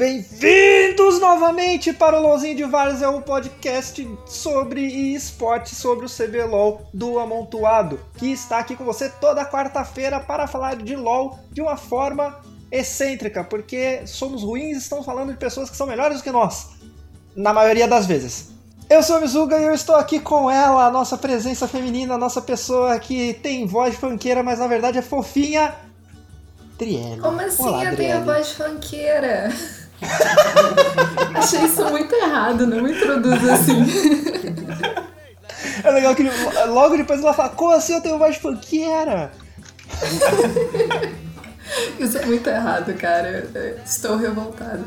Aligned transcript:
Bem-vindos 0.00 1.20
novamente 1.20 1.92
para 1.92 2.18
o 2.18 2.22
LOLzinho 2.22 2.56
de 2.56 2.64
Vários, 2.64 3.02
é 3.02 3.08
um 3.10 3.20
podcast 3.20 4.08
sobre 4.26 4.80
esporte, 5.14 5.74
sobre 5.74 6.06
o 6.06 6.08
CBLOL 6.08 6.88
do 6.94 7.18
Amontoado, 7.18 8.00
que 8.16 8.32
está 8.32 8.60
aqui 8.60 8.74
com 8.74 8.82
você 8.82 9.10
toda 9.10 9.44
quarta-feira 9.44 10.18
para 10.18 10.46
falar 10.46 10.76
de 10.76 10.96
LOL 10.96 11.38
de 11.52 11.60
uma 11.60 11.76
forma 11.76 12.40
excêntrica, 12.72 13.44
porque 13.44 14.00
somos 14.06 14.42
ruins 14.42 14.76
e 14.76 14.80
estamos 14.80 15.04
falando 15.04 15.32
de 15.32 15.38
pessoas 15.38 15.68
que 15.68 15.76
são 15.76 15.86
melhores 15.86 16.16
do 16.16 16.24
que 16.24 16.30
nós, 16.30 16.68
na 17.36 17.52
maioria 17.52 17.86
das 17.86 18.06
vezes. 18.06 18.52
Eu 18.88 19.02
sou 19.02 19.16
a 19.16 19.20
Mizuga 19.20 19.58
e 19.58 19.64
eu 19.64 19.74
estou 19.74 19.96
aqui 19.96 20.18
com 20.18 20.50
ela, 20.50 20.86
a 20.86 20.90
nossa 20.90 21.18
presença 21.18 21.68
feminina, 21.68 22.14
a 22.14 22.18
nossa 22.18 22.40
pessoa 22.40 22.98
que 22.98 23.34
tem 23.34 23.66
voz 23.66 23.96
funkeira, 23.96 24.42
mas 24.42 24.60
na 24.60 24.66
verdade 24.66 24.96
é 24.96 25.02
fofinha, 25.02 25.74
Trielle. 26.78 27.20
Como 27.20 27.38
assim 27.42 27.62
Olá, 27.62 27.84
eu 27.84 27.96
tenho 27.96 28.14
a 28.14 28.20
Adriele. 28.20 28.24
voz 28.24 28.52
funkeira? 28.52 29.52
Achei 31.34 31.64
isso 31.64 31.84
muito 31.90 32.14
errado, 32.14 32.66
não 32.66 32.82
me 32.82 32.92
introduz 32.92 33.48
assim. 33.48 33.84
É 35.84 35.90
legal 35.90 36.14
que 36.14 36.22
ele- 36.22 36.30
logo 36.68 36.96
depois 36.96 37.20
ela 37.22 37.32
fala, 37.34 37.50
como 37.50 37.72
assim 37.74 37.94
eu 37.94 38.00
tenho 38.00 38.18
voz 38.18 38.36
funkeira? 38.36 39.30
Isso 41.98 42.18
é 42.18 42.26
muito 42.26 42.48
errado, 42.48 42.92
cara. 42.94 43.48
Eu 43.54 43.78
Estou 43.84 44.16
revoltada. 44.16 44.80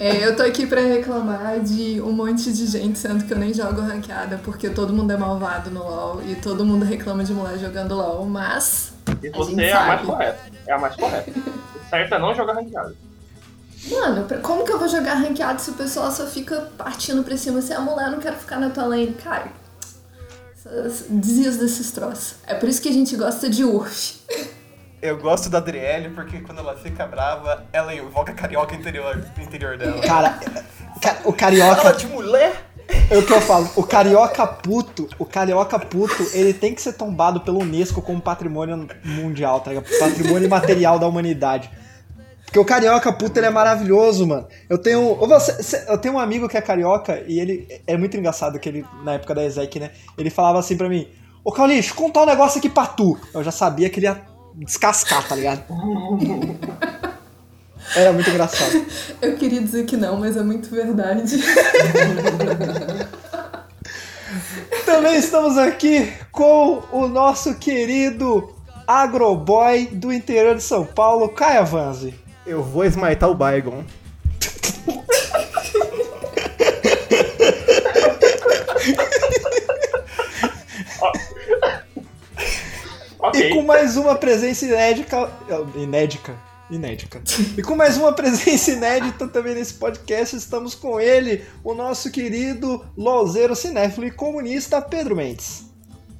É, 0.00 0.26
eu 0.26 0.34
tô 0.34 0.42
aqui 0.42 0.66
pra 0.66 0.80
reclamar 0.80 1.60
de 1.60 2.00
um 2.00 2.10
monte 2.12 2.52
de 2.52 2.66
gente, 2.66 2.98
sendo 2.98 3.24
que 3.24 3.32
eu 3.32 3.38
nem 3.38 3.52
jogo 3.52 3.80
ranqueada, 3.82 4.40
porque 4.42 4.70
todo 4.70 4.92
mundo 4.92 5.12
é 5.12 5.16
malvado 5.16 5.70
no 5.70 5.80
LoL 5.82 6.22
e 6.26 6.34
todo 6.34 6.64
mundo 6.64 6.84
reclama 6.84 7.22
de 7.22 7.32
mulher 7.32 7.58
jogando 7.58 7.94
LoL, 7.94 8.24
mas. 8.26 8.92
E 9.22 9.28
A 9.28 9.32
você 9.32 9.50
gente 9.50 9.62
é 9.64 9.72
a 9.72 9.86
mais 9.86 10.00
correta. 10.02 10.38
É 10.66 10.72
a 10.72 10.78
mais 10.78 10.96
correta. 10.96 11.30
O 11.30 11.88
certo 11.90 12.14
é 12.14 12.18
não 12.18 12.34
jogar 12.34 12.54
ranqueado. 12.54 12.96
Mano, 13.90 14.26
como 14.42 14.64
que 14.64 14.72
eu 14.72 14.78
vou 14.78 14.88
jogar 14.88 15.14
ranqueado 15.14 15.60
se 15.60 15.70
o 15.70 15.74
pessoal 15.74 16.10
só 16.10 16.26
fica 16.26 16.68
partindo 16.76 17.22
pra 17.22 17.36
cima? 17.36 17.60
Se 17.62 17.72
é 17.72 17.78
mulher, 17.78 18.06
eu 18.06 18.12
não 18.12 18.18
quero 18.20 18.36
ficar 18.36 18.58
na 18.58 18.70
tua 18.70 18.84
lane, 18.86 19.12
cara. 19.22 19.46
Desista 21.08 21.62
desses 21.62 21.92
troços. 21.92 22.36
É 22.46 22.54
por 22.54 22.68
isso 22.68 22.82
que 22.82 22.88
a 22.88 22.92
gente 22.92 23.14
gosta 23.16 23.48
de 23.48 23.62
URF. 23.64 24.16
Eu 25.00 25.16
gosto 25.18 25.48
da 25.48 25.58
Adriele 25.58 26.08
porque 26.10 26.40
quando 26.40 26.58
ela 26.58 26.74
fica 26.74 27.06
brava, 27.06 27.64
ela 27.72 27.94
invoca 27.94 28.32
a 28.32 28.34
carioca 28.34 28.74
interior, 28.74 29.24
interior 29.38 29.78
dela. 29.78 30.00
Cara, 30.02 30.30
ca- 31.00 31.18
o 31.20 31.22
Fala 31.24 31.36
carioca, 31.36 31.92
de 31.92 32.06
mulher? 32.06 32.64
é 33.08 33.16
o 33.16 33.24
que 33.24 33.32
eu 33.32 33.40
falo, 33.40 33.70
o 33.76 33.84
carioca 33.84 34.44
puto, 34.46 35.08
o 35.18 35.24
carioca 35.24 35.78
puto, 35.78 36.26
ele 36.32 36.52
tem 36.52 36.74
que 36.74 36.80
ser 36.82 36.94
tombado 36.94 37.40
pelo 37.42 37.60
Unesco 37.60 38.02
como 38.02 38.20
patrimônio 38.20 38.88
mundial, 39.04 39.60
tá 39.60 39.70
ligado? 39.70 39.86
Patrimônio 40.00 40.48
material 40.48 40.98
da 40.98 41.06
humanidade. 41.06 41.70
Porque 42.56 42.60
o 42.60 42.64
carioca 42.64 43.12
puto, 43.12 43.38
ele 43.38 43.48
é 43.48 43.50
maravilhoso, 43.50 44.26
mano. 44.26 44.46
Eu 44.70 44.78
tenho, 44.78 45.14
você- 45.16 45.62
cê- 45.62 45.84
eu 45.88 45.98
tenho 45.98 46.14
um 46.14 46.18
amigo 46.18 46.48
que 46.48 46.56
é 46.56 46.60
carioca 46.62 47.22
e 47.26 47.38
ele 47.38 47.68
é 47.86 47.98
muito 47.98 48.16
engraçado 48.16 48.58
que 48.58 48.66
ele 48.66 48.82
na 49.04 49.12
época 49.12 49.34
da 49.34 49.44
Ezek, 49.44 49.78
né? 49.78 49.90
Ele 50.16 50.30
falava 50.30 50.58
assim 50.58 50.74
pra 50.74 50.88
mim: 50.88 51.06
"Ô 51.44 51.52
Caulish, 51.52 51.92
contar 51.92 52.22
um 52.22 52.26
negócio 52.26 52.56
aqui 52.58 52.70
pra 52.70 52.86
tu". 52.86 53.18
Eu 53.34 53.44
já 53.44 53.50
sabia 53.50 53.90
que 53.90 53.98
ele 54.00 54.06
ia 54.06 54.22
descascar, 54.54 55.28
tá 55.28 55.34
ligado? 55.36 55.64
Era 57.94 58.10
muito 58.14 58.30
engraçado. 58.30 58.86
Eu 59.20 59.36
queria 59.36 59.60
dizer 59.60 59.84
que 59.84 59.98
não, 59.98 60.18
mas 60.18 60.34
é 60.34 60.42
muito 60.42 60.70
verdade. 60.70 61.36
Também 64.86 65.16
estamos 65.18 65.58
aqui 65.58 66.10
com 66.32 66.82
o 66.90 67.06
nosso 67.06 67.54
querido 67.56 68.48
agroboy 68.86 69.88
do 69.92 70.10
interior 70.10 70.54
de 70.56 70.62
São 70.62 70.86
Paulo, 70.86 71.28
Caia 71.28 71.62
Vanzi. 71.62 72.14
Eu 72.46 72.62
vou 72.62 72.84
esmaitar 72.84 73.28
o 73.28 73.34
Baigon. 73.34 73.84
Ok. 83.18 83.50
E 83.50 83.54
com 83.54 83.62
mais 83.62 83.96
uma 83.96 84.14
presença 84.14 84.64
inédita. 84.64 85.28
Inédita. 85.74 86.34
Inédita. 86.70 87.20
E 87.56 87.62
com 87.62 87.74
mais 87.74 87.96
uma 87.96 88.12
presença 88.12 88.70
inédita 88.70 89.26
também 89.26 89.54
nesse 89.54 89.74
podcast, 89.74 90.36
estamos 90.36 90.74
com 90.74 91.00
ele, 91.00 91.44
o 91.64 91.74
nosso 91.74 92.10
querido 92.10 92.84
Lozeiro 92.96 93.56
Cinéfilo 93.56 94.06
e 94.06 94.10
comunista 94.12 94.80
Pedro 94.80 95.16
Mendes. 95.16 95.64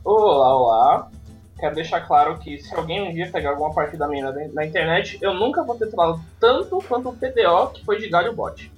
Olá, 0.04 0.56
olá. 0.56 1.10
Quero 1.58 1.74
deixar 1.74 2.00
claro 2.02 2.38
que 2.38 2.58
se 2.58 2.74
alguém 2.74 3.02
um 3.02 3.14
dia 3.14 3.30
pegar 3.30 3.50
alguma 3.50 3.72
partida 3.72 4.06
minha 4.06 4.30
na, 4.30 4.48
na 4.52 4.66
internet, 4.66 5.18
eu 5.22 5.32
nunca 5.32 5.62
vou 5.62 5.76
ter 5.76 5.86
trollado 5.90 6.20
tanto 6.38 6.78
quanto 6.86 7.08
o 7.08 7.16
PDO 7.16 7.72
que 7.72 7.84
foi 7.84 7.98
de 7.98 8.08
galho 8.08 8.34
bot. 8.34 8.70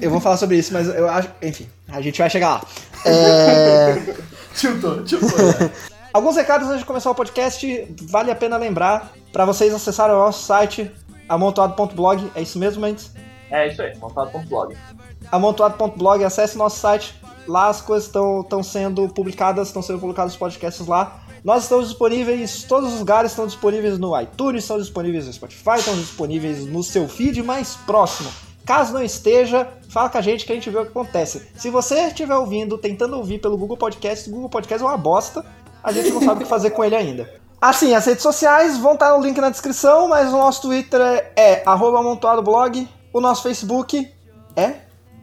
Eu 0.00 0.10
vou 0.10 0.20
falar 0.20 0.36
sobre 0.36 0.56
isso, 0.56 0.72
mas 0.72 0.88
eu 0.88 1.08
acho. 1.08 1.30
Enfim, 1.42 1.68
a 1.88 2.00
gente 2.00 2.18
vai 2.18 2.30
chegar 2.30 2.54
lá. 2.54 2.62
É. 3.04 4.32
Tiltou, 4.54 5.02
tiltou. 5.04 5.28
Alguns 6.12 6.36
recados 6.36 6.68
antes 6.68 6.80
de 6.80 6.84
começar 6.84 7.10
o 7.10 7.14
podcast, 7.14 7.94
vale 8.02 8.30
a 8.30 8.34
pena 8.34 8.58
lembrar 8.58 9.12
para 9.32 9.46
vocês 9.46 9.72
acessarem 9.72 10.14
o 10.14 10.18
nosso 10.18 10.44
site 10.44 10.90
amontoado.blog, 11.26 12.30
é 12.34 12.42
isso 12.42 12.58
mesmo, 12.58 12.82
Mendes? 12.82 13.12
É 13.50 13.68
isso 13.68 13.80
aí, 13.80 13.96
montado.blog. 13.96 14.76
amontoado.blog, 15.30 16.22
acesse 16.22 16.58
nosso 16.58 16.78
site, 16.78 17.14
lá 17.46 17.68
as 17.68 17.80
coisas 17.80 18.06
estão 18.06 18.62
sendo 18.62 19.08
publicadas, 19.08 19.68
estão 19.68 19.82
sendo 19.82 19.98
publicados 19.98 20.34
os 20.34 20.38
podcasts 20.38 20.86
lá. 20.86 21.20
Nós 21.44 21.64
estamos 21.64 21.88
disponíveis, 21.88 22.62
todos 22.64 22.92
os 22.92 23.00
lugares 23.00 23.32
estão 23.32 23.46
disponíveis 23.46 23.98
no 23.98 24.18
iTunes, 24.20 24.62
estão 24.62 24.78
disponíveis 24.78 25.26
no 25.26 25.32
Spotify, 25.32 25.78
estão 25.78 25.94
disponíveis 25.96 26.64
no 26.66 26.82
seu 26.84 27.08
feed 27.08 27.42
mais 27.42 27.74
próximo. 27.74 28.30
Caso 28.64 28.92
não 28.92 29.02
esteja, 29.02 29.68
fala 29.88 30.08
com 30.08 30.18
a 30.18 30.20
gente 30.20 30.46
que 30.46 30.52
a 30.52 30.54
gente 30.54 30.70
vê 30.70 30.78
o 30.78 30.82
que 30.82 30.90
acontece. 30.90 31.48
Se 31.56 31.68
você 31.68 32.06
estiver 32.06 32.36
ouvindo, 32.36 32.78
tentando 32.78 33.16
ouvir 33.16 33.40
pelo 33.40 33.56
Google 33.56 33.76
Podcast, 33.76 34.28
o 34.28 34.32
Google 34.32 34.48
Podcast 34.48 34.84
é 34.84 34.86
uma 34.88 34.96
bosta, 34.96 35.44
a 35.82 35.90
gente 35.90 36.10
não 36.10 36.22
sabe 36.22 36.40
o 36.40 36.44
que 36.44 36.48
fazer 36.48 36.70
com 36.70 36.84
ele 36.84 36.94
ainda. 36.94 37.28
Assim, 37.60 37.92
as 37.92 38.06
redes 38.06 38.22
sociais 38.22 38.78
vão 38.78 38.94
estar 38.94 39.16
no 39.16 39.22
link 39.22 39.40
na 39.40 39.50
descrição, 39.50 40.08
mas 40.08 40.32
o 40.32 40.36
nosso 40.36 40.62
Twitter 40.62 41.00
é, 41.00 41.32
é 41.36 41.62
arroba 41.66 41.98
amontoadoblog, 41.98 42.88
o 43.12 43.20
nosso 43.20 43.42
Facebook 43.42 44.08
é 44.54 44.74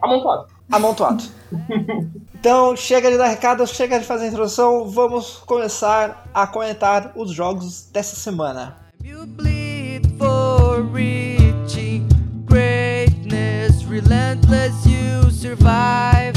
Amontoado. 0.02 0.46
amontoado. 0.70 1.24
Então, 2.40 2.74
chega 2.74 3.10
de 3.10 3.18
dar 3.18 3.26
recado, 3.26 3.66
chega 3.66 3.98
de 4.00 4.06
fazer 4.06 4.24
a 4.24 4.28
introdução, 4.28 4.88
vamos 4.88 5.42
começar 5.44 6.24
a 6.32 6.46
comentar 6.46 7.12
os 7.14 7.32
jogos 7.32 7.82
dessa 7.92 8.16
semana. 8.16 8.78
You 9.04 9.26
bleed 9.26 10.06
for 10.16 10.82
reaching 10.90 12.08
greatness, 12.46 13.84
relentless 13.84 14.74
you 14.86 15.30
survive. 15.30 16.32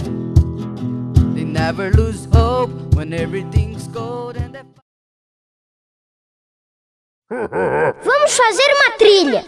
They 1.34 1.46
never 1.46 1.90
lose 1.92 2.28
hope 2.34 2.74
when 2.96 3.14
everything's 3.14 3.88
cold 3.88 4.36
and 4.36 4.54
they 4.54 4.64
Vamos 8.04 8.38
fazer 8.38 8.68
uma 8.76 8.98
trilha. 8.98 9.46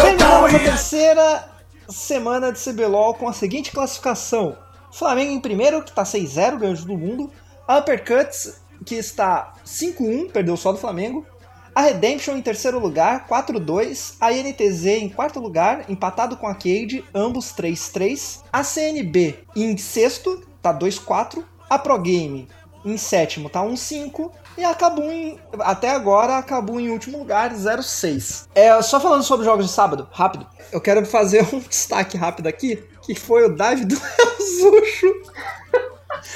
Terminamos 0.00 0.54
a 0.54 0.58
terceira 0.58 1.48
semana 1.86 2.50
de 2.50 2.58
CBLOL 2.58 3.12
com 3.12 3.28
a 3.28 3.32
seguinte 3.34 3.70
classificação: 3.70 4.56
Flamengo 4.90 5.32
em 5.32 5.40
primeiro, 5.40 5.82
que 5.82 5.90
está 5.90 6.02
6-0, 6.02 6.58
ganhou 6.58 6.76
todo 6.78 6.96
mundo. 6.96 7.30
Uppercuts, 7.68 8.58
que 8.86 8.94
está 8.94 9.52
5-1, 9.66 10.30
perdeu 10.30 10.56
só 10.56 10.72
do 10.72 10.78
Flamengo. 10.78 11.26
A 11.74 11.82
Redemption 11.82 12.38
em 12.38 12.42
terceiro 12.42 12.78
lugar, 12.78 13.26
4-2. 13.28 14.14
A 14.18 14.32
INTZ 14.32 14.86
em 14.86 15.10
quarto 15.10 15.40
lugar, 15.40 15.90
empatado 15.90 16.38
com 16.38 16.46
a 16.46 16.54
Cade, 16.54 17.04
ambos 17.14 17.52
3-3. 17.52 18.40
A 18.50 18.64
CNB 18.64 19.44
em 19.54 19.76
sexto, 19.76 20.42
tá 20.62 20.72
2-4. 20.72 21.44
A 21.68 21.78
Pro 21.78 21.98
Game 21.98 22.48
em 22.84 22.96
sétimo, 22.96 23.48
tá 23.48 23.60
1-5. 23.60 24.30
E 24.56 24.64
a 24.64 24.74
Kabum, 24.74 25.10
em- 25.10 25.38
até 25.60 25.90
agora, 25.90 26.36
a 26.38 26.42
Kabum 26.42 26.78
em 26.78 26.90
último 26.90 27.18
lugar, 27.18 27.50
0-6. 27.54 28.48
É, 28.54 28.80
só 28.82 29.00
falando 29.00 29.22
sobre 29.22 29.44
jogos 29.44 29.66
de 29.66 29.72
sábado, 29.72 30.08
rápido, 30.12 30.46
eu 30.70 30.80
quero 30.80 31.04
fazer 31.06 31.42
um 31.54 31.58
destaque 31.60 32.16
rápido 32.16 32.46
aqui, 32.48 32.76
que 33.02 33.14
foi 33.14 33.44
o 33.46 33.54
dive 33.54 33.84
do 33.86 33.94
Elzucho. 33.94 35.12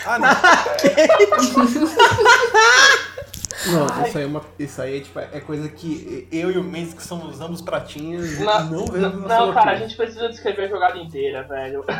Ah, 0.04 0.18
não. 0.18 0.28
Não, 3.72 4.06
isso 4.06 4.18
aí, 4.18 4.24
é 4.24 4.26
uma, 4.26 4.42
isso 4.58 4.82
aí 4.82 5.00
tipo, 5.00 5.18
é 5.18 5.40
coisa 5.40 5.68
que 5.68 6.28
eu 6.30 6.50
e 6.50 6.58
o 6.58 6.62
Mendes, 6.62 6.94
que 6.94 7.02
somos 7.02 7.40
ambos 7.40 7.60
pratinhos, 7.60 8.38
Não, 8.38 8.64
não 8.70 8.86
vemos 8.86 9.22
na 9.22 9.28
não, 9.28 9.52
cara, 9.52 9.70
a 9.70 9.72
opinião. 9.72 9.76
gente 9.78 9.96
precisa 9.96 10.28
descrever 10.28 10.64
a 10.64 10.68
jogada 10.68 10.98
inteira, 10.98 11.42
velho. 11.44 11.84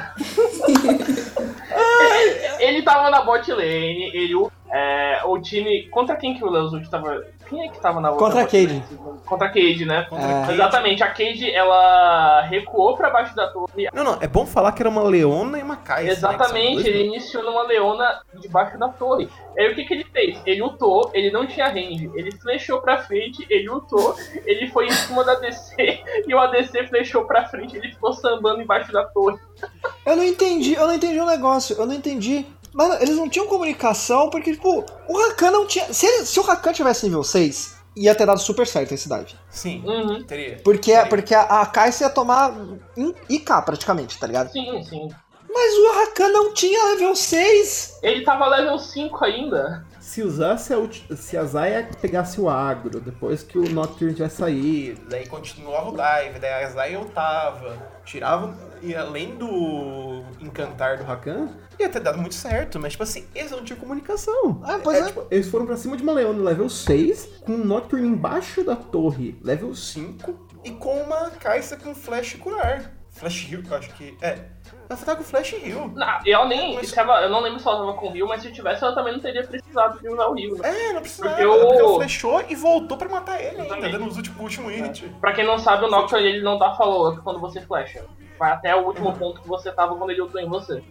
ele, 2.00 2.64
ele 2.64 2.82
tava 2.82 3.10
na 3.10 3.22
bot 3.22 3.50
lane, 3.50 4.10
ele, 4.14 4.34
é, 4.70 5.22
o 5.24 5.40
time. 5.40 5.88
Contra 5.88 6.16
quem 6.16 6.34
que 6.36 6.44
o 6.44 6.50
Leozuki 6.50 6.88
tava. 6.90 7.24
Quem 7.48 7.64
é 7.64 7.68
que 7.68 7.80
tava 7.80 8.00
na 8.00 8.10
outra? 8.10 8.26
Contra 8.26 8.42
a 8.42 8.44
Cade. 8.44 8.82
Contra 9.24 9.46
a 9.46 9.50
Cade, 9.50 9.84
né? 9.84 10.06
É. 10.48 10.52
Exatamente, 10.52 11.02
a 11.02 11.08
Cade 11.08 11.50
ela 11.50 12.42
recuou 12.42 12.96
pra 12.96 13.10
baixo 13.10 13.34
da 13.36 13.48
torre. 13.48 13.88
Não, 13.92 14.04
não, 14.04 14.18
é 14.20 14.26
bom 14.26 14.44
falar 14.44 14.72
que 14.72 14.82
era 14.82 14.88
uma 14.88 15.02
leona 15.02 15.58
e 15.58 15.62
uma 15.62 15.76
caixa. 15.76 16.10
Exatamente, 16.10 16.86
ele 16.88 17.04
iniciou 17.04 17.44
numa 17.44 17.62
leona 17.62 18.20
debaixo 18.40 18.78
da 18.78 18.88
torre. 18.88 19.28
Aí 19.56 19.70
o 19.70 19.74
que, 19.74 19.84
que 19.84 19.94
ele 19.94 20.04
fez? 20.04 20.38
Ele 20.44 20.60
lutou, 20.60 21.10
ele 21.14 21.30
não 21.30 21.46
tinha 21.46 21.68
range, 21.68 22.10
ele 22.14 22.32
flechou 22.32 22.80
pra 22.80 22.98
frente, 22.98 23.46
ele 23.48 23.68
lutou, 23.68 24.14
ele 24.44 24.68
foi 24.68 24.86
em 24.86 24.92
cima 24.92 25.24
da 25.24 25.34
DC 25.34 25.74
e 26.26 26.34
o 26.34 26.38
ADC 26.38 26.88
flechou 26.88 27.24
pra 27.24 27.46
frente, 27.46 27.76
ele 27.76 27.88
ficou 27.88 28.12
sambando 28.12 28.60
embaixo 28.60 28.92
da 28.92 29.04
torre. 29.04 29.38
Eu 30.04 30.16
não 30.16 30.24
entendi, 30.24 30.74
eu 30.74 30.86
não 30.86 30.94
entendi 30.94 31.18
o 31.18 31.26
negócio, 31.26 31.76
eu 31.78 31.86
não 31.86 31.94
entendi. 31.94 32.46
Mano, 32.76 32.94
eles 33.00 33.16
não 33.16 33.28
tinham 33.28 33.46
comunicação 33.46 34.28
porque, 34.28 34.52
tipo, 34.52 34.84
o 35.08 35.18
Rakan 35.18 35.50
não 35.50 35.66
tinha. 35.66 35.92
Se, 35.94 36.04
ele- 36.06 36.26
se 36.26 36.38
o 36.38 36.42
Rakan 36.42 36.72
tivesse 36.74 37.06
nível 37.06 37.24
6, 37.24 37.74
ia 37.96 38.14
ter 38.14 38.26
dado 38.26 38.38
super 38.38 38.66
certo 38.66 38.92
esse 38.92 39.08
dive. 39.08 39.34
Sim, 39.48 39.82
Uhum. 39.86 40.22
teria. 40.24 40.60
Porque, 40.62 40.92
Teria. 40.92 41.06
porque 41.08 41.34
a, 41.34 41.42
a 41.62 41.66
Kai'Sa 41.66 42.04
ia 42.04 42.10
tomar 42.10 42.54
em 42.96 43.14
IK 43.30 43.62
praticamente, 43.64 44.18
tá 44.18 44.26
ligado? 44.26 44.52
Sim, 44.52 44.82
sim. 44.84 45.08
Mas 45.48 45.74
o 45.74 45.94
Rakan 46.00 46.28
não 46.28 46.52
tinha 46.52 46.84
level 46.92 47.16
6. 47.16 47.98
Ele 48.02 48.22
tava 48.22 48.46
level 48.46 48.78
5 48.78 49.24
ainda. 49.24 49.86
Se 49.98 50.20
usasse 50.22 50.74
a, 50.74 50.78
ulti- 50.78 51.06
se 51.16 51.36
a 51.38 51.44
Zaya 51.44 51.88
pegasse 52.00 52.38
o 52.38 52.48
agro, 52.50 53.00
depois 53.00 53.42
que 53.42 53.58
o 53.58 53.66
Nocturne 53.70 54.14
tivesse 54.14 54.36
saído, 54.36 55.00
daí 55.08 55.26
continuava 55.26 55.88
o 55.88 55.92
dive, 55.92 56.38
daí 56.38 56.64
a 56.64 56.68
Zaya 56.68 56.98
ultava, 57.00 57.95
tirava, 58.06 58.56
e 58.80 58.94
além 58.94 59.36
do 59.36 60.22
encantar 60.40 60.96
do 60.96 61.04
Rakan, 61.04 61.48
ia 61.78 61.88
ter 61.88 62.00
dado 62.00 62.18
muito 62.18 62.34
certo, 62.34 62.78
mas 62.78 62.92
tipo 62.92 63.02
assim, 63.02 63.26
eles 63.34 63.50
não 63.50 63.62
tinham 63.62 63.78
comunicação. 63.78 64.62
Ah, 64.64 64.78
pois 64.82 64.98
é. 64.98 65.06
tipo, 65.06 65.26
eles 65.30 65.48
foram 65.48 65.66
pra 65.66 65.76
cima 65.76 65.96
de 65.96 66.02
uma 66.02 66.12
Leona 66.12 66.42
level 66.42 66.68
6, 66.68 67.28
com 67.44 67.52
o 67.52 67.64
Nocturne 67.64 68.06
embaixo 68.08 68.62
da 68.64 68.76
torre, 68.76 69.38
level 69.42 69.74
5, 69.74 70.48
e 70.64 70.70
com 70.70 71.02
uma 71.02 71.30
Kai'Sa 71.30 71.76
com 71.76 71.94
flash 71.94 72.34
curar. 72.34 72.92
Flash 73.16 73.50
heal, 73.50 73.62
eu 73.70 73.76
acho 73.76 73.88
que. 73.94 74.16
É. 74.20 74.38
Ela 74.88 74.98
tava 75.00 75.16
com 75.16 75.24
flash 75.24 75.52
heal. 75.54 75.88
Não, 75.94 76.18
eu 76.24 76.46
nem. 76.46 76.74
Mas- 76.76 76.96
ela- 76.96 77.22
eu 77.22 77.30
não 77.30 77.40
lembro 77.40 77.58
se 77.58 77.66
ela 77.66 77.78
tava 77.78 77.94
com 77.94 78.06
o 78.08 78.10
Rio, 78.12 78.28
mas 78.28 78.42
se 78.42 78.52
tivesse, 78.52 78.84
ela 78.84 78.94
também 78.94 79.12
não 79.14 79.20
teria 79.20 79.42
precisado 79.42 79.98
de 80.00 80.08
usar 80.08 80.26
o 80.26 80.34
Rio. 80.34 80.56
Né? 80.58 80.88
É, 80.88 80.92
não 80.92 81.00
precisava. 81.00 81.30
Porque 81.34 81.46
Porque, 81.46 81.64
o- 81.74 81.78
ela 81.80 81.94
flechou 81.96 82.44
e 82.48 82.54
voltou 82.54 82.96
pra 82.96 83.08
matar 83.08 83.38
ele 83.40 83.48
ainda, 83.50 83.62
Exatamente. 83.64 83.92
dando 83.92 84.06
os 84.06 84.16
últimos 84.16 84.40
último 84.40 84.68
hit. 84.68 85.08
Pra 85.20 85.32
quem 85.32 85.44
não 85.46 85.58
sabe, 85.58 85.86
o 85.86 85.90
Nocturne 85.90 86.26
ele 86.28 86.42
não 86.42 86.58
dá 86.58 86.74
follow-up 86.74 87.20
quando 87.22 87.40
você 87.40 87.60
flasha. 87.60 88.04
Vai 88.38 88.52
até 88.52 88.76
o 88.76 88.84
último 88.86 89.12
ponto 89.16 89.40
que 89.40 89.48
você 89.48 89.72
tava 89.72 89.96
quando 89.96 90.10
ele 90.10 90.20
ultou 90.20 90.40
em 90.40 90.48
você. 90.48 90.82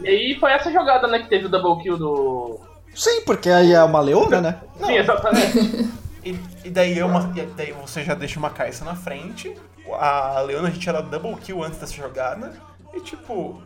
E 0.00 0.08
aí 0.08 0.36
foi 0.40 0.52
essa 0.52 0.70
jogada, 0.72 1.06
né, 1.06 1.18
que 1.18 1.28
teve 1.28 1.46
o 1.46 1.48
double 1.48 1.82
kill 1.82 1.98
do. 1.98 2.60
Sim, 2.94 3.22
porque 3.26 3.50
aí 3.50 3.72
é 3.72 3.82
uma 3.82 4.00
leona, 4.00 4.40
né? 4.40 4.60
Sim, 4.78 4.94
exatamente. 4.96 5.90
E, 6.24 6.38
e 6.64 6.70
daí, 6.70 6.98
é 6.98 7.04
uma, 7.04 7.32
e 7.36 7.46
daí 7.46 7.72
você 7.72 8.02
já 8.04 8.14
deixa 8.14 8.38
uma 8.38 8.50
Kai'Sa 8.50 8.84
na 8.84 8.94
frente. 8.94 9.56
A 9.92 10.40
Leona 10.40 10.68
a 10.68 10.70
gente 10.70 10.88
era 10.88 11.00
double 11.00 11.36
kill 11.36 11.62
antes 11.64 11.78
dessa 11.78 11.94
jogada. 11.94 12.52
E 12.92 13.00
tipo, 13.00 13.62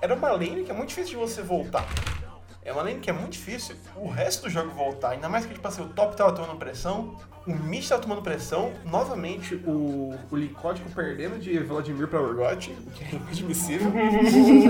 era 0.00 0.14
uma 0.14 0.30
lane 0.30 0.64
que 0.64 0.70
é 0.70 0.74
muito 0.74 0.90
difícil 0.90 1.10
de 1.10 1.16
você 1.16 1.42
voltar. 1.42 1.86
É 2.64 2.72
uma 2.72 2.82
lane 2.82 3.00
que 3.00 3.08
é 3.08 3.12
muito 3.12 3.32
difícil 3.32 3.76
o 3.96 4.08
resto 4.08 4.42
do 4.42 4.50
jogo 4.50 4.70
voltar. 4.70 5.10
Ainda 5.10 5.28
mais 5.28 5.46
que 5.46 5.54
tipo 5.54 5.66
assim, 5.66 5.82
o 5.82 5.88
top 5.88 6.16
tava 6.16 6.32
tomando 6.32 6.56
pressão, 6.56 7.16
o 7.48 7.64
mid 7.64 7.86
tava 7.86 8.02
tomando 8.02 8.22
pressão. 8.22 8.72
Novamente 8.84 9.54
o, 9.66 10.14
o 10.30 10.36
Licótico 10.36 10.90
perdendo 10.90 11.38
de 11.38 11.58
Vladimir 11.60 12.06
pra 12.06 12.20
Urgot, 12.20 12.70
o 12.70 12.90
que 12.90 13.04
é 13.04 13.18
inadmissível. 13.18 13.90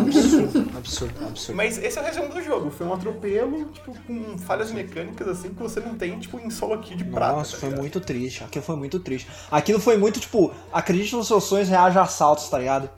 Absurdo, 0.00 0.78
absurdo, 0.78 1.26
absurdo. 1.26 1.56
Mas 1.56 1.78
esse 1.78 1.98
é 1.98 2.02
o 2.02 2.04
resumo 2.04 2.28
do 2.28 2.42
jogo. 2.42 2.70
Foi 2.70 2.86
um 2.86 2.94
atropelo, 2.94 3.64
tipo, 3.66 3.94
com 4.06 4.38
falhas 4.38 4.70
mecânicas 4.70 5.28
assim 5.28 5.48
que 5.50 5.62
você 5.62 5.80
não 5.80 5.94
tem, 5.96 6.18
tipo, 6.18 6.38
em 6.38 6.50
solo 6.50 6.74
aqui 6.74 6.94
de 6.94 7.04
prata. 7.04 7.36
Nossa, 7.36 7.52
tá 7.52 7.58
foi 7.58 7.70
muito 7.70 8.00
triste. 8.00 8.44
Aquilo 8.44 8.64
foi 8.64 8.76
muito 8.76 9.00
triste. 9.00 9.28
Aquilo 9.50 9.80
foi 9.80 9.96
muito, 9.96 10.20
tipo, 10.20 10.52
acredite 10.72 11.14
nos 11.16 11.26
seus 11.26 11.44
sonhos, 11.44 11.68
reaja 11.68 12.00
a 12.00 12.04
assaltos, 12.04 12.48
tá 12.48 12.58
ligado? 12.58 12.88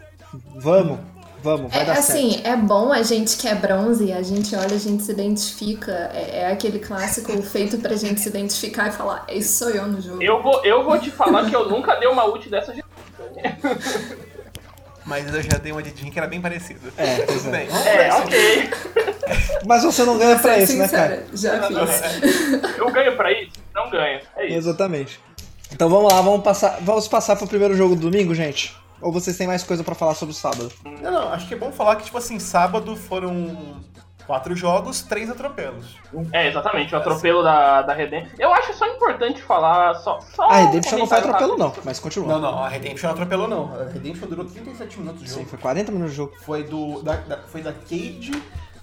Vamos, 0.57 1.01
vamos, 1.43 1.73
vai 1.73 1.83
É, 1.83 1.85
dar 1.85 1.93
assim, 1.95 2.33
certo. 2.33 2.47
é 2.47 2.57
bom 2.57 2.93
a 2.93 3.03
gente 3.03 3.37
que 3.37 3.49
é 3.49 3.55
bronze, 3.55 4.13
a 4.13 4.23
gente 4.23 4.55
olha, 4.55 4.75
a 4.75 4.79
gente 4.79 5.03
se 5.03 5.11
identifica. 5.13 5.93
É, 6.15 6.41
é 6.43 6.47
aquele 6.53 6.79
clássico 6.79 7.41
feito 7.43 7.79
pra 7.79 7.95
gente 7.97 8.21
se 8.21 8.29
identificar 8.29 8.89
e 8.89 8.93
falar, 8.93 9.25
esse 9.29 9.57
sou 9.59 9.71
eu 9.71 9.87
no 9.87 10.01
jogo. 10.01 10.23
Eu 10.23 10.43
vou, 10.43 10.65
eu 10.65 10.85
vou 10.85 10.99
te 10.99 11.11
falar 11.11 11.49
que 11.49 11.55
eu 11.57 11.69
nunca 11.69 11.95
dei 11.97 12.09
uma 12.09 12.25
ult 12.27 12.49
dessa 12.49 12.73
de. 12.73 12.83
Mas 15.05 15.33
eu 15.35 15.43
já 15.43 15.59
dei 15.59 15.73
uma 15.73 15.83
de 15.83 15.91
Jin 15.99 16.11
que 16.11 16.19
era 16.19 16.29
bem 16.29 16.41
parecida. 16.41 16.93
É, 16.97 17.17
Tudo 17.27 17.49
é. 17.49 17.51
bem. 17.51 17.69
É, 17.87 18.15
ok. 18.15 18.71
Mas 19.67 19.83
você 19.85 20.05
não 20.05 20.17
ganha 20.19 20.39
pra 20.39 20.59
isso, 20.59 20.77
né, 20.77 20.87
cara? 20.89 21.27
já 21.33 21.63
fiz. 21.63 22.79
Eu 22.79 22.91
ganho 22.93 23.17
pra 23.17 23.33
isso? 23.33 23.51
Não 23.75 23.91
ganho. 23.91 24.21
É 24.37 24.47
isso. 24.47 24.57
Exatamente. 24.57 25.19
Então 25.73 25.89
vamos 25.89 26.13
lá, 26.13 26.21
vamos 26.21 26.43
passar, 26.43 26.79
vamos 26.83 27.09
passar 27.09 27.35
pro 27.37 27.47
primeiro 27.47 27.75
jogo 27.77 27.95
do 27.97 28.11
domingo, 28.11 28.35
gente? 28.35 28.77
Ou 29.01 29.13
vocês 29.13 29.37
têm 29.37 29.47
mais 29.47 29.63
coisa 29.63 29.83
pra 29.85 29.95
falar 29.95 30.15
sobre 30.15 30.33
o 30.33 30.37
sábado? 30.37 30.71
Não, 30.85 31.11
não, 31.11 31.33
acho 31.33 31.47
que 31.49 31.55
é 31.55 31.57
bom 31.57 31.73
falar 31.73 31.97
que, 31.97 32.05
tipo 32.05 32.19
assim, 32.19 32.39
sábado 32.39 32.95
foram 32.97 33.81
quatro 34.27 34.55
jogos, 34.55 35.03
três 35.03 35.29
atropelos. 35.29 35.97
É, 36.33 36.49
exatamente, 36.49 36.95
o 36.95 36.99
atropelo 36.99 37.43
da, 37.43 37.83
da 37.83 37.93
Redemption. 37.93 38.37
Eu 38.39 38.53
acho 38.55 38.73
só 38.75 38.87
importante 38.87 39.43
falar. 39.43 39.95
Só, 39.97 40.21
só 40.21 40.45
A 40.49 40.57
Redemption 40.57 40.99
não 40.99 41.07
foi 41.07 41.19
atropelo, 41.19 41.57
não, 41.59 41.73
mas 41.85 41.99
continua. 41.99 42.29
Não, 42.29 42.41
não, 42.41 42.63
a 42.63 42.69
Redemption 42.69 43.09
não 43.09 43.15
atropelou, 43.15 43.49
não. 43.49 43.75
A 43.75 43.85
Redemption 43.85 44.29
durou 44.29 44.45
37 44.45 45.01
minutos 45.01 45.23
de 45.23 45.31
Sim, 45.31 45.37
jogo. 45.41 45.49
foi 45.51 45.59
40 45.59 45.91
minutos 45.93 46.13
de 46.13 46.17
jogo. 46.17 46.33
Foi 46.43 46.63
do. 46.63 47.03
Da, 47.03 47.17
da- 47.17 47.39
foi 47.39 47.61
da 47.63 47.73
Cade, 47.73 48.31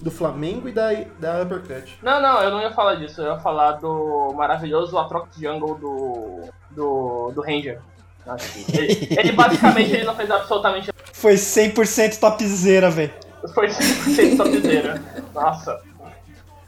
do 0.02 0.12
Flamengo 0.12 0.68
e 0.68 0.72
da, 0.74 0.90
da 1.20 1.42
Uppercut. 1.44 1.98
Não, 2.04 2.20
não, 2.22 2.42
eu 2.42 2.52
não 2.52 2.60
ia 2.62 2.72
falar 2.74 2.96
disso. 2.96 3.22
Eu 3.22 3.34
ia 3.34 3.40
falar 3.40 3.74
do 3.74 4.34
maravilhoso 4.36 4.98
Atrox 4.98 5.38
Jungle 5.40 5.76
do. 5.76 6.42
do. 6.72 7.32
do 7.34 7.42
Ranger. 7.42 7.80
Ele, 8.74 9.08
ele 9.12 9.32
basicamente 9.32 9.92
ele 9.92 10.04
não 10.04 10.16
fez 10.16 10.30
absolutamente 10.30 10.92
Foi 11.14 11.34
100% 11.36 12.20
topzera, 12.20 12.90
velho. 12.90 13.14
Foi 13.54 13.68
100% 13.68 14.38
topzera. 14.38 15.02
Nossa. 15.34 15.82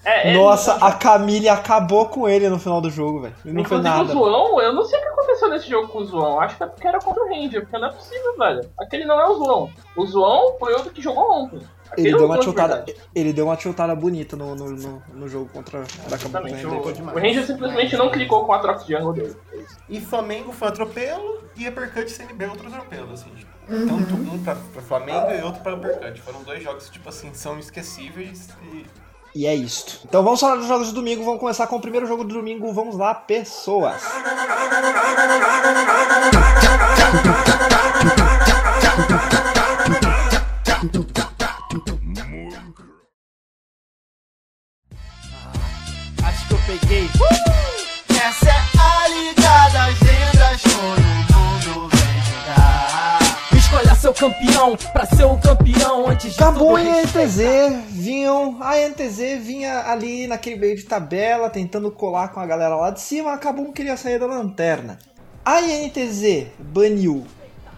É, 0.05 0.33
Nossa, 0.33 0.73
a 0.75 0.93
Camille 0.93 1.49
acabou 1.49 2.07
com 2.07 2.27
ele 2.27 2.49
no 2.49 2.57
final 2.57 2.79
do 2.79 2.89
jogo, 2.89 3.21
velho. 3.21 3.35
Não 3.43 3.65
foi 3.65 3.81
nada. 3.81 4.03
o 4.03 4.07
Zoão, 4.07 4.61
eu 4.61 4.73
não 4.73 4.83
sei 4.85 4.97
o 4.97 5.01
que 5.01 5.07
aconteceu 5.09 5.49
nesse 5.49 5.69
jogo 5.69 5.87
com 5.89 5.99
o 5.99 6.05
Zoão. 6.05 6.39
Acho 6.39 6.55
que 6.55 6.63
é 6.63 6.65
porque 6.67 6.87
era 6.87 6.99
contra 6.99 7.21
o 7.21 7.27
Ranger, 7.27 7.61
porque 7.61 7.77
não 7.77 7.89
é 7.89 7.91
possível, 7.91 8.37
velho. 8.37 8.61
Aquele 8.79 9.05
não 9.05 9.19
é 9.19 9.27
o 9.27 9.37
Zoão. 9.37 9.69
O 9.95 10.05
Zoão 10.05 10.57
foi 10.57 10.73
outro 10.73 10.91
que 10.91 11.01
jogou 11.01 11.43
ontem. 11.43 11.59
Ele 11.97 12.11
é 12.11 12.15
o 12.15 12.17
deu 12.17 12.25
uma 12.27 12.37
de 12.37 12.43
tiltada, 12.43 12.85
ele 13.15 13.33
deu 13.33 13.45
uma 13.45 13.57
tiltada 13.57 13.95
bonita 13.95 14.35
no, 14.35 14.55
no, 14.55 14.71
no, 14.71 15.03
no 15.13 15.27
jogo 15.27 15.49
contra 15.51 15.83
Exatamente. 16.05 16.65
O, 16.65 16.91
demais. 16.91 17.17
o 17.17 17.19
Ranger 17.19 17.45
simplesmente 17.45 17.97
não 17.97 18.11
clicou 18.11 18.45
com 18.45 18.53
a 18.53 18.57
Atrox 18.57 18.85
Jungle 18.85 19.13
dele. 19.13 19.35
E 19.87 19.99
Flamengo 19.99 20.51
foi 20.51 20.67
atropelo 20.67 21.43
e 21.55 21.67
Uppercut 21.67 22.05
e 22.05 22.09
CNB 22.09 22.45
outro 22.45 22.67
atropelo, 22.67 23.13
assim. 23.13 23.29
tipo, 23.35 23.51
Tanto 23.67 24.15
um 24.15 24.43
pra, 24.43 24.55
pra 24.55 24.81
Flamengo 24.81 25.31
e 25.31 25.41
outro 25.41 25.61
pra 25.61 25.75
Uppercut. 25.75 26.21
Foram 26.21 26.43
dois 26.43 26.63
jogos 26.63 26.85
que, 26.85 26.93
tipo 26.93 27.09
assim, 27.09 27.33
são 27.33 27.59
esquecíveis 27.59 28.49
e. 28.71 28.85
E 29.35 29.45
é 29.45 29.53
isto. 29.53 30.01
Então 30.05 30.23
vamos 30.23 30.39
falar 30.39 30.55
dos 30.55 30.67
jogos 30.67 30.87
de 30.87 30.93
domingo. 30.93 31.23
Vamos 31.23 31.39
começar 31.39 31.67
com 31.67 31.75
o 31.75 31.81
primeiro 31.81 32.07
jogo 32.07 32.23
do 32.23 32.33
domingo. 32.33 32.73
Vamos 32.73 32.97
lá, 32.97 33.13
pessoas. 33.13 34.01
Que. 46.89 47.01
Uh! 47.01 48.17
Essa 48.19 48.49
é 48.49 48.79
a 48.79 49.07
liga 49.09 49.69
das 49.71 49.99
lendas, 49.99 50.61
todo 50.63 51.77
mundo 51.77 51.87
vem 51.87 52.21
jogar. 52.23 53.19
Escolha 53.55 53.93
seu 53.93 54.11
campeão 54.11 54.75
pra 54.91 55.05
ser 55.05 55.25
o 55.25 55.37
campeão 55.37 56.09
antes 56.09 56.33
de 56.33 56.37
tudo. 56.39 56.79
e 56.79 56.89
a 56.89 57.03
NTZ 57.03 57.91
vinham. 57.91 58.57
A 58.59 58.75
NTZ 58.89 59.37
vinha 59.39 59.83
ali 59.85 60.25
naquele 60.25 60.55
meio 60.55 60.75
de 60.75 60.81
tabela, 60.81 61.47
tentando 61.47 61.91
colar 61.91 62.29
com 62.29 62.39
a 62.39 62.45
galera 62.47 62.75
lá 62.75 62.89
de 62.89 63.01
cima. 63.01 63.33
A 63.33 63.37
Kabum 63.37 63.71
queria 63.71 63.95
sair 63.95 64.17
da 64.17 64.25
lanterna. 64.25 64.97
A 65.45 65.61
INTZ 65.61 66.47
baniu 66.57 67.23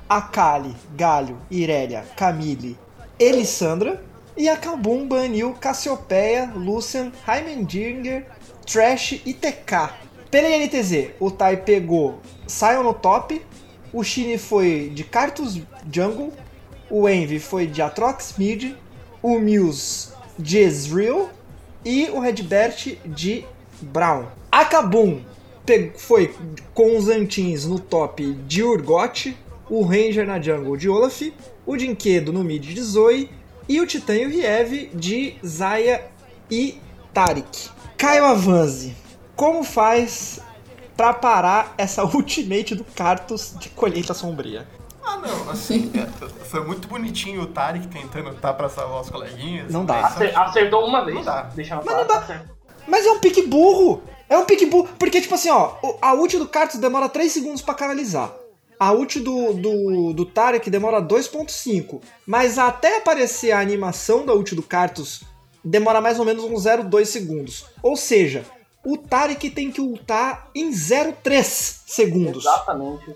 Akali, 0.07 0.73
Galho, 0.95 1.37
Irelia, 1.51 2.05
Camille, 2.15 2.79
Elisandra. 3.19 4.01
E 4.37 4.47
a 4.47 4.55
Kabum 4.55 5.05
baniu 5.05 5.53
Cassiopeia, 5.59 6.49
Lucian, 6.55 7.11
Heimendinger, 7.27 8.25
Trash 8.65 9.21
e 9.25 9.33
TK. 9.33 9.93
Pela 10.29 10.49
INTZ, 10.49 11.11
o 11.19 11.29
Tai 11.29 11.57
pegou 11.57 12.19
Sion 12.47 12.83
no 12.83 12.93
top, 12.93 13.41
o 13.91 14.03
Shine 14.03 14.37
foi 14.37 14.91
de 14.93 15.03
Cartus 15.03 15.59
Jungle, 15.91 16.31
o 16.89 17.07
Envy 17.07 17.39
foi 17.39 17.67
de 17.67 17.81
Atrox 17.81 18.35
Mid, 18.37 18.73
o 19.21 19.39
Muse 19.39 20.09
de 20.39 20.59
Ezreal 20.59 21.29
e 21.83 22.09
o 22.13 22.19
Redbert 22.19 22.97
de 23.05 23.45
Brown. 23.81 24.25
A 24.51 24.65
foi 25.95 26.33
com 26.73 26.97
os 26.97 27.07
Antins 27.07 27.65
no 27.65 27.79
top 27.79 28.33
de 28.47 28.63
Urgot, 28.63 29.35
o 29.69 29.83
Ranger 29.83 30.25
na 30.25 30.41
jungle 30.41 30.75
de 30.75 30.89
Olaf, 30.89 31.21
o 31.65 31.77
Dinquedo 31.77 32.33
no 32.33 32.43
mid 32.43 32.63
de 32.63 32.81
Zoe 32.81 33.29
e 33.69 33.79
o 33.79 33.87
Titã 33.87 34.15
e 34.15 34.25
o 34.25 34.29
Riev 34.29 34.89
de 34.93 35.35
Zaya 35.45 36.05
e 36.49 36.77
Tarik. 37.13 37.69
Caio 38.01 38.25
Avanzi 38.25 38.95
como 39.35 39.63
faz 39.63 40.39
pra 40.97 41.13
parar 41.13 41.75
essa 41.77 42.03
ultimate 42.17 42.73
do 42.73 42.83
Cartus 42.83 43.53
de 43.59 43.69
colheita 43.69 44.11
sombria? 44.15 44.67
Ah, 45.03 45.17
não, 45.17 45.51
assim, 45.51 45.91
é, 45.93 46.07
foi 46.45 46.65
muito 46.65 46.87
bonitinho 46.87 47.43
o 47.43 47.45
Tarek 47.45 47.87
tentando 47.89 48.29
lutar 48.29 48.55
pra 48.57 48.67
salvar 48.69 49.01
os 49.01 49.09
coleguinhas. 49.11 49.71
Não 49.71 49.85
dá. 49.85 50.07
Acer- 50.07 50.35
Acertou 50.35 50.83
uma 50.83 51.05
vez. 51.05 51.15
Não 51.17 51.23
dá. 51.23 51.43
Deixa 51.53 51.75
ela 51.75 51.83
Mas 51.85 51.95
não 51.95 52.07
dá. 52.07 52.45
Mas 52.87 53.05
é 53.05 53.11
um 53.11 53.19
pique 53.19 53.43
burro! 53.45 54.01
É 54.27 54.35
um 54.35 54.45
pique 54.45 54.65
burro. 54.65 54.89
Porque, 54.97 55.21
tipo 55.21 55.35
assim, 55.35 55.51
ó, 55.51 55.75
a 56.01 56.13
ult 56.15 56.35
do 56.39 56.47
Cartus 56.47 56.79
demora 56.79 57.07
3 57.07 57.31
segundos 57.31 57.61
pra 57.61 57.75
canalizar. 57.75 58.33
A 58.79 58.91
ult 58.93 59.19
do, 59.19 59.53
do, 59.53 60.13
do 60.13 60.25
Tarek 60.25 60.71
demora 60.71 60.99
2.5. 60.99 62.01
Mas 62.25 62.57
até 62.57 62.97
aparecer 62.97 63.51
a 63.51 63.59
animação 63.59 64.25
da 64.25 64.33
ult 64.33 64.55
do 64.55 64.63
Cartus, 64.63 65.23
demora 65.63 66.01
mais 66.01 66.19
ou 66.19 66.25
menos 66.25 66.43
uns 66.43 66.63
0,2 66.63 67.05
segundos. 67.05 67.65
Ou 67.81 67.95
seja, 67.95 68.45
o 68.85 68.97
Tarek 68.97 69.49
tem 69.49 69.71
que 69.71 69.81
ultar 69.81 70.49
em 70.55 70.71
0,3 70.71 71.43
segundos. 71.85 72.45
Exatamente. 72.45 73.15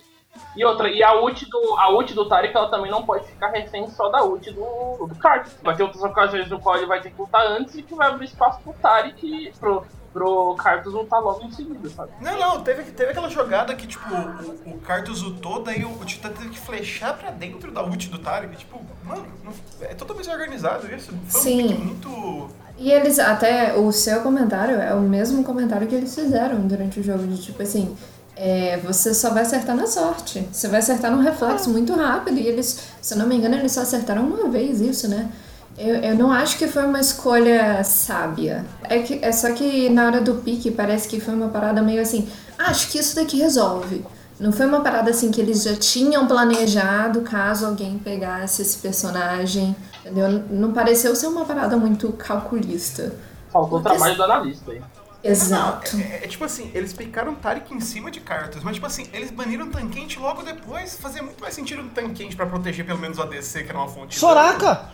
E 0.56 0.64
outra, 0.64 0.90
e 0.90 1.04
a 1.04 1.14
ult 1.22 1.46
do, 1.50 1.76
a 1.78 1.90
ult 1.92 2.14
do 2.14 2.28
Tarek 2.30 2.56
ela 2.56 2.70
também 2.70 2.90
não 2.90 3.04
pode 3.06 3.26
ficar 3.28 3.50
refém 3.50 3.90
só 3.90 4.10
da 4.10 4.24
ult 4.24 4.50
do, 4.52 5.08
do 5.08 5.16
Kart. 5.20 5.48
Vai 5.62 5.76
ter 5.76 5.84
outras 5.84 6.02
ocasiões 6.04 6.50
no 6.50 6.60
qual 6.60 6.78
ele 6.78 6.86
vai 6.86 7.02
ter 7.02 7.12
que 7.12 7.20
lutar 7.22 7.46
antes 7.46 7.76
e 7.76 7.84
que 7.84 7.94
vai 7.94 8.08
abrir 8.08 8.26
espaço 8.26 8.60
pro 8.62 8.74
Tarek 8.74 9.52
pro, 9.60 9.84
pro 10.14 10.56
Kartus 10.56 10.94
lutar 10.94 11.22
logo 11.22 11.44
em 11.44 11.52
seguida, 11.52 11.90
sabe? 11.90 12.12
Não, 12.22 12.40
não, 12.40 12.62
teve, 12.62 12.84
teve 12.92 13.12
aquela 13.12 13.30
jogada 13.30 13.76
que, 13.76 13.86
tipo, 13.86 14.06
o, 14.14 14.76
o 14.76 14.80
Cartus 14.80 15.22
ultou, 15.22 15.62
daí 15.62 15.84
o, 15.84 15.90
o 15.92 16.06
Titã 16.06 16.30
teve 16.30 16.50
que 16.52 16.60
flechar 16.60 17.18
pra 17.18 17.32
dentro 17.32 17.70
da 17.72 17.84
ult 17.84 18.08
do 18.10 18.18
Tarek. 18.18 18.56
Tipo, 18.56 18.80
mano, 19.04 19.26
não- 19.44 19.54
é 19.82 19.94
totalmente 19.94 20.30
organizado 20.30 20.88
isso. 20.96 21.12
Foi 21.28 21.42
Sim. 21.42 21.74
um 21.74 21.80
muito. 21.86 22.50
E 22.78 22.92
eles, 22.92 23.20
até 23.20 23.74
o 23.74 23.92
seu 23.92 24.22
comentário 24.22 24.80
é 24.80 24.94
o 24.94 25.00
mesmo 25.02 25.44
comentário 25.44 25.86
que 25.88 25.96
eles 25.96 26.14
fizeram 26.16 26.62
durante 26.68 27.00
o 27.00 27.04
jogo, 27.04 27.26
de 27.28 27.42
tipo 27.42 27.62
assim, 27.62 27.96
é, 28.36 28.78
você 28.78 29.14
só 29.14 29.30
vai 29.30 29.44
acertar 29.44 29.76
na 29.76 29.88
sorte. 29.88 30.48
Você 30.52 30.68
vai 30.68 30.80
acertar 30.80 31.12
no 31.12 31.22
reflexo 31.22 31.70
muito 31.70 31.94
rápido. 31.94 32.38
E 32.38 32.48
eles, 32.48 32.80
se 33.02 33.14
eu 33.14 33.18
não 33.18 33.28
me 33.28 33.36
engano, 33.36 33.56
eles 33.56 33.72
só 33.72 33.82
acertaram 33.82 34.24
uma 34.24 34.50
vez 34.50 34.82
isso, 34.82 35.08
né? 35.08 35.30
Eu, 35.78 35.96
eu 35.96 36.16
não 36.16 36.32
acho 36.32 36.58
que 36.58 36.68
foi 36.68 36.86
uma 36.86 37.00
escolha 37.00 37.84
sábia. 37.84 38.66
É, 38.84 39.00
que, 39.00 39.20
é 39.22 39.32
só 39.32 39.52
que 39.52 39.90
na 39.90 40.06
hora 40.06 40.22
do 40.22 40.36
pique 40.36 40.72
parece 40.72 41.08
que 41.08 41.20
foi 41.20 41.34
uma 41.34 41.50
parada 41.50 41.82
meio 41.82 42.02
assim, 42.02 42.30
"Ah, 42.58 42.70
acho 42.70 42.90
que 42.90 42.98
isso 42.98 43.16
daqui 43.16 43.38
resolve. 43.38 44.06
Não 44.40 44.52
foi 44.52 44.66
uma 44.66 44.82
parada 44.82 45.12
assim 45.12 45.32
que 45.32 45.40
eles 45.40 45.64
já 45.64 45.76
tinham 45.76 46.28
planejado 46.28 47.22
caso 47.22 47.66
alguém 47.66 47.98
pegasse 47.98 48.62
esse 48.62 48.78
personagem. 48.78 49.76
Entendeu? 50.02 50.44
Não 50.50 50.72
pareceu 50.74 51.16
ser 51.16 51.28
uma 51.28 51.46
parada 51.46 51.78
muito 51.78 52.12
calculista. 52.14 53.14
Faltou 53.52 53.80
o 53.80 53.82
trabalho 53.82 54.16
do 54.16 54.24
analista 54.24 54.72
aí. 54.72 54.82
Exato. 55.26 55.98
É, 55.98 56.26
é 56.26 56.28
tipo 56.28 56.44
assim, 56.44 56.70
eles 56.74 56.94
picaram 56.94 57.34
o 57.34 57.36
Tarek 57.36 57.74
em 57.74 57.80
cima 57.80 58.12
de 58.12 58.20
cartas, 58.20 58.64
mas 58.64 58.76
tipo 58.76 58.86
assim, 58.86 59.10
eles 59.12 59.32
baniram 59.32 59.66
o 59.66 59.72
Tanquente 59.72 60.20
logo 60.20 60.44
depois. 60.44 60.98
Fazia 60.98 61.24
muito 61.24 61.42
mais 61.42 61.54
sentido 61.54 61.82
o 61.82 61.90
Tanquente 61.90 62.36
pra 62.36 62.46
proteger 62.46 62.86
pelo 62.86 63.00
menos 63.00 63.18
o 63.18 63.24
ADC, 63.24 63.64
que 63.64 63.70
era 63.70 63.78
uma 63.78 63.88
fonte. 63.88 64.20
Soraka! 64.20 64.90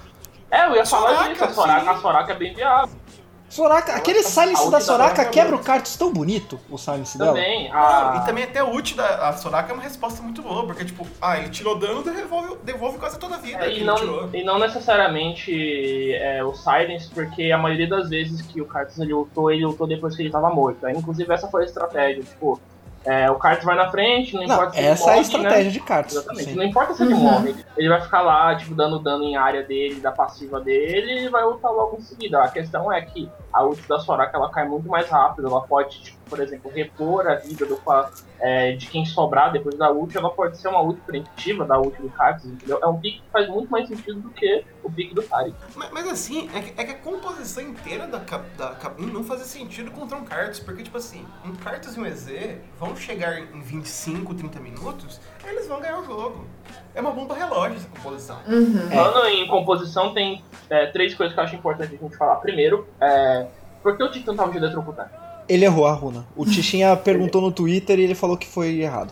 É, 0.50 0.66
eu 0.68 0.76
ia 0.76 0.86
falar 0.86 1.10
Soraka, 1.10 1.30
disso, 1.30 1.44
a 1.44 1.50
Soraka, 1.54 1.92
a 1.92 1.98
Soraka 1.98 2.32
é 2.34 2.36
bem 2.36 2.54
viável. 2.54 2.96
Soraka, 3.52 3.94
aquele 3.94 4.24
silence 4.24 4.72
da 4.72 4.80
Soraka 4.80 5.24
é 5.24 5.26
quebra 5.26 5.56
o. 5.58 5.60
Cartus 5.60 5.98
tão 5.98 6.12
bonito, 6.12 6.58
o 6.70 6.78
silence 6.78 7.18
dela. 7.18 7.32
Também, 7.34 7.70
a... 7.72 8.20
e 8.22 8.26
também 8.26 8.44
até 8.46 8.64
o 8.64 8.70
ult 8.70 8.96
da 8.96 9.28
a 9.28 9.34
Soraka 9.34 9.72
é 9.72 9.74
uma 9.74 9.84
resposta 9.84 10.22
muito 10.24 10.42
boa, 10.42 10.66
porque 10.66 10.86
tipo, 10.86 11.06
ah, 11.22 11.38
ele 11.38 11.50
tirou 11.50 11.78
dano, 11.78 12.02
devolve, 12.02 12.56
devolve 12.64 12.98
quase 12.98 13.20
toda 13.20 13.36
a 13.36 13.38
vida 13.38 13.66
É, 13.66 13.78
e, 13.78 13.84
não, 13.84 14.34
e 14.34 14.44
não 14.44 14.58
necessariamente 14.58 16.14
é, 16.16 16.44
o 16.44 16.54
Silence, 16.54 17.10
porque 17.14 17.52
a 17.52 17.58
maioria 17.58 17.88
das 17.90 18.10
vezes 18.10 18.42
que 18.42 18.62
o 18.62 18.66
Kartus 18.66 18.98
ele 19.00 19.14
ultou, 19.14 19.52
ele 19.52 19.66
ultou 19.66 19.86
depois 19.86 20.16
que 20.16 20.22
ele 20.24 20.30
tava 20.32 20.50
morto. 20.50 20.86
Aí, 20.86 20.96
inclusive 20.96 21.32
essa 21.34 21.48
foi 21.50 21.64
a 21.64 21.66
estratégia, 21.66 22.24
tipo, 22.24 22.60
é, 23.04 23.30
o 23.32 23.36
Kartus 23.36 23.66
vai 23.66 23.76
na 23.76 23.90
frente, 23.92 24.34
não 24.34 24.44
Não, 24.46 24.54
importa 24.54 24.74
se 24.74 24.80
ele 24.80 24.88
essa 24.88 25.04
é 25.04 25.06
a 25.06 25.16
morre, 25.16 25.22
estratégia 25.26 25.64
né? 25.66 25.70
de 25.72 25.80
Cartus. 25.82 26.16
Exatamente, 26.16 26.50
sim. 26.52 26.56
não 26.56 26.64
importa 26.64 26.94
se 26.94 27.04
ele 27.04 27.14
Uhum. 27.16 27.20
morre, 27.20 27.56
ele 27.78 27.90
vai 27.90 28.02
ficar 28.02 28.22
lá, 28.22 28.56
tipo, 28.56 28.74
dando 28.76 29.00
dano 29.00 29.24
em 29.24 29.36
área 29.36 29.64
dele, 29.64 30.00
da 30.00 30.12
passiva 30.12 30.60
dele, 30.62 31.26
e 31.26 31.30
vai 31.30 31.44
ultar 31.44 31.72
logo 31.72 31.98
em 31.98 32.02
seguida. 32.02 32.42
A 32.44 32.48
questão 32.48 32.92
é 32.92 33.02
que 33.02 33.30
a 33.52 33.64
ult 33.64 33.82
da 33.88 34.00
Soraka, 34.00 34.38
ela 34.38 34.50
cai 34.50 34.68
muito 34.68 34.88
mais 34.88 35.10
rápido, 35.10 35.48
ela 35.48 35.62
pode, 35.62 36.02
tipo, 36.02 36.18
por 36.30 36.40
exemplo, 36.40 36.72
repor 36.74 37.28
a 37.28 37.36
vida 37.36 37.66
do, 37.66 37.80
é, 38.40 38.72
de 38.74 38.88
quem 38.88 39.06
sobrar 39.06 39.52
depois 39.52 39.78
da 39.78 39.92
ult, 39.92 40.16
ela 40.16 40.30
pode 40.30 40.58
ser 40.58 40.70
uma 40.70 40.82
ult 40.82 41.00
preventiva 41.02 41.66
da 41.66 41.78
ult 41.80 42.02
do 42.02 42.10
Kartus, 42.10 42.46
entendeu? 42.46 42.80
É 42.82 42.88
um 42.88 43.00
pique 43.00 43.20
que 43.20 43.30
faz 43.30 43.50
muito 43.50 43.70
mais 43.70 43.88
sentido 43.88 44.22
do 44.22 44.30
que 44.30 44.64
o 44.84 44.92
pique 44.92 45.14
do 45.14 45.22
Tarek. 45.22 45.56
Mas, 45.76 45.92
mas 45.92 46.08
assim, 46.08 46.50
é 46.54 46.62
que, 46.62 46.82
é 46.82 46.84
que 46.86 46.92
a 46.92 46.98
composição 46.98 47.64
inteira 47.64 48.08
da, 48.08 48.18
da 48.18 48.76
Kabum 48.76 49.08
não 49.08 49.24
fazia 49.24 49.46
sentido 49.46 49.92
contra 49.92 50.18
um 50.18 50.24
Kartus, 50.24 50.60
porque 50.60 50.84
tipo 50.84 50.98
assim, 50.98 51.26
um 51.46 51.54
Kartus 51.56 51.96
e 51.96 52.00
um 52.00 52.06
EZ 52.06 52.30
vão 52.80 52.96
chegar 52.96 53.38
em 53.38 53.62
25, 53.62 54.34
30 54.34 54.60
minutos, 54.60 55.20
eles 55.46 55.68
vão 55.68 55.80
ganhar 55.80 56.00
o 56.00 56.06
jogo. 56.06 56.46
É 56.94 57.02
uma 57.02 57.12
bomba 57.12 57.36
relógio 57.36 57.78
essa 57.78 57.88
composição. 57.88 58.38
Uhum. 58.48 58.90
Falando 58.90 59.28
em 59.28 59.48
composição, 59.48 60.14
tem 60.14 60.44
é, 60.70 60.88
três 60.88 61.14
coisas 61.14 61.34
que 61.34 61.40
eu 61.40 61.44
acho 61.44 61.56
importante 61.56 61.96
a 61.96 61.98
gente 61.98 62.18
falar. 62.18 62.36
Primeiro, 62.38 62.88
é, 63.00 63.48
por 63.82 63.96
que 63.96 64.04
o 64.04 64.12
Titã 64.12 64.36
tava 64.36 64.52
de 64.52 64.58
eletrocutando? 64.58 65.10
Ele 65.48 65.66
errou 65.66 65.86
a 65.86 65.94
runa. 65.94 66.26
O 66.36 66.46
Tichinha 66.46 66.96
perguntou 66.98 67.42
no 67.42 67.52
Twitter 67.52 68.00
e 68.00 68.04
ele 68.04 68.16
falou 68.16 68.38
que 68.38 68.48
foi 68.48 68.82
errado. 68.82 69.12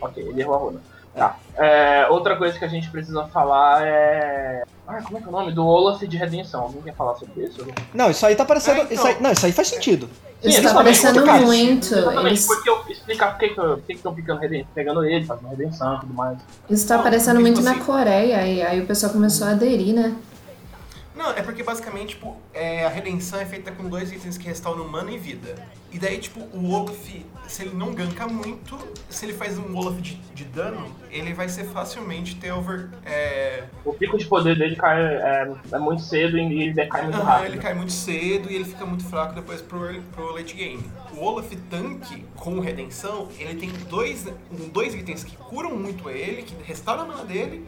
Ok, 0.00 0.22
ele 0.22 0.40
errou 0.40 0.54
a 0.54 0.58
runa. 0.58 0.80
Tá. 1.14 1.36
É, 1.58 2.06
outra 2.08 2.36
coisa 2.36 2.58
que 2.58 2.64
a 2.64 2.68
gente 2.68 2.88
precisa 2.90 3.26
falar 3.26 3.86
é. 3.86 4.62
Ah, 4.88 5.00
como 5.02 5.18
é 5.18 5.20
que 5.20 5.26
é 5.26 5.28
o 5.28 5.32
nome? 5.32 5.52
Do 5.52 5.66
Olaf 5.66 6.00
de 6.02 6.16
Redenção. 6.16 6.62
Alguém 6.62 6.82
quer 6.82 6.94
falar 6.94 7.14
sobre 7.16 7.44
isso? 7.44 7.66
Não, 7.92 8.10
isso 8.10 8.24
aí 8.24 8.34
tá 8.34 8.44
parecendo. 8.44 8.80
É, 8.80 8.84
então. 8.84 8.94
isso 8.96 9.06
aí- 9.06 9.16
não, 9.20 9.32
isso 9.32 9.44
aí 9.46 9.52
faz 9.52 9.68
sentido. 9.68 10.08
Isso 10.42 10.56
Sim, 10.56 10.62
tá 10.62 10.70
exatamente, 10.70 11.02
parecendo 11.02 11.46
muito. 11.46 11.86
Exatamente, 11.94 12.26
Eles, 12.26 12.46
porque 12.46 12.68
eu 12.68 12.82
explicar 12.88 13.38
por 13.38 13.38
que 13.82 13.92
estão 13.92 14.12
pegando 14.14 14.42
ele, 15.04 15.24
fazendo 15.24 15.48
redenção 15.50 15.96
e 15.96 16.00
tudo 16.00 16.14
mais. 16.14 16.38
isso 16.68 16.88
tá 16.88 16.96
Não, 16.96 17.02
parecendo 17.04 17.36
tipo 17.38 17.42
muito 17.42 17.60
na 17.62 17.72
assim- 17.72 17.80
Coreia, 17.84 18.46
e 18.46 18.62
aí 18.62 18.80
o 18.80 18.86
pessoal 18.86 19.12
começou 19.12 19.46
a 19.46 19.50
aderir, 19.50 19.94
né? 19.94 20.16
Não, 21.14 21.30
é 21.30 21.42
porque 21.42 21.62
basicamente, 21.62 22.08
tipo, 22.16 22.36
é, 22.52 22.84
a 22.84 22.88
redenção 22.88 23.38
é 23.38 23.44
feita 23.44 23.70
com 23.70 23.88
dois 23.88 24.10
itens 24.10 24.36
que 24.36 24.46
restauram 24.48 24.88
mana 24.88 25.12
e 25.12 25.18
vida. 25.18 25.54
E 25.92 25.98
daí, 25.98 26.16
tipo, 26.18 26.40
o 26.40 26.72
Olaf, 26.72 26.96
se 27.46 27.62
ele 27.62 27.74
não 27.74 27.92
ganka 27.92 28.26
muito, 28.26 28.78
se 29.10 29.26
ele 29.26 29.34
faz 29.34 29.58
um 29.58 29.76
Olaf 29.76 30.00
de, 30.00 30.14
de 30.34 30.44
dano, 30.44 30.86
ele 31.10 31.34
vai 31.34 31.50
ser 31.50 31.64
facilmente 31.64 32.36
ter 32.36 32.50
over. 32.50 32.88
É, 33.04 33.64
O 33.84 33.92
pico 33.92 34.16
de 34.16 34.24
poder 34.24 34.56
dele 34.56 34.74
cai 34.74 34.98
é, 35.02 35.52
é 35.70 35.78
muito 35.78 36.00
cedo 36.00 36.38
e 36.38 36.62
ele 36.62 36.72
decai 36.72 37.02
muito 37.02 37.16
aham, 37.18 37.24
rápido. 37.24 37.46
ele 37.52 37.58
cai 37.58 37.74
muito 37.74 37.92
cedo 37.92 38.50
e 38.50 38.54
ele 38.54 38.64
fica 38.64 38.86
muito 38.86 39.04
fraco 39.04 39.34
depois 39.34 39.60
pro, 39.60 39.84
early- 39.84 40.02
pro 40.12 40.32
late 40.34 40.54
game. 40.54 40.82
O 41.14 41.22
Olaf 41.22 41.52
tanque 41.68 42.24
com 42.36 42.58
redenção, 42.58 43.28
ele 43.38 43.54
tem 43.56 43.68
dois, 43.90 44.26
dois 44.72 44.94
itens 44.94 45.22
que 45.22 45.36
curam 45.36 45.76
muito 45.76 46.08
ele, 46.08 46.42
que 46.42 46.54
restauram 46.64 47.02
a 47.02 47.06
mana 47.06 47.24
dele, 47.26 47.66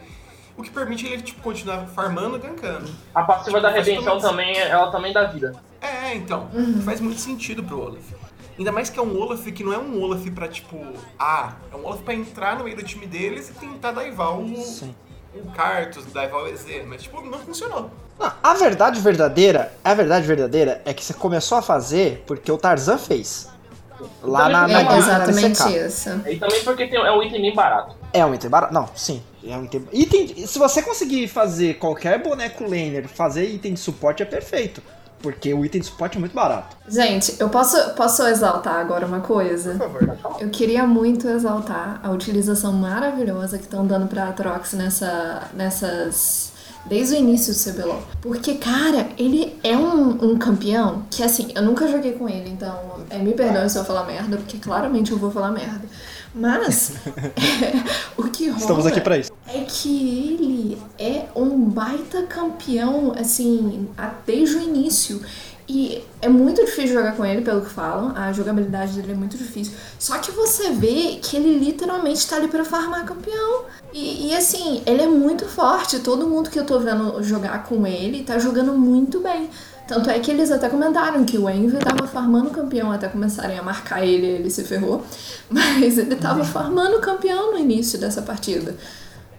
o 0.57 0.63
que 0.63 0.71
permite 0.71 1.05
ele, 1.05 1.21
tipo, 1.21 1.41
continuar 1.43 1.85
farmando 1.87 2.37
e 2.37 2.39
gankando. 2.39 2.89
A 3.13 3.21
passiva 3.21 3.61
da 3.61 3.71
Faz 3.71 3.85
redenção 3.85 4.17
também, 4.19 4.57
ela 4.57 4.89
também 4.89 5.13
dá 5.13 5.25
vida. 5.25 5.53
É, 5.81 6.15
então, 6.15 6.49
faz 6.83 6.99
muito 6.99 7.19
sentido 7.19 7.61
pro 7.63 7.79
Olaf. 7.79 8.01
Ainda 8.57 8.71
mais 8.71 8.89
que 8.89 8.97
é 8.97 9.01
um 9.01 9.19
Olaf 9.19 9.45
que 9.51 9.63
não 9.63 9.73
é 9.73 9.77
um 9.77 10.01
Olaf 10.01 10.25
pra, 10.31 10.47
tipo, 10.47 10.79
ah, 11.19 11.53
é 11.71 11.75
um 11.75 11.85
Olaf 11.85 12.01
pra 12.01 12.13
entrar 12.13 12.57
no 12.57 12.63
meio 12.63 12.75
do 12.77 12.83
time 12.83 13.05
deles 13.05 13.49
e 13.49 13.53
tentar 13.53 13.91
daivar 13.91 14.39
o, 14.39 14.55
Sim. 14.57 14.95
o 15.35 15.51
Cartus, 15.51 16.05
daivar 16.05 16.43
o 16.43 16.47
EZ, 16.47 16.65
mas, 16.87 17.03
tipo, 17.03 17.21
não 17.21 17.37
funcionou. 17.39 17.91
Não, 18.17 18.31
a 18.41 18.53
verdade 18.53 18.99
verdadeira, 19.01 19.73
a 19.83 19.93
verdade 19.93 20.25
verdadeira 20.25 20.81
é 20.85 20.93
que 20.93 21.03
você 21.03 21.13
começou 21.13 21.57
a 21.57 21.61
fazer 21.61 22.23
porque 22.25 22.49
o 22.49 22.57
Tarzan 22.57 22.97
fez. 22.97 23.49
Lá 24.21 24.49
na, 24.49 24.67
na, 24.67 24.93
É, 24.93 24.97
exatamente 24.97 25.61
LCK. 25.61 25.85
isso. 25.87 26.09
E 26.27 26.37
também 26.37 26.63
porque 26.63 26.87
tem, 26.87 26.99
é 26.99 27.11
um 27.11 27.23
item 27.23 27.41
bem 27.41 27.55
barato. 27.55 27.95
É 28.11 28.25
um 28.25 28.33
item 28.33 28.49
barato? 28.49 28.73
Não, 28.73 28.89
sim. 28.95 29.21
É 29.43 29.55
um 29.57 29.65
item. 29.65 29.87
item. 29.91 30.47
Se 30.47 30.59
você 30.59 30.81
conseguir 30.81 31.27
fazer 31.27 31.75
qualquer 31.75 32.21
boneco 32.21 32.63
laner, 32.63 33.07
fazer 33.07 33.45
item 33.45 33.73
de 33.73 33.79
suporte 33.79 34.21
é 34.21 34.25
perfeito. 34.25 34.81
Porque 35.25 35.51
o 35.55 35.65
item 35.65 35.81
de 35.81 35.87
suporte 35.87 36.17
é 36.17 36.19
muito 36.19 36.35
barato. 36.35 36.77
Gente, 36.87 37.35
eu 37.39 37.49
posso, 37.49 37.75
posso 37.95 38.21
exaltar 38.27 38.75
agora 38.75 39.07
uma 39.07 39.21
coisa? 39.21 39.71
Por 39.71 39.79
favor. 39.79 40.17
Eu 40.39 40.51
queria 40.51 40.85
muito 40.85 41.27
exaltar 41.27 41.99
a 42.03 42.11
utilização 42.11 42.71
maravilhosa 42.71 43.57
que 43.57 43.63
estão 43.63 43.87
dando 43.87 44.05
pra 44.05 44.29
Atrox 44.29 44.73
nessa, 44.73 45.49
nessas. 45.55 46.53
Desde 46.85 47.15
o 47.15 47.17
início 47.17 47.51
do 47.51 47.59
CBLOL. 47.59 48.03
Porque, 48.21 48.53
cara, 48.53 49.09
ele 49.17 49.57
é 49.63 49.75
um, 49.75 50.33
um 50.33 50.37
campeão 50.37 51.01
que, 51.09 51.23
assim, 51.23 51.51
eu 51.55 51.63
nunca 51.63 51.87
joguei 51.87 52.11
com 52.13 52.29
ele, 52.29 52.51
então 52.51 52.77
é, 53.09 53.17
me 53.17 53.33
perdoe 53.33 53.67
se 53.67 53.79
eu 53.79 53.83
falar 53.83 54.05
merda, 54.05 54.37
porque 54.37 54.59
claramente 54.59 55.11
eu 55.11 55.17
vou 55.17 55.31
falar 55.31 55.49
merda. 55.49 55.81
Mas, 56.35 56.91
o 58.17 58.23
que 58.23 58.49
rola 58.49 58.59
Estamos 58.59 58.85
aqui 58.85 58.99
pra 58.99 59.17
isso. 59.17 59.31
é 59.47 59.59
que 59.61 60.27
ele 60.33 60.77
é 60.99 61.27
um 61.33 61.57
baita 61.69 62.23
campeão, 62.23 63.13
assim, 63.17 63.87
desde 64.25 64.57
o 64.57 64.61
início. 64.61 65.21
E 65.67 66.03
é 66.21 66.29
muito 66.29 66.63
difícil 66.63 66.93
jogar 66.93 67.15
com 67.15 67.25
ele, 67.25 67.41
pelo 67.41 67.61
que 67.61 67.69
falam. 67.69 68.15
A 68.15 68.31
jogabilidade 68.33 68.93
dele 68.93 69.13
é 69.13 69.15
muito 69.15 69.37
difícil. 69.37 69.73
Só 69.97 70.17
que 70.19 70.29
você 70.31 70.71
vê 70.71 71.17
que 71.21 71.37
ele 71.37 71.57
literalmente 71.57 72.27
tá 72.27 72.35
ali 72.35 72.47
pra 72.47 72.63
farmar 72.63 73.05
campeão. 73.05 73.63
E, 73.91 74.27
e, 74.27 74.35
assim, 74.35 74.83
ele 74.85 75.01
é 75.01 75.07
muito 75.07 75.45
forte. 75.45 75.99
Todo 75.99 76.27
mundo 76.27 76.51
que 76.51 76.59
eu 76.59 76.65
tô 76.65 76.79
vendo 76.79 77.23
jogar 77.23 77.63
com 77.63 77.87
ele 77.87 78.23
tá 78.23 78.37
jogando 78.37 78.73
muito 78.73 79.21
bem. 79.21 79.49
Tanto 79.87 80.09
é 80.09 80.19
que 80.19 80.31
eles 80.31 80.51
até 80.51 80.67
comentaram 80.67 81.23
que 81.23 81.37
o 81.37 81.47
Envy 81.49 81.77
tava 81.77 82.07
farmando 82.07 82.47
o 82.47 82.51
campeão 82.51 82.91
até 82.91 83.07
começarem 83.07 83.57
a 83.57 83.63
marcar 83.63 84.03
ele, 84.03 84.25
ele 84.25 84.49
se 84.49 84.63
ferrou. 84.63 85.03
Mas 85.49 85.97
ele 85.97 86.15
tava 86.15 86.43
farmando 86.43 86.97
o 86.97 87.01
campeão 87.01 87.51
no 87.51 87.59
início 87.59 87.99
dessa 87.99 88.21
partida. 88.21 88.75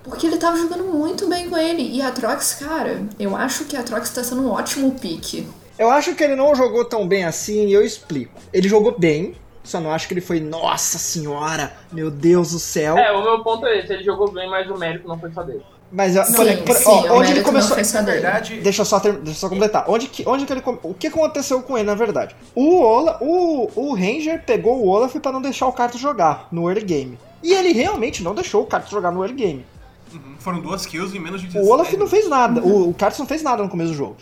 Porque 0.05 0.27
ele 0.27 0.37
tava 0.37 0.57
jogando 0.57 0.85
muito 0.85 1.29
bem 1.29 1.51
com 1.51 1.59
ele. 1.59 1.83
E 1.83 2.01
a 2.01 2.13
Trox, 2.13 2.55
cara, 2.61 3.05
eu 3.19 3.35
acho 3.35 3.65
que 3.65 3.77
a 3.77 3.83
Trox 3.83 4.09
tá 4.11 4.23
sendo 4.23 4.43
um 4.43 4.51
ótimo 4.51 4.93
pique. 4.93 5.49
Eu 5.77 5.91
acho 5.91 6.15
que 6.15 6.23
ele 6.23 6.37
não 6.37 6.55
jogou 6.55 6.85
tão 6.85 7.09
bem 7.09 7.25
assim 7.25 7.67
e 7.67 7.73
eu 7.73 7.85
explico. 7.85 8.41
Ele 8.53 8.69
jogou 8.69 8.97
bem, 8.97 9.35
só 9.65 9.81
não 9.81 9.91
acho 9.91 10.07
que 10.07 10.15
ele 10.15 10.21
foi, 10.21 10.39
nossa 10.39 10.97
senhora, 10.97 11.73
meu 11.93 12.09
Deus 12.09 12.53
do 12.53 12.59
céu. 12.59 12.97
É, 12.97 13.11
o 13.11 13.23
meu 13.23 13.43
ponto 13.43 13.67
é 13.67 13.81
esse, 13.81 13.93
ele 13.93 14.05
jogou 14.05 14.31
bem, 14.31 14.49
mas 14.49 14.71
o 14.71 14.79
mérito 14.79 15.09
não 15.09 15.19
foi 15.19 15.31
só 15.33 15.43
dele. 15.43 15.63
Mas 15.93 16.13
Sim, 16.15 16.33
por- 16.35 16.65
por- 16.65 16.77
sim, 16.77 16.85
ó, 16.89 17.13
o 17.15 17.19
onde 17.21 17.31
ele 17.31 17.43
começou. 17.43 17.77
Na 17.77 18.01
verdade, 18.03 18.61
Deixa 18.61 18.83
eu 18.83 18.87
só, 18.87 18.99
ter- 18.99 19.13
deixa 19.15 19.31
eu 19.31 19.35
só 19.35 19.49
completar. 19.49 19.85
Onde 19.89 20.09
que, 20.09 20.29
onde 20.29 20.45
que 20.45 20.53
ele. 20.53 20.63
O 20.83 20.93
que 20.93 21.07
aconteceu 21.07 21.63
com 21.63 21.79
ele, 21.79 21.87
na 21.87 21.95
verdade? 21.95 22.35
O, 22.55 22.81
Ola, 22.81 23.19
o, 23.21 23.71
o 23.77 23.95
Ranger 23.95 24.43
pegou 24.45 24.79
o 24.83 24.89
Olaf 24.89 25.15
pra 25.17 25.31
não 25.31 25.41
deixar 25.41 25.67
o 25.69 25.73
Carto 25.73 25.97
jogar 25.97 26.49
no 26.51 26.69
early 26.69 26.85
game. 26.85 27.19
E 27.43 27.53
ele 27.53 27.73
realmente 27.73 28.23
não 28.23 28.35
deixou 28.35 28.63
o 28.63 28.67
Carto 28.67 28.91
jogar 28.91 29.13
no 29.13 29.23
early 29.23 29.37
game. 29.37 29.67
uhum, 30.13 30.21
foram 30.41 30.61
duas 30.61 30.85
kills 30.87 31.17
em 31.17 31.21
menos 31.21 31.41
de 31.41 31.57
O 31.57 31.69
Olaf 31.69 31.87
17. 31.91 31.97
não 31.99 32.07
fez 32.09 32.29
nada. 32.29 32.61
O, 32.63 32.91
o 32.91 32.95
Carlos 32.95 33.19
não 33.19 33.27
fez 33.27 33.43
nada 33.43 33.63
no 33.63 33.69
começo 33.69 33.93
do 33.93 33.97
jogo. 33.97 34.17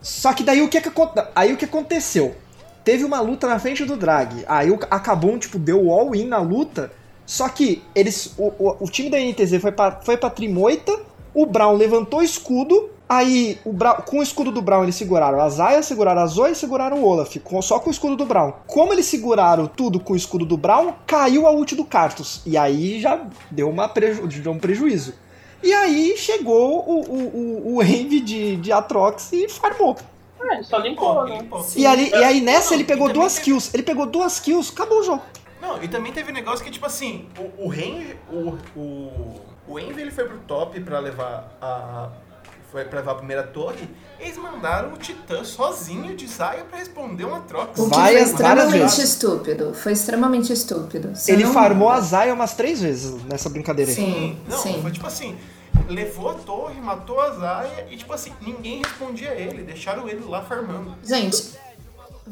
Só 0.00 0.32
que 0.32 0.42
daí 0.44 0.62
o 0.62 0.68
que, 0.68 0.80
que, 0.80 0.88
acon- 0.88 1.12
aí 1.34 1.52
o 1.52 1.56
que 1.56 1.64
aconteceu? 1.64 2.34
Teve 2.84 3.04
uma 3.04 3.20
luta 3.20 3.46
na 3.48 3.58
frente 3.58 3.84
do 3.84 3.96
Drag. 3.96 4.44
Aí 4.48 4.70
o 4.70 4.78
Acabum, 4.90 5.38
tipo, 5.38 5.58
deu 5.58 5.90
all-in 5.92 6.26
na 6.26 6.38
luta. 6.38 6.90
Só 7.26 7.48
que 7.48 7.82
eles. 7.94 8.34
O, 8.38 8.52
o, 8.58 8.76
o 8.80 8.90
time 8.90 9.10
da 9.10 9.18
NTZ 9.18 9.60
foi 9.60 9.72
pra, 9.72 10.00
foi 10.02 10.16
pra 10.16 10.30
Trimoita. 10.30 10.98
O 11.34 11.46
Brown 11.46 11.76
levantou 11.76 12.20
o 12.20 12.22
escudo. 12.22 12.90
Aí, 13.08 13.58
o 13.64 13.72
Brown, 13.72 13.96
com 14.06 14.20
o 14.20 14.22
escudo 14.22 14.50
do 14.50 14.62
Brown, 14.62 14.84
eles 14.84 14.96
seguraram 14.96 15.40
a 15.40 15.48
Zaya, 15.48 15.82
seguraram 15.82 16.22
a 16.22 16.26
Zoe 16.26 16.52
e 16.52 16.54
seguraram 16.54 17.02
o 17.02 17.04
Olaf. 17.04 17.36
Com, 17.44 17.60
só 17.60 17.78
com 17.78 17.90
o 17.90 17.92
escudo 17.92 18.16
do 18.16 18.24
Brown. 18.24 18.52
Como 18.66 18.92
eles 18.92 19.04
seguraram 19.04 19.66
tudo 19.66 20.00
com 20.00 20.14
o 20.14 20.16
escudo 20.16 20.46
do 20.46 20.56
Brown, 20.56 20.94
caiu 21.06 21.46
a 21.46 21.50
ult 21.50 21.74
do 21.74 21.84
Cartus. 21.84 22.40
E 22.46 22.56
aí 22.56 23.00
já 23.00 23.26
deu, 23.50 23.68
uma 23.68 23.86
preju, 23.86 24.26
deu 24.26 24.52
um 24.52 24.58
prejuízo. 24.58 25.14
E 25.62 25.72
aí 25.72 26.16
chegou 26.16 26.80
o, 26.88 27.00
o, 27.00 27.74
o, 27.74 27.76
o 27.76 27.82
Envy 27.82 28.20
de, 28.20 28.56
de 28.56 28.72
Atrox 28.72 29.30
e 29.32 29.48
farmou. 29.48 29.96
É, 30.40 30.54
ele 30.54 30.64
só 30.64 30.78
limpou, 30.78 31.24
né? 31.24 31.38
Limpou. 31.38 31.64
E, 31.76 31.86
ali, 31.86 32.10
e 32.10 32.24
aí 32.24 32.40
nessa 32.40 32.74
ele 32.74 32.84
pegou 32.84 33.12
duas 33.12 33.38
kills. 33.38 33.70
Ele 33.72 33.82
pegou 33.82 34.06
duas 34.06 34.40
kills, 34.40 34.72
acabou 34.72 35.00
o 35.00 35.02
jogo. 35.04 35.22
Não, 35.62 35.80
e 35.82 35.86
também 35.86 36.12
teve 36.12 36.32
negócio 36.32 36.64
que, 36.64 36.70
tipo 36.72 36.84
assim, 36.84 37.28
o, 37.38 37.66
o 37.66 37.68
range, 37.70 38.16
o, 38.28 38.58
o, 38.76 39.40
o 39.68 39.78
Envy 39.78 40.00
ele 40.02 40.10
foi 40.10 40.24
pro 40.24 40.38
top 40.38 40.78
pra 40.80 40.98
levar 40.98 41.56
a. 41.62 42.08
Foi 42.72 42.84
pra 42.86 42.98
levar 43.00 43.12
a 43.12 43.14
primeira 43.16 43.42
torre. 43.44 43.86
Eles 44.18 44.36
mandaram 44.38 44.94
o 44.94 44.96
Titã 44.96 45.44
sozinho 45.44 46.16
de 46.16 46.26
saia 46.26 46.64
pra 46.64 46.78
responder 46.78 47.24
uma 47.24 47.40
troca. 47.40 47.80
O 47.80 47.88
que 47.88 47.94
Várias- 47.96 48.30
foi 48.30 48.42
várias 48.42 48.64
extremamente 48.64 48.96
vezes. 48.96 48.98
estúpido. 49.10 49.74
Foi 49.74 49.92
extremamente 49.92 50.52
estúpido. 50.52 51.14
Você 51.14 51.32
ele 51.32 51.44
não- 51.44 51.52
farmou 51.52 51.90
a 51.90 52.00
Zaya 52.00 52.32
umas 52.34 52.54
três 52.54 52.80
vezes 52.80 53.22
nessa 53.24 53.48
brincadeira 53.50 53.90
aí. 53.90 53.94
Sim, 53.94 54.38
Não, 54.48 54.56
sim. 54.58 54.80
foi 54.80 54.90
tipo 54.90 55.06
assim, 55.06 55.36
levou 55.88 56.30
a 56.30 56.34
torre, 56.34 56.80
matou 56.80 57.20
a 57.20 57.30
Zaya 57.32 57.86
e 57.90 57.96
tipo 57.98 58.12
assim, 58.14 58.32
ninguém 58.40 58.78
respondia 58.82 59.30
a 59.32 59.34
ele, 59.34 59.62
deixaram 59.64 60.08
ele 60.08 60.24
lá 60.24 60.40
farmando. 60.42 60.94
Gente, 61.04 61.52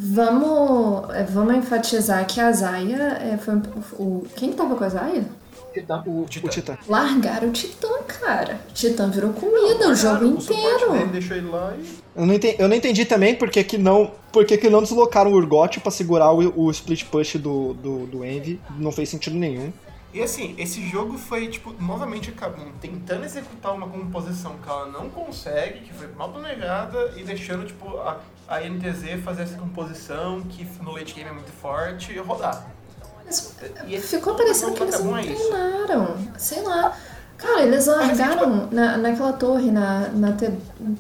vamos, 0.01 1.11
é, 1.15 1.25
vamos 1.25 1.55
enfatizar 1.57 2.27
que 2.27 2.41
a 2.41 2.51
Zaya 2.51 3.19
é, 3.21 3.37
foi 3.37 3.55
o. 3.99 4.27
Quem 4.35 4.53
tava 4.53 4.75
com 4.75 4.85
a 4.85 4.89
Zaya? 4.89 5.25
Titã. 5.75 6.03
O, 6.07 6.27
Titã. 6.29 6.47
o 6.47 6.51
Titã. 6.51 6.79
Largaram 6.89 7.49
o 7.49 7.53
Titã, 7.53 7.89
cara. 8.09 8.59
O 8.71 8.73
Titã 8.73 9.09
virou 9.11 9.33
comida 9.33 9.91
o 9.91 9.95
jogo 9.95 10.15
Cara, 10.15 10.27
o 10.27 10.31
inteiro. 10.31 10.93
dele 10.93 11.05
deixou 11.13 11.37
ele 11.37 11.49
lá 11.49 11.75
e. 11.79 12.01
Eu 12.17 12.27
não 12.27 12.35
entendi, 12.35 12.57
eu 12.59 12.69
não 12.69 12.77
entendi 12.77 13.05
também 13.05 13.35
porque 13.37 13.63
que 13.63 13.79
não, 13.79 14.11
porque 14.33 14.57
que 14.57 14.69
não 14.69 14.83
deslocaram 14.83 15.31
o 15.31 15.35
Urgot 15.35 15.79
pra 15.81 15.91
segurar 15.93 16.33
o, 16.33 16.65
o 16.65 16.71
split 16.71 17.05
push 17.05 17.37
do, 17.37 17.75
do, 17.75 18.07
do 18.07 18.25
Envy. 18.25 18.59
Não 18.79 18.91
fez 18.91 19.11
sentido 19.11 19.37
nenhum. 19.37 19.73
E 20.13 20.21
assim, 20.21 20.57
esse 20.59 20.85
jogo 20.89 21.17
foi, 21.17 21.47
tipo, 21.47 21.73
novamente 21.79 22.31
acabou 22.31 22.67
tentando 22.81 23.25
executar 23.25 23.73
uma 23.73 23.89
composição 23.89 24.57
que 24.61 24.69
ela 24.69 24.87
não 24.87 25.09
consegue, 25.09 25.81
que 25.81 25.93
foi 25.93 26.09
mal 26.09 26.33
planejada, 26.33 27.13
e 27.17 27.23
deixando, 27.23 27.65
tipo, 27.65 27.97
a, 27.99 28.19
a 28.51 28.61
NTZ 28.61 29.23
fazer 29.25 29.43
essa 29.43 29.57
composição 29.57 30.41
que 30.43 30.65
no 30.83 30.91
late 30.93 31.15
game 31.15 31.31
é 31.31 31.33
muito 31.33 31.53
forte 31.53 32.13
e 32.13 32.19
rodar. 32.19 32.67
Mas 33.25 33.55
E 33.87 33.99
ficou 34.01 34.35
parecendo 34.35 34.73
que 34.75 34.83
eles 34.83 34.99
não 35.01 35.13
treinaram. 35.13 36.17
Sei 36.37 36.61
lá. 36.63 36.97
Cara, 37.39 37.63
eles 37.63 37.85
que, 37.85 37.91
largaram 37.91 38.69
na, 38.71 38.99
naquela 38.99 39.33
torre, 39.33 39.71
na, 39.71 40.09
na 40.09 40.33
T, 40.33 40.51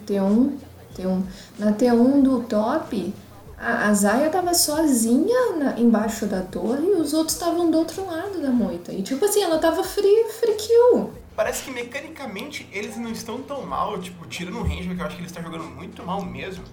T1, 0.06 0.52
T1, 0.96 1.22
na 1.58 1.72
T1 1.72 2.22
do 2.22 2.42
top. 2.44 3.12
A, 3.58 3.88
a 3.88 3.94
Zaya 3.94 4.30
tava 4.30 4.54
sozinha 4.54 5.56
na- 5.56 5.78
embaixo 5.78 6.24
da 6.26 6.40
torre 6.40 6.86
e 6.86 6.92
os 6.92 7.12
outros 7.12 7.36
estavam 7.36 7.70
do 7.70 7.76
outro 7.76 8.06
lado 8.06 8.40
da 8.40 8.48
moita. 8.50 8.90
E 8.92 9.02
tipo 9.02 9.22
assim, 9.24 9.42
ela 9.42 9.58
tava 9.58 9.82
free, 9.84 10.24
free 10.38 10.54
kill. 10.54 11.10
Parece 11.36 11.64
que 11.64 11.70
mecanicamente 11.70 12.66
eles 12.72 12.96
não 12.96 13.10
estão 13.10 13.42
tão 13.42 13.66
mal, 13.66 14.00
tipo, 14.00 14.26
tirando 14.28 14.58
o 14.58 14.62
Ranger, 14.62 14.94
que 14.96 15.02
eu 15.02 15.06
acho 15.06 15.16
que 15.16 15.20
ele 15.22 15.28
está 15.28 15.42
jogando 15.42 15.64
muito 15.64 16.02
mal 16.02 16.24
mesmo. 16.24 16.64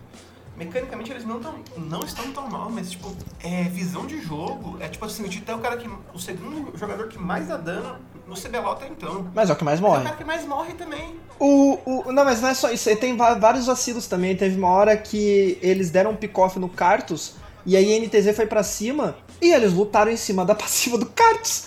Mecanicamente 0.58 1.12
eles 1.12 1.24
não, 1.24 1.40
tão, 1.40 1.54
não 1.78 2.00
estão 2.00 2.32
tão 2.32 2.50
mal, 2.50 2.70
mas 2.70 2.90
tipo, 2.90 3.16
é 3.44 3.64
visão 3.66 4.08
de 4.08 4.20
jogo. 4.22 4.78
É 4.80 4.88
tipo 4.88 5.06
assim, 5.06 5.24
o 5.24 5.30
Titã 5.30 5.52
é 5.54 5.56
o 5.56 5.60
cara 5.60 5.78
que. 5.78 5.88
o 6.14 6.20
segundo 6.20 6.76
jogador 6.78 7.08
que 7.08 7.20
mais 7.20 7.48
dá 7.48 7.58
dano 7.58 7.98
no 8.26 8.34
CBLOL 8.36 8.72
até 8.72 8.88
então. 8.88 9.28
Mas 9.36 9.50
é 9.50 9.54
o 9.54 9.56
que 9.56 9.64
mais 9.64 9.80
É 9.80 9.84
o 9.84 9.88
morre. 9.88 10.04
cara 10.04 10.16
que 10.16 10.24
mais 10.24 10.46
morre 10.46 10.74
também. 10.74 11.16
O, 11.40 11.78
o, 11.86 12.12
não, 12.12 12.26
mas 12.26 12.42
não 12.42 12.50
é 12.50 12.54
só 12.56 12.72
isso. 12.72 12.94
Tem 12.96 13.16
vários 13.16 13.68
vacilos 13.68 14.08
também. 14.08 14.36
Teve 14.36 14.58
uma 14.58 14.70
hora 14.70 14.98
que 14.98 15.60
eles 15.62 15.92
deram 15.92 16.12
um 16.12 16.16
pick-off 16.16 16.58
no 16.58 16.68
Cartus 16.68 17.36
e 17.64 17.78
aí 17.78 17.96
a 17.96 18.00
NTZ 18.00 18.36
foi 18.36 18.48
pra 18.48 18.64
cima 18.64 19.16
e 19.40 19.54
eles 19.54 19.74
lutaram 19.74 20.12
em 20.12 20.18
cima 20.18 20.44
da 20.44 20.56
passiva 20.56 20.98
do 20.98 21.06
Cartus. 21.06 21.66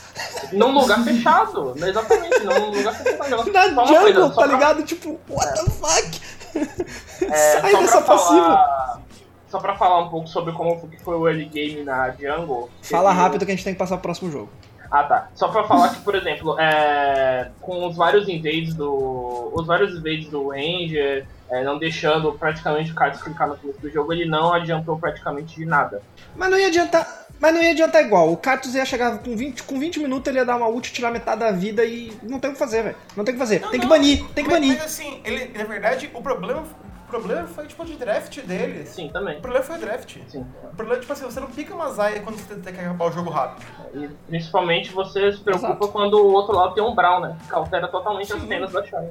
Num 0.53 0.73
lugar 0.73 1.05
fechado. 1.05 1.75
Exatamente, 1.77 2.41
num 2.41 2.71
lugar 2.71 2.95
fechado. 2.95 3.31
Na 3.73 3.85
jungle, 3.87 4.03
coisa, 4.03 4.29
tá 4.31 4.35
pra- 4.35 4.47
ligado? 4.47 4.83
Tipo, 4.83 5.21
what 5.29 5.55
the 5.65 5.71
fuck? 5.71 6.21
É, 6.55 7.61
Sai 7.61 7.71
só 7.73 7.81
dessa 7.81 8.03
passiva. 8.03 8.43
falar, 8.43 9.01
Só 9.49 9.59
pra 9.59 9.77
falar 9.77 9.99
um 10.05 10.09
pouco 10.09 10.29
sobre 10.29 10.53
como 10.53 10.89
que 10.89 10.99
foi 10.99 11.17
o 11.17 11.29
early 11.29 11.47
game 11.47 11.83
na 11.85 12.11
jungle. 12.11 12.71
Fala 12.83 13.11
teve- 13.11 13.21
rápido 13.23 13.47
que 13.47 13.53
a 13.53 13.55
gente 13.55 13.65
tem 13.65 13.73
que 13.75 13.79
passar 13.79 13.97
pro 13.97 14.03
próximo 14.05 14.31
jogo. 14.31 14.49
Ah, 14.91 15.05
tá. 15.05 15.29
Só 15.35 15.49
pra 15.49 15.63
falar 15.65 15.91
que, 15.91 16.01
por 16.01 16.15
exemplo, 16.17 16.59
é, 16.59 17.51
com 17.61 17.87
os 17.87 17.97
vários 17.97 18.29
invades 18.29 18.75
do. 18.75 19.53
Os 19.55 19.65
vários 19.67 19.95
invades 19.97 20.29
do 20.29 20.49
Ranger, 20.49 21.27
é, 21.51 21.65
não 21.65 21.79
deixando 21.79 22.33
praticamente 22.33 22.93
o 22.93 22.95
Carlos 22.95 23.21
clicar 23.23 23.49
no 23.49 23.57
começo 23.57 23.81
do 23.81 23.91
jogo, 23.91 24.13
ele 24.13 24.25
não 24.25 24.53
adiantou 24.53 24.99
praticamente 24.99 25.57
de 25.57 25.67
nada. 25.67 26.01
Mas 26.37 26.51
não 26.51 26.59
ia 26.59 26.69
adiantar. 26.69 27.27
Mas 27.41 27.55
não 27.55 27.63
ia 27.63 27.71
adiantar 27.71 28.05
igual. 28.05 28.31
O 28.31 28.37
Cartus 28.37 28.75
ia 28.75 28.85
chegar 28.85 29.19
com 29.19 29.35
20, 29.35 29.63
com 29.63 29.81
20 29.81 29.99
minutos, 29.99 30.29
ele 30.29 30.39
ia 30.39 30.45
dar 30.45 30.57
uma 30.57 30.69
ult, 30.69 30.93
tirar 30.93 31.11
metade 31.11 31.41
da 31.41 31.51
vida 31.51 31.83
e 31.85 32.13
não 32.23 32.39
tem 32.39 32.51
o 32.51 32.53
que 32.53 32.59
fazer, 32.59 32.83
velho. 32.83 32.97
Não 33.17 33.25
tem 33.25 33.33
o 33.35 33.37
que 33.37 33.43
fazer. 33.43 33.61
Não, 33.61 33.71
tem 33.71 33.81
que 33.81 33.87
não, 33.87 33.97
banir, 33.97 34.25
tem 34.35 34.45
que 34.45 34.51
mas, 34.51 34.61
banir. 34.61 34.77
Mas 34.77 34.85
assim, 34.85 35.23
ele, 35.25 35.57
na 35.57 35.65
verdade, 35.65 36.11
o 36.13 36.21
problema, 36.21 36.63
o 36.63 37.09
problema 37.09 37.49
foi 37.49 37.67
tipo 37.67 37.83
de 37.87 37.97
draft 37.97 38.43
deles. 38.43 38.91
Sim, 38.91 39.09
também. 39.09 39.39
O 39.39 39.41
problema 39.41 39.65
foi 39.65 39.77
o 39.77 39.81
draft. 39.81 40.19
Sim. 40.29 40.47
O 40.63 40.77
problema, 40.77 41.01
tipo 41.01 41.13
assim, 41.15 41.25
você 41.25 41.41
não 41.41 41.49
pica 41.49 41.75
uma 41.75 41.91
Zaya 41.91 42.21
quando 42.21 42.37
você 42.37 42.55
tem 42.55 42.75
que 42.75 42.81
acabar 42.81 43.07
o 43.07 43.11
jogo 43.11 43.31
rápido. 43.31 43.67
E 43.95 44.07
principalmente 44.29 44.93
você 44.93 45.33
se 45.33 45.41
preocupa 45.41 45.69
Exato. 45.69 45.89
quando 45.89 46.15
o 46.19 46.33
outro 46.33 46.55
lado 46.55 46.75
tem 46.75 46.85
um 46.85 46.95
Brown, 46.95 47.21
né? 47.21 47.39
Que 47.49 47.55
altera 47.55 47.89
totalmente 47.89 48.31
as 48.35 48.41
Sim. 48.43 48.49
cenas 48.49 48.71
da 48.71 48.85
Shine. 48.85 49.11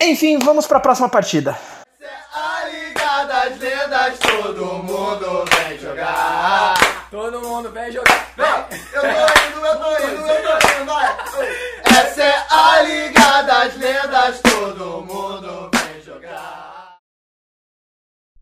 Enfim, 0.00 0.38
vamos 0.38 0.66
pra 0.66 0.80
próxima 0.80 1.08
partida. 1.08 1.58
A 2.32 2.64
Liga 2.68 3.24
das 3.24 3.58
Lendas, 3.58 4.18
todo 4.18 4.64
mundo 4.84 5.44
vem 5.50 5.78
jogar. 5.78 6.74
Todo 7.10 7.40
mundo 7.40 7.70
vem 7.70 7.90
jogar. 7.90 8.28
Vem, 8.36 8.80
eu 8.92 9.00
tô 9.00 9.08
indo, 9.08 9.66
eu 9.66 9.78
tô 9.78 9.90
indo, 10.04 10.26
eu 10.26 10.58
tô 10.58 10.82
indo, 10.82 10.84
vai. 10.86 11.16
Essa 11.84 12.22
é 12.22 12.46
a 12.48 12.82
Liga 12.82 13.42
das 13.42 13.76
Lendas, 13.76 14.40
todo 14.40 15.00
mundo 15.02 15.70
vem 15.74 16.02
jogar. 16.02 16.67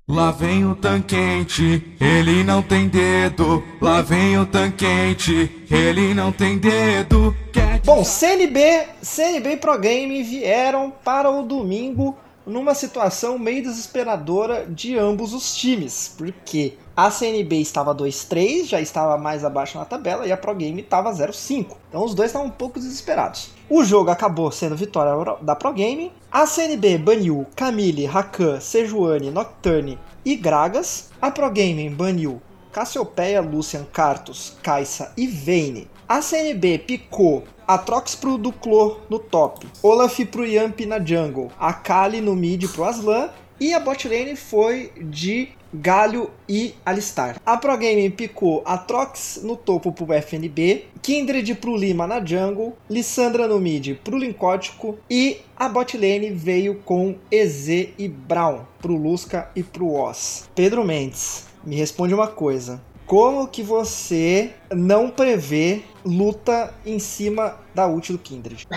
Lá 0.08 0.30
vem 0.30 0.64
o 0.64 0.76
tanquente, 0.76 1.84
ele 2.00 2.44
não 2.44 2.62
tem 2.62 2.86
dedo. 2.86 3.60
Lá 3.82 4.02
vem 4.02 4.38
o 4.38 4.46
tanquente, 4.46 5.66
ele 5.68 6.14
não 6.14 6.30
tem 6.30 6.58
dedo. 6.58 7.36
Quer 7.52 7.80
Bom, 7.80 8.04
CNB, 8.04 8.86
CNB 9.02 9.54
e 9.54 9.56
Pro 9.56 9.76
Game 9.76 10.22
vieram 10.22 10.92
para 11.02 11.28
o 11.28 11.42
domingo 11.42 12.16
numa 12.46 12.72
situação 12.72 13.36
meio 13.36 13.64
desesperadora 13.64 14.64
de 14.66 14.96
ambos 14.96 15.34
os 15.34 15.56
times, 15.56 16.14
porque 16.16 16.74
a 16.96 17.10
CNB 17.10 17.56
estava 17.56 17.92
2-3, 17.92 18.66
já 18.66 18.80
estava 18.80 19.18
mais 19.18 19.44
abaixo 19.44 19.76
na 19.76 19.84
tabela, 19.84 20.24
e 20.24 20.30
a 20.30 20.36
Pro 20.36 20.54
Game 20.54 20.80
estava 20.80 21.10
0-5. 21.10 21.76
Então 21.88 22.04
os 22.04 22.14
dois 22.14 22.30
estavam 22.30 22.46
um 22.46 22.52
pouco 22.52 22.78
desesperados. 22.78 23.50
O 23.68 23.82
jogo 23.82 24.10
acabou 24.10 24.52
sendo 24.52 24.76
vitória 24.76 25.36
da 25.42 25.56
Pro 25.56 25.72
Game. 25.72 26.12
A 26.38 26.44
CNB 26.46 26.98
baniu 26.98 27.46
Camille, 27.56 28.04
Rakan, 28.04 28.60
Sejuani, 28.60 29.30
Nocturne 29.30 29.98
e 30.22 30.36
Gragas. 30.36 31.08
A 31.18 31.30
Pro 31.30 31.50
Game 31.50 31.88
baniu 31.88 32.42
Cassiopeia, 32.70 33.40
Lucian, 33.40 33.86
Cartus, 33.90 34.54
Kaisa 34.62 35.14
e 35.16 35.26
Vayne. 35.26 35.88
A 36.06 36.20
CNB 36.20 36.80
picou 36.86 37.44
Atrox 37.66 38.14
pro 38.14 38.36
Duclo 38.36 39.00
no 39.08 39.18
top, 39.18 39.64
Olaf 39.82 40.20
pro 40.26 40.44
Yamp 40.44 40.78
na 40.80 40.98
jungle, 40.98 41.50
a 41.58 41.72
Kali 41.72 42.20
no 42.20 42.36
mid 42.36 42.68
pro 42.68 42.84
Aslan 42.84 43.30
E 43.58 43.72
a 43.72 43.80
bot 43.80 44.06
lane 44.06 44.36
foi 44.36 44.92
de 45.00 45.48
Galho 45.80 46.30
e 46.48 46.74
Alistar. 46.84 47.36
A 47.44 47.56
Pro 47.58 47.76
Game 47.76 48.08
picou 48.10 48.62
Atrox 48.64 49.40
no 49.42 49.56
topo 49.56 49.92
pro 49.92 50.12
FNB, 50.12 50.86
Kindred 51.02 51.54
pro 51.56 51.76
Lima 51.76 52.06
na 52.06 52.24
jungle, 52.24 52.76
Lissandra 52.88 53.46
no 53.46 53.60
mid 53.60 53.96
pro 54.02 54.16
Lincótico 54.16 54.98
e 55.10 55.38
a 55.54 55.68
bot 55.68 55.96
lane 55.96 56.30
veio 56.30 56.76
com 56.76 57.16
EZ 57.30 57.68
e 57.98 58.08
Brown 58.08 58.60
pro 58.80 58.96
Lusca 58.96 59.50
e 59.54 59.62
pro 59.62 59.92
Oz. 59.92 60.48
Pedro 60.54 60.82
Mendes, 60.84 61.44
me 61.64 61.76
responde 61.76 62.14
uma 62.14 62.28
coisa. 62.28 62.80
Como 63.04 63.46
que 63.46 63.62
você 63.62 64.52
não 64.72 65.10
prevê 65.10 65.82
luta 66.04 66.72
em 66.84 66.98
cima 66.98 67.56
da 67.74 67.86
ult 67.86 68.12
do 68.12 68.18
Kindred? 68.18 68.66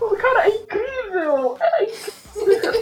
O 0.00 0.16
cara 0.16 0.48
é 0.48 0.56
incrível! 0.56 1.56
É 1.60 1.84
incrível! 1.84 2.74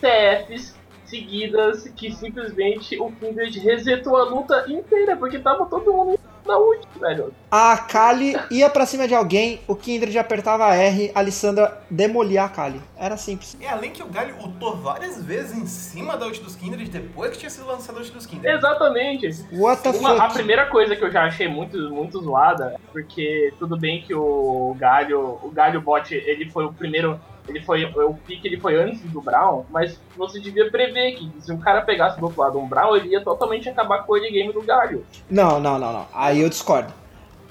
CFs 0.00 0.74
seguidas 1.04 1.88
que 1.96 2.12
simplesmente 2.12 2.98
o 3.00 3.10
Kindred 3.12 3.58
resetou 3.58 4.16
a 4.16 4.24
luta 4.24 4.64
inteira, 4.68 5.16
porque 5.16 5.38
tava 5.40 5.66
todo 5.66 5.92
mundo 5.92 6.18
na 6.46 6.56
ult, 6.56 6.86
velho. 6.98 7.34
A 7.50 7.76
Kali 7.76 8.34
ia 8.50 8.70
pra 8.70 8.86
cima 8.86 9.06
de 9.06 9.14
alguém, 9.14 9.60
o 9.68 9.74
Kindred 9.76 10.16
apertava 10.18 10.72
R, 10.74 11.10
a 11.14 11.20
Lissandra 11.20 11.82
demolia 11.90 12.44
a 12.44 12.48
Kali. 12.48 12.80
Era 12.96 13.16
simples. 13.16 13.56
E 13.60 13.66
além 13.66 13.90
que 13.90 14.02
o 14.02 14.06
Galho 14.06 14.36
ultou 14.38 14.76
várias 14.76 15.22
vezes 15.22 15.56
em 15.56 15.66
cima 15.66 16.16
da 16.16 16.26
ult 16.26 16.40
dos 16.40 16.54
Kindred 16.56 16.88
depois 16.88 17.32
que 17.32 17.38
tinha 17.38 17.50
sido 17.50 17.66
lançado 17.66 17.96
a 17.96 17.98
ult 18.00 18.10
dos 18.12 18.24
Kindred. 18.24 18.54
Exatamente. 18.56 19.28
What 19.52 19.82
the 19.82 19.90
Uma- 19.90 20.12
a 20.12 20.22
fuck? 20.22 20.34
primeira 20.34 20.66
coisa 20.66 20.94
que 20.96 21.04
eu 21.04 21.10
já 21.10 21.24
achei 21.24 21.46
muito, 21.48 21.76
muito 21.90 22.22
zoada, 22.22 22.76
porque 22.92 23.52
tudo 23.58 23.76
bem 23.76 24.00
que 24.02 24.14
o 24.14 24.74
Galho, 24.78 25.38
o 25.42 25.50
Galho 25.50 25.80
Bot, 25.80 26.14
ele 26.14 26.48
foi 26.50 26.64
o 26.64 26.72
primeiro, 26.72 27.20
ele 27.50 27.60
foi, 27.64 27.84
o 27.84 28.14
pique 28.26 28.46
ele 28.48 28.58
foi 28.60 28.76
antes 28.80 29.00
do 29.02 29.20
Brown, 29.20 29.64
mas 29.70 29.98
você 30.16 30.40
devia 30.40 30.70
prever 30.70 31.12
que 31.12 31.30
se 31.40 31.52
um 31.52 31.58
cara 31.58 31.82
pegasse 31.82 32.18
do 32.18 32.24
outro 32.26 32.40
lado 32.40 32.58
um 32.58 32.66
Brown, 32.66 32.96
ele 32.96 33.08
ia 33.08 33.22
totalmente 33.22 33.68
acabar 33.68 34.04
com 34.04 34.12
o 34.12 34.16
early 34.16 34.30
game 34.32 34.52
do 34.52 34.62
Galho. 34.62 35.04
Não, 35.28 35.60
não, 35.60 35.78
não, 35.78 35.92
não. 35.92 36.06
Aí 36.14 36.40
eu 36.40 36.48
discordo. 36.48 36.92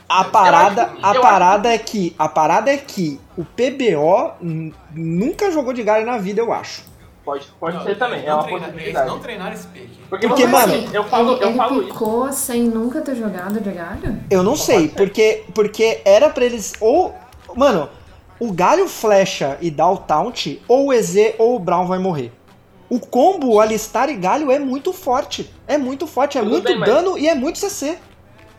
A 0.07 0.23
parada, 0.23 0.85
acho- 1.03 1.17
a 1.19 1.21
parada 1.21 1.69
é 1.73 1.77
que, 1.77 2.15
a 2.17 2.27
parada 2.27 2.71
é 2.71 2.77
que 2.77 3.19
o 3.37 3.45
PBO 3.45 4.33
nunca 4.93 5.51
jogou 5.51 5.73
de 5.73 5.83
galho 5.83 6.05
na 6.05 6.17
vida, 6.17 6.41
eu 6.41 6.51
acho. 6.51 6.83
Pode, 7.23 7.45
pode 7.59 7.75
Não, 7.77 7.83
ser 7.83 7.95
também, 7.97 8.19
eles 8.19 8.27
é 8.27 8.31
não 8.31 8.37
uma 8.39 8.43
treina- 8.45 8.59
Eles 8.65 8.73
possibilidade. 8.73 9.09
não 9.09 9.19
treinaram 9.19 9.53
esse 9.53 9.67
pick. 9.67 9.89
Porque, 10.09 10.27
Porque, 10.27 10.47
mano, 10.47 10.73
assim, 10.73 10.89
eu 10.91 11.03
falo, 11.03 11.33
ele, 11.33 11.43
eu 11.43 11.47
ele 11.49 11.57
falo 11.57 11.81
isso. 11.81 11.87
picou 11.93 12.33
sem 12.33 12.63
nunca 12.63 13.01
ter 13.01 13.15
jogado 13.15 13.61
de 13.61 13.69
galho? 13.71 14.19
Eu 14.31 14.41
não 14.41 14.55
sei, 14.55 14.87
porque, 14.87 15.43
porque 15.53 16.01
era 16.03 16.29
pra 16.29 16.43
eles 16.45 16.73
ou, 16.81 17.13
mano, 17.55 17.87
o 18.39 18.51
galho 18.51 18.87
flecha 18.87 19.57
e 19.61 19.69
dá 19.69 19.89
o 19.89 19.97
taunt, 19.97 20.61
ou 20.67 20.87
o 20.87 20.93
EZ 20.93 21.35
ou 21.37 21.55
o 21.55 21.59
Brown 21.59 21.85
vai 21.87 21.99
morrer. 21.99 22.31
O 22.89 22.99
combo 22.99 23.59
Alistar 23.59 24.09
e 24.09 24.15
galho 24.15 24.51
é 24.51 24.57
muito 24.57 24.91
forte. 24.93 25.53
É 25.67 25.77
muito 25.77 26.07
forte, 26.07 26.37
é 26.37 26.41
Tudo 26.41 26.51
muito 26.51 26.65
bem, 26.67 26.77
mas- 26.79 26.89
dano 26.89 27.17
e 27.17 27.27
é 27.27 27.35
muito 27.35 27.59
CC. 27.59 27.99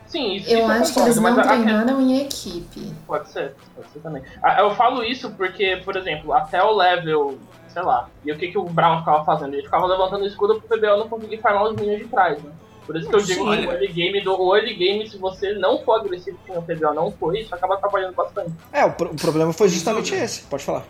Sim, 0.07 0.33
isso, 0.35 0.49
Eu 0.49 0.59
isso 0.59 0.71
acho 0.71 0.81
que 0.81 0.87
concordo, 0.89 1.07
eles 1.07 1.17
mas 1.19 1.35
não 1.35 1.41
a- 1.41 1.45
a- 1.45 1.47
treinaram 1.47 2.01
em 2.01 2.21
equipe. 2.21 2.93
Pode 3.07 3.29
ser, 3.29 3.55
pode 3.75 3.89
ser 3.91 3.99
também. 3.99 4.21
Ah, 4.43 4.59
Eu 4.61 4.71
falo 4.75 5.03
isso 5.03 5.31
porque, 5.31 5.81
por 5.85 5.95
exemplo, 5.95 6.33
até 6.33 6.61
o 6.61 6.71
level, 6.75 7.37
sei 7.69 7.81
lá, 7.81 8.09
e 8.25 8.31
o 8.31 8.37
que, 8.37 8.49
que 8.51 8.57
o 8.57 8.63
Brown 8.65 8.99
ficava 8.99 9.23
fazendo? 9.23 9.53
Ele 9.53 9.63
ficava 9.63 9.85
levantando 9.85 10.23
o 10.23 10.27
escudo 10.27 10.59
pro 10.61 10.77
PBO 10.77 10.97
não 10.97 11.07
conseguir 11.09 11.37
farmar 11.37 11.63
os 11.63 11.75
minions 11.75 11.99
de 11.99 12.07
trás, 12.07 12.41
né? 12.43 12.51
Por 12.85 12.97
isso 12.97 13.07
que 13.09 13.15
eu 13.15 13.21
digo 13.21 13.45
Olha. 13.45 13.61
que 13.61 13.67
o 13.67 13.71
early 13.71 13.87
game, 13.87 14.21
do, 14.21 14.41
o 14.41 14.55
early 14.55 14.73
game, 14.73 15.07
se 15.09 15.17
você 15.17 15.53
não 15.53 15.83
for 15.83 15.99
agressivo 15.99 16.37
com 16.47 16.57
o 16.59 16.61
PBO 16.63 16.93
não 16.93 17.11
foi, 17.11 17.41
isso 17.41 17.53
acaba 17.53 17.75
atrapalhando 17.75 18.13
bastante. 18.13 18.51
É, 18.73 18.83
o, 18.85 18.91
pro- 18.91 19.11
o 19.11 19.15
problema 19.15 19.53
foi 19.53 19.69
justamente 19.69 20.13
esse. 20.15 20.41
Pode 20.43 20.63
falar. 20.63 20.85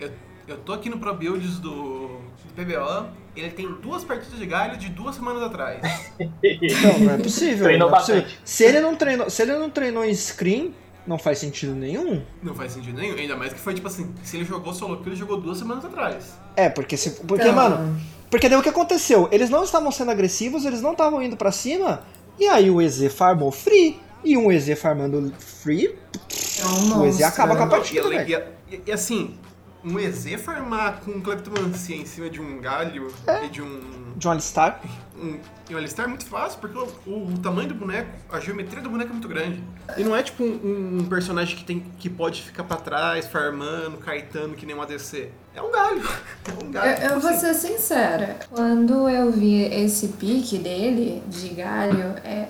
Eu, 0.00 0.10
eu 0.48 0.56
tô 0.58 0.72
aqui 0.72 0.88
no 0.88 0.98
Pro 0.98 1.14
Builds 1.14 1.58
do, 1.58 2.08
do 2.08 2.54
PBO, 2.56 3.06
ele 3.36 3.50
tem 3.50 3.70
duas 3.80 4.02
partidas 4.04 4.38
de 4.38 4.46
galho 4.46 4.76
de 4.78 4.88
duas 4.88 5.14
semanas 5.16 5.42
atrás. 5.42 5.80
Não, 6.18 6.98
não 7.00 7.14
é 7.14 7.18
possível. 7.18 7.64
Treinou 7.64 7.90
não 7.90 7.96
é 7.96 8.00
possível. 8.00 8.22
bastante. 8.22 8.40
Se 8.44 8.64
ele 8.64 8.80
não 8.80 8.96
treinou, 8.96 9.30
se 9.30 9.42
ele 9.42 9.52
não 9.56 9.70
treinou 9.70 10.04
em 10.04 10.14
screen, 10.14 10.74
não 11.06 11.18
faz 11.18 11.38
sentido 11.38 11.74
nenhum. 11.74 12.22
Não 12.42 12.54
faz 12.54 12.72
sentido 12.72 12.96
nenhum, 12.98 13.16
ainda 13.16 13.36
mais 13.36 13.52
que 13.52 13.58
foi 13.60 13.74
tipo 13.74 13.86
assim, 13.88 14.12
se 14.22 14.36
ele 14.36 14.44
jogou 14.44 14.72
solo 14.72 14.96
kill, 14.98 15.08
ele 15.08 15.16
jogou 15.16 15.36
duas 15.40 15.58
semanas 15.58 15.84
atrás. 15.84 16.38
É, 16.56 16.68
porque 16.68 16.96
se, 16.96 17.10
porque 17.26 17.42
Então, 17.44 17.54
mano, 17.54 18.00
porque 18.34 18.48
daí 18.48 18.58
o 18.58 18.62
que 18.64 18.68
aconteceu? 18.68 19.28
Eles 19.30 19.48
não 19.48 19.62
estavam 19.62 19.92
sendo 19.92 20.10
agressivos, 20.10 20.64
eles 20.64 20.80
não 20.82 20.90
estavam 20.90 21.22
indo 21.22 21.36
pra 21.36 21.52
cima, 21.52 22.02
e 22.36 22.48
aí 22.48 22.68
o 22.68 22.82
EZ 22.82 23.14
farmou 23.14 23.52
free, 23.52 24.00
e 24.24 24.36
um 24.36 24.50
EZ 24.50 24.76
farmando 24.76 25.32
free, 25.38 25.96
É 26.58 26.64
um 26.66 27.00
o 27.00 27.06
EZ 27.06 27.20
monstro, 27.20 27.26
acaba 27.26 27.54
com 27.54 27.62
a 27.62 27.66
partida, 27.68 28.08
e, 28.08 28.24
velho. 28.24 28.44
e- 28.68 28.74
e- 28.74 28.82
e 28.86 28.90
assim, 28.92 29.38
um 29.84 30.00
EZ 30.00 30.34
farmar 30.42 31.00
com 31.04 31.20
cleptomancia 31.20 31.94
em 31.94 32.04
cima 32.06 32.28
de 32.28 32.40
um 32.40 32.60
galho 32.60 33.14
e 33.44 33.48
de 33.50 33.62
um. 33.62 33.80
John 34.16 34.32
Alistar. 34.32 34.80
um 35.16 35.38
e 35.70 35.74
um 35.74 35.78
Alistar 35.78 36.06
é 36.06 36.08
muito 36.08 36.26
fácil, 36.26 36.58
porque 36.58 36.76
o, 36.76 36.88
o- 37.06 37.28
o 37.34 37.38
tamanho 37.38 37.68
do 37.68 37.74
boneco, 37.76 38.10
a 38.32 38.40
geometria 38.40 38.82
do 38.82 38.90
boneco 38.90 39.10
é 39.10 39.12
muito 39.12 39.28
grande. 39.28 39.62
E 39.96 40.02
não 40.02 40.16
é 40.16 40.24
tipo 40.24 40.42
um, 40.42 40.98
um 41.02 41.04
personagem 41.08 41.56
que, 41.56 41.62
tem, 41.64 41.84
que 42.00 42.10
pode 42.10 42.42
ficar 42.42 42.64
pra 42.64 42.78
trás, 42.78 43.28
farmando, 43.28 43.98
caetando, 43.98 44.56
que 44.56 44.66
nem 44.66 44.74
um 44.74 44.82
ADC. 44.82 45.28
É 45.54 45.62
um 45.62 45.70
galho. 45.70 46.02
É 46.46 46.64
um 46.64 46.70
galho. 46.70 47.02
Eu, 47.02 47.10
eu 47.12 47.20
vou 47.20 47.32
ser 47.32 47.54
sincera, 47.54 48.36
quando 48.50 49.08
eu 49.08 49.32
vi 49.32 49.62
esse 49.62 50.08
pique 50.08 50.58
dele, 50.58 51.22
de 51.26 51.48
galho, 51.48 52.14
é, 52.22 52.48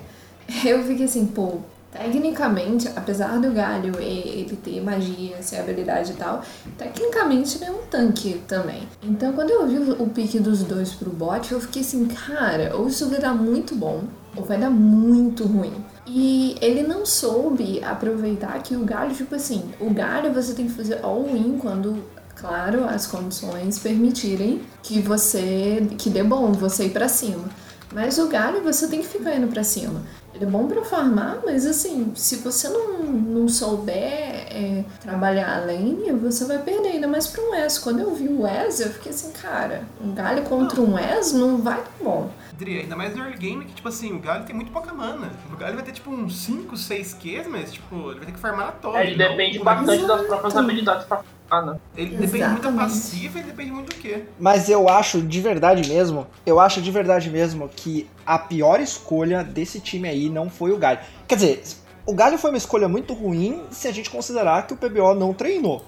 eu 0.65 0.83
fiquei 0.83 1.05
assim, 1.05 1.25
pô, 1.25 1.59
tecnicamente, 1.95 2.89
apesar 2.93 3.39
do 3.39 3.51
galho 3.51 3.97
ele 3.99 4.57
ter 4.57 4.81
magia, 4.81 5.41
ser 5.41 5.57
habilidade 5.57 6.11
e 6.11 6.15
tal, 6.15 6.41
tecnicamente 6.77 7.57
ele 7.57 7.65
é 7.65 7.71
um 7.71 7.85
tanque 7.89 8.41
também. 8.47 8.87
Então 9.01 9.31
quando 9.31 9.49
eu 9.49 9.65
vi 9.65 9.77
o, 9.77 10.03
o 10.03 10.09
pique 10.09 10.39
dos 10.39 10.63
dois 10.63 10.91
pro 10.93 11.09
bot, 11.09 11.51
eu 11.51 11.61
fiquei 11.61 11.81
assim, 11.81 12.05
cara, 12.05 12.75
ou 12.75 12.87
isso 12.87 13.09
vai 13.09 13.19
dar 13.19 13.33
muito 13.33 13.75
bom, 13.75 14.03
ou 14.35 14.43
vai 14.43 14.57
dar 14.57 14.69
muito 14.69 15.45
ruim. 15.45 15.73
E 16.05 16.57
ele 16.61 16.83
não 16.83 17.05
soube 17.05 17.81
aproveitar 17.83 18.61
que 18.61 18.75
o 18.75 18.83
galho, 18.83 19.15
tipo 19.15 19.33
assim, 19.35 19.71
o 19.79 19.89
galho 19.89 20.33
você 20.33 20.53
tem 20.53 20.67
que 20.67 20.73
fazer 20.73 20.99
all-in 21.01 21.57
quando 21.57 22.03
claro, 22.35 22.85
as 22.85 23.07
condições 23.07 23.79
permitirem 23.79 24.61
que 24.83 25.01
você 25.01 25.87
que 25.97 26.09
dê 26.09 26.23
bom 26.23 26.51
você 26.51 26.85
ir 26.85 26.91
pra 26.91 27.07
cima. 27.07 27.45
Mas 27.93 28.17
o 28.17 28.27
galho 28.27 28.61
você 28.61 28.87
tem 28.87 29.01
que 29.01 29.07
ficar 29.07 29.35
indo 29.35 29.47
pra 29.47 29.63
cima. 29.63 30.01
Ele 30.33 30.43
é 30.43 30.47
bom 30.47 30.67
pra 30.67 30.83
farmar, 30.83 31.39
mas 31.45 31.65
assim, 31.65 32.11
se 32.13 32.37
você 32.37 32.67
não, 32.67 33.03
não 33.03 33.47
souber 33.47 33.95
é, 33.95 34.83
trabalhar 34.99 35.55
a 35.55 35.59
lane, 35.65 36.11
você 36.11 36.43
vai 36.43 36.57
perder 36.57 36.89
ainda 36.89 37.07
mais 37.07 37.25
pra 37.25 37.41
um 37.41 37.55
S. 37.55 37.79
Quando 37.79 38.01
eu 38.01 38.13
vi 38.13 38.27
o 38.27 38.45
S, 38.45 38.83
eu 38.83 38.89
fiquei 38.89 39.13
assim, 39.13 39.31
cara, 39.31 39.83
um 40.03 40.13
galho 40.13 40.43
contra 40.43 40.81
um 40.81 40.97
S 40.97 41.33
não 41.33 41.59
vai 41.59 41.77
dar 41.77 41.91
bom. 42.03 42.29
Dri, 42.57 42.81
ainda 42.81 42.97
mais 42.97 43.15
no 43.15 43.23
early 43.23 43.37
game, 43.37 43.63
que 43.63 43.75
tipo 43.75 43.87
assim, 43.87 44.13
o 44.13 44.19
galho 44.19 44.43
tem 44.43 44.53
muito 44.53 44.73
pouca 44.73 44.93
mana. 44.93 45.31
O 45.53 45.55
galho 45.55 45.75
vai 45.75 45.85
ter 45.85 45.93
tipo 45.93 46.11
uns 46.11 46.35
5, 46.41 46.75
6 46.75 47.13
Qs, 47.13 47.47
mas 47.47 47.71
tipo, 47.71 47.95
ele 48.11 48.17
vai 48.17 48.25
ter 48.25 48.33
que 48.33 48.39
farmar 48.39 48.67
a 48.67 48.71
toda. 48.73 48.97
É, 48.99 49.07
ele 49.07 49.15
depende 49.15 49.59
bastante 49.59 50.05
das 50.05 50.27
próprias 50.27 50.57
habilidades 50.57 51.05
pra 51.05 51.23
né? 51.61 51.79
Ele 51.95 52.15
depende 52.17 52.45
muito 52.45 52.61
da 52.63 52.69
Exatamente. 52.69 52.77
passiva 52.77 53.39
e 53.39 53.43
depende 53.43 53.71
muito 53.71 53.89
do 53.95 54.01
quê. 54.01 54.23
Mas 54.39 54.69
eu 54.69 54.89
acho 54.89 55.21
de 55.21 55.41
verdade 55.41 55.87
mesmo, 55.89 56.27
eu 56.45 56.59
acho 56.59 56.81
de 56.81 56.91
verdade 56.91 57.29
mesmo 57.29 57.69
que 57.69 58.09
a 58.25 58.39
pior 58.39 58.79
escolha 58.79 59.43
desse 59.43 59.79
time 59.79 60.07
aí 60.07 60.29
não 60.29 60.49
foi 60.49 60.71
o 60.71 60.77
Galho. 60.77 60.99
Quer 61.27 61.35
dizer, 61.35 61.63
o 62.05 62.13
Galho 62.13 62.37
foi 62.37 62.51
uma 62.51 62.57
escolha 62.57 62.87
muito 62.87 63.13
ruim 63.13 63.63
se 63.71 63.87
a 63.87 63.91
gente 63.91 64.09
considerar 64.09 64.67
que 64.67 64.73
o 64.73 64.77
PBO 64.77 65.13
não 65.13 65.33
treinou. 65.33 65.83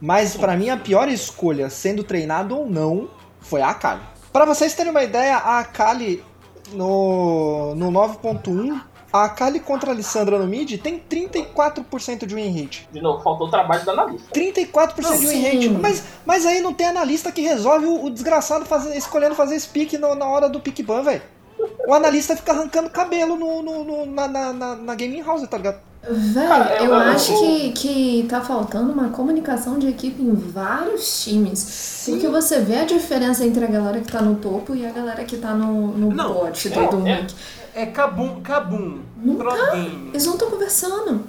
Mas 0.00 0.36
pra 0.36 0.56
mim 0.56 0.68
a 0.68 0.76
pior 0.76 1.08
escolha, 1.08 1.70
sendo 1.70 2.02
treinado 2.02 2.56
ou 2.56 2.68
não, 2.68 3.08
foi 3.40 3.62
a 3.62 3.68
Akali. 3.68 4.02
Pra 4.32 4.44
vocês 4.44 4.74
terem 4.74 4.90
uma 4.90 5.04
ideia, 5.04 5.36
a 5.36 5.60
Akali 5.60 6.24
no, 6.72 7.74
no 7.74 7.90
9.1, 7.90 8.80
a 9.12 9.24
Akali 9.24 9.60
contra 9.60 9.90
a 9.90 9.94
Lissandra 9.94 10.38
no 10.38 10.46
mid 10.46 10.78
tem 10.80 10.98
34% 10.98 12.26
de 12.26 12.34
win 12.34 12.60
rate. 12.62 12.88
De 12.90 13.00
novo, 13.00 13.22
faltou 13.22 13.46
o 13.46 13.50
trabalho 13.50 13.84
do 13.84 13.90
analista. 13.90 14.30
34% 14.32 14.94
de 15.20 15.26
win 15.26 15.26
Sim. 15.26 15.42
rate. 15.42 15.68
Mas, 15.68 16.02
mas 16.24 16.46
aí 16.46 16.60
não 16.60 16.72
tem 16.72 16.86
analista 16.86 17.30
que 17.30 17.42
resolve 17.42 17.86
o, 17.86 18.04
o 18.04 18.10
desgraçado 18.10 18.64
fazer, 18.64 18.96
escolhendo 18.96 19.34
fazer 19.34 19.56
esse 19.56 19.68
pique 19.68 19.98
no- 19.98 20.14
na 20.14 20.26
hora 20.26 20.48
do 20.48 20.60
pick 20.60 20.82
ban, 20.82 21.02
velho. 21.02 21.22
O 21.86 21.94
analista 21.94 22.34
fica 22.36 22.52
arrancando 22.52 22.90
cabelo 22.90 23.36
no, 23.36 23.62
no- 23.62 23.84
no- 23.84 24.06
na, 24.06 24.26
na, 24.28 24.52
na, 24.52 24.76
na 24.76 24.94
gaming 24.94 25.22
house, 25.22 25.46
tá 25.46 25.56
ligado? 25.56 25.78
Velho, 26.10 26.48
Cara, 26.48 26.76
eu- 26.78 26.86
eu, 26.86 26.90
eu- 26.90 26.94
acho 26.96 27.38
que, 27.38 27.72
que 27.72 28.26
tá 28.28 28.40
faltando 28.40 28.92
uma 28.92 29.10
comunicação 29.10 29.78
de 29.78 29.88
equipe 29.88 30.20
em 30.20 30.34
vários 30.34 31.22
times. 31.22 32.04
Porque 32.08 32.26
você 32.26 32.58
vê 32.60 32.78
a 32.78 32.84
diferença 32.84 33.44
entre 33.46 33.64
a 33.64 33.68
galera 33.68 34.00
que 34.00 34.10
tá 34.10 34.20
no 34.20 34.34
topo 34.36 34.74
e 34.74 34.84
a 34.84 34.90
galera 34.90 35.22
que 35.24 35.36
tá 35.36 35.54
no, 35.54 35.88
no 35.96 36.10
Não, 36.12 36.32
bot 36.34 36.66
é, 36.66 36.70
do 36.88 37.06
é. 37.06 37.14
rank. 37.14 37.30
É 37.74 37.86
Kabum, 37.86 38.42
Kabum. 38.42 39.00
Game 39.16 40.08
Eles 40.08 40.26
não 40.26 40.34
estão 40.34 40.50
conversando. 40.50 41.24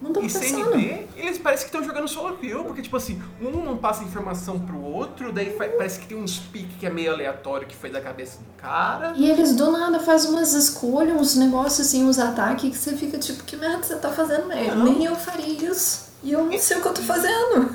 Não 0.00 0.10
estão 0.10 0.22
e 0.22 0.32
conversando. 0.32 0.72
CNB, 0.72 1.08
eles 1.16 1.38
parecem 1.38 1.68
que 1.68 1.74
estão 1.74 1.82
jogando 1.86 2.06
solo 2.06 2.36
kill, 2.36 2.64
porque 2.64 2.82
tipo 2.82 2.96
assim, 2.96 3.20
um 3.40 3.50
não 3.64 3.76
passa 3.76 4.04
informação 4.04 4.60
pro 4.60 4.80
outro, 4.80 5.32
daí 5.32 5.50
parece 5.50 5.98
que 5.98 6.06
tem 6.06 6.16
uns 6.16 6.38
piques 6.38 6.76
que 6.78 6.86
é 6.86 6.90
meio 6.90 7.12
aleatório 7.12 7.66
que 7.66 7.74
foi 7.74 7.90
da 7.90 8.00
cabeça 8.00 8.38
do 8.38 8.60
cara. 8.60 9.12
E 9.16 9.28
eles 9.28 9.56
do 9.56 9.72
nada 9.72 9.98
fazem 9.98 10.30
umas 10.30 10.52
escolhas, 10.52 11.20
uns 11.20 11.34
negócios 11.34 11.86
assim, 11.86 12.04
uns 12.04 12.18
ataques 12.18 12.70
que 12.70 12.76
você 12.76 12.96
fica 12.96 13.18
tipo, 13.18 13.42
que 13.42 13.56
merda 13.56 13.82
você 13.82 13.96
tá 13.96 14.10
fazendo 14.10 14.46
mesmo? 14.46 14.84
Nem 14.84 15.04
eu 15.04 15.16
faria 15.16 15.68
isso. 15.68 16.07
E 16.28 16.32
eu 16.32 16.44
não 16.44 16.58
sei 16.58 16.76
o 16.76 16.82
que 16.82 16.88
eu 16.88 16.92
tô 16.92 17.00
fazendo. 17.00 17.74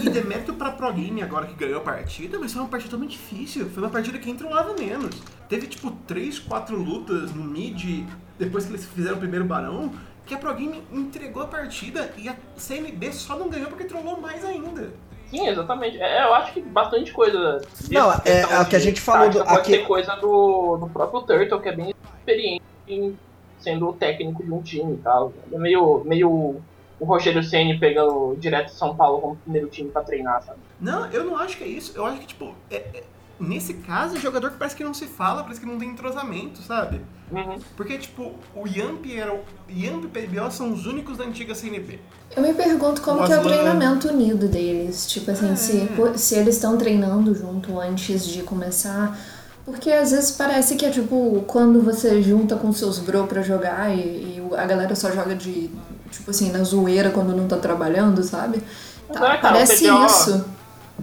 E 0.00 0.08
demérito 0.08 0.52
pra 0.52 0.70
Pro 0.70 0.92
Game 0.92 1.20
agora 1.20 1.44
que 1.44 1.54
ganhou 1.54 1.78
a 1.78 1.82
partida, 1.82 2.38
mas 2.38 2.52
foi 2.52 2.62
uma 2.62 2.68
partida 2.68 2.96
muito 2.96 3.10
difícil. 3.10 3.68
Foi 3.68 3.82
uma 3.82 3.90
partida 3.90 4.16
que 4.16 4.30
entrolava 4.30 4.74
menos. 4.74 5.16
Teve 5.48 5.66
tipo 5.66 5.90
3, 6.06 6.38
4 6.38 6.76
lutas 6.76 7.34
no 7.34 7.42
mid, 7.42 8.04
depois 8.38 8.64
que 8.64 8.70
eles 8.70 8.84
fizeram 8.84 9.16
o 9.16 9.18
primeiro 9.18 9.44
barão, 9.44 9.90
que 10.24 10.32
a 10.34 10.38
Pro 10.38 10.54
Game 10.54 10.84
entregou 10.92 11.42
a 11.42 11.46
partida 11.48 12.12
e 12.16 12.28
a 12.28 12.36
CNB 12.56 13.12
só 13.12 13.36
não 13.36 13.48
ganhou 13.48 13.66
porque 13.66 13.84
trollou 13.84 14.20
mais 14.20 14.44
ainda. 14.44 14.92
Sim, 15.28 15.48
exatamente. 15.48 16.00
É, 16.00 16.22
eu 16.26 16.32
acho 16.34 16.52
que 16.52 16.60
bastante 16.60 17.12
coisa. 17.12 17.60
Não, 17.90 18.12
é, 18.12 18.20
questão 18.20 18.50
é 18.56 18.60
o 18.60 18.66
que 18.66 18.76
a 18.76 18.78
gente 18.78 19.00
falou 19.00 19.28
do- 19.30 19.44
Pode 19.44 19.78
coisa 19.78 20.14
do, 20.14 20.76
do 20.76 20.86
próprio 20.90 21.22
Turtle, 21.22 21.60
que 21.60 21.68
é 21.70 21.74
bem 21.74 21.92
experiente 22.20 22.62
em 22.86 23.18
sendo 23.58 23.88
o 23.88 23.92
técnico 23.94 24.44
de 24.44 24.52
um 24.52 24.62
time 24.62 24.94
e 24.94 24.98
tal. 24.98 25.32
É 25.52 25.58
meio, 25.58 26.02
meio 26.04 26.60
o 27.00 27.04
Rogério 27.04 27.42
Ceni 27.42 27.78
pegando 27.78 28.36
direto 28.38 28.70
São 28.70 28.94
Paulo 28.94 29.20
como 29.20 29.36
primeiro 29.36 29.68
time 29.68 29.90
pra 29.90 30.02
treinar, 30.02 30.42
sabe? 30.44 30.58
Não, 30.80 31.06
eu 31.10 31.24
não 31.24 31.36
acho 31.36 31.56
que 31.58 31.64
é 31.64 31.68
isso. 31.68 31.92
Eu 31.94 32.06
acho 32.06 32.20
que, 32.20 32.26
tipo, 32.26 32.54
é- 32.70 32.76
é- 32.76 33.04
nesse 33.40 33.74
caso, 33.74 34.14
o 34.16 34.20
jogador 34.20 34.50
que 34.50 34.56
parece 34.58 34.76
que 34.76 34.84
não 34.84 34.94
se 34.94 35.06
fala, 35.06 35.42
parece 35.42 35.60
que 35.60 35.66
não 35.66 35.78
tem 35.78 35.88
entrosamento, 35.90 36.62
sabe? 36.62 37.00
Uhum. 37.32 37.58
Porque, 37.76 37.98
tipo, 37.98 38.32
o 38.54 38.66
Yamp 38.68 39.04
era. 39.16 39.32
O 39.34 39.40
Yamp 39.70 40.04
e 40.04 40.06
o 40.06 40.08
PBO 40.10 40.50
são 40.50 40.72
os 40.72 40.86
únicos 40.86 41.16
da 41.16 41.24
antiga 41.24 41.54
CNB. 41.54 41.98
Eu 42.36 42.42
me 42.42 42.52
pergunto 42.54 43.00
como 43.02 43.22
O 43.22 43.26
que 43.26 43.32
é 43.32 43.36
o 43.36 43.40
Aslan- 43.40 43.52
treinamento 43.52 44.08
unido 44.08 44.46
deles. 44.46 45.06
Tipo 45.06 45.30
assim, 45.30 45.56
se, 45.56 45.88
se 46.16 46.34
eles 46.36 46.54
estão 46.56 46.76
treinando 46.76 47.34
junto 47.34 47.80
antes 47.80 48.26
de 48.26 48.42
começar. 48.42 49.18
Porque 49.64 49.90
às 49.90 50.10
vezes 50.10 50.30
parece 50.32 50.76
que 50.76 50.84
é 50.84 50.90
tipo 50.90 51.42
quando 51.46 51.80
você 51.80 52.20
junta 52.22 52.54
com 52.54 52.70
seus 52.72 52.98
bro 52.98 53.26
pra 53.26 53.40
jogar 53.40 53.96
e, 53.96 54.36
e 54.38 54.42
a 54.56 54.66
galera 54.66 54.94
só 54.94 55.10
joga 55.10 55.34
de. 55.34 55.70
Tipo 56.14 56.30
assim, 56.30 56.50
na 56.50 56.62
zoeira 56.62 57.10
quando 57.10 57.34
não 57.36 57.46
tá 57.48 57.56
trabalhando, 57.56 58.22
sabe? 58.22 58.62
Tá, 59.12 59.20
Mas 59.20 59.22
é, 59.22 59.36
cara, 59.36 59.36
o 59.36 59.40
parece 59.40 59.84
PBO 59.88 60.06
isso. 60.06 60.44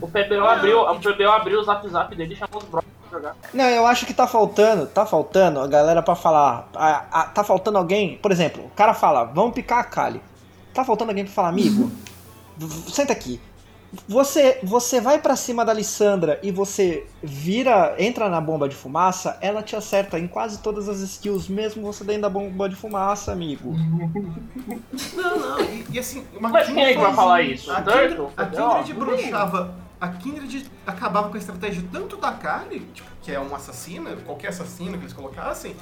O 0.02 0.08
PBO 0.08 0.46
abriu, 0.48 0.80
o 0.82 1.00
PBO 1.00 1.30
abriu 1.30 1.60
o 1.60 1.64
zap 1.64 1.88
zap 1.90 2.16
dele 2.16 2.34
e 2.34 2.38
chamou 2.38 2.60
os 2.62 2.64
brothers 2.64 2.92
pra 3.10 3.20
jogar. 3.20 3.36
Não, 3.54 3.66
eu 3.66 3.86
acho 3.86 4.06
que 4.06 4.14
tá 4.14 4.26
faltando, 4.26 4.88
tá 4.88 5.06
faltando 5.06 5.60
a 5.60 5.68
galera 5.68 6.02
pra 6.02 6.16
falar. 6.16 6.70
a- 6.76 7.06
a- 7.12 7.24
tá 7.26 7.44
faltando 7.44 7.78
alguém, 7.78 8.18
por 8.18 8.32
exemplo, 8.32 8.64
o 8.66 8.70
cara 8.70 8.94
fala, 8.94 9.26
vamos 9.26 9.54
picar 9.54 9.80
a 9.80 9.84
Kali. 9.84 10.22
Tá 10.74 10.86
faltando 10.86 11.12
alguém 11.12 11.26
pra 11.26 11.34
falar, 11.34 11.50
amigo, 11.50 11.92
senta 12.92 13.12
aqui. 13.12 13.40
Você, 14.08 14.60
você 14.64 15.02
vai 15.02 15.20
pra 15.20 15.36
cima 15.36 15.66
da 15.66 15.74
Lissandra 15.74 16.40
e 16.42 16.50
você 16.50 17.06
vira, 17.22 17.94
entra 18.00 18.30
na 18.30 18.40
bomba 18.40 18.70
de 18.70 18.76
fumaça, 18.76 19.38
ela 19.42 19.62
te 19.62 19.76
acerta 19.76 20.18
em 20.18 20.28
quase 20.28 20.60
todas 20.60 20.88
as 20.88 21.02
skills, 21.02 21.50
mesmo 21.50 21.84
você 21.84 22.06
dentro 22.06 22.22
da 22.22 22.30
bomba 22.30 22.70
de 22.70 22.76
fumaça, 22.76 23.34
amigo. 23.34 23.74
Não, 25.14 25.40
não, 25.40 25.62
e, 25.62 25.86
e 25.92 26.00
assim, 26.00 26.26
uma 26.38 26.50
Mas 26.50 26.68
quem 26.68 26.84
é 26.84 26.94
que 26.94 27.00
vai 27.00 27.14
falar 27.14 27.42
isso? 27.42 27.70
A 27.70 27.82
Kindred, 27.82 28.28
a 28.38 28.46
Kindred 28.46 28.94
broxava. 28.94 29.76
A 30.00 30.08
Kindred 30.08 30.66
acabava 30.88 31.30
com 31.30 31.36
a 31.36 31.40
estratégia 31.40 31.84
tanto 31.92 32.16
da 32.16 32.32
Kali, 32.32 32.80
tipo, 32.94 33.10
que 33.22 33.32
é 33.32 33.40
um 33.40 33.54
assassino, 33.54 34.16
qualquer 34.26 34.48
assassino 34.48 34.98
que 34.98 35.04
eles 35.04 35.14
colocassem, 35.14 35.76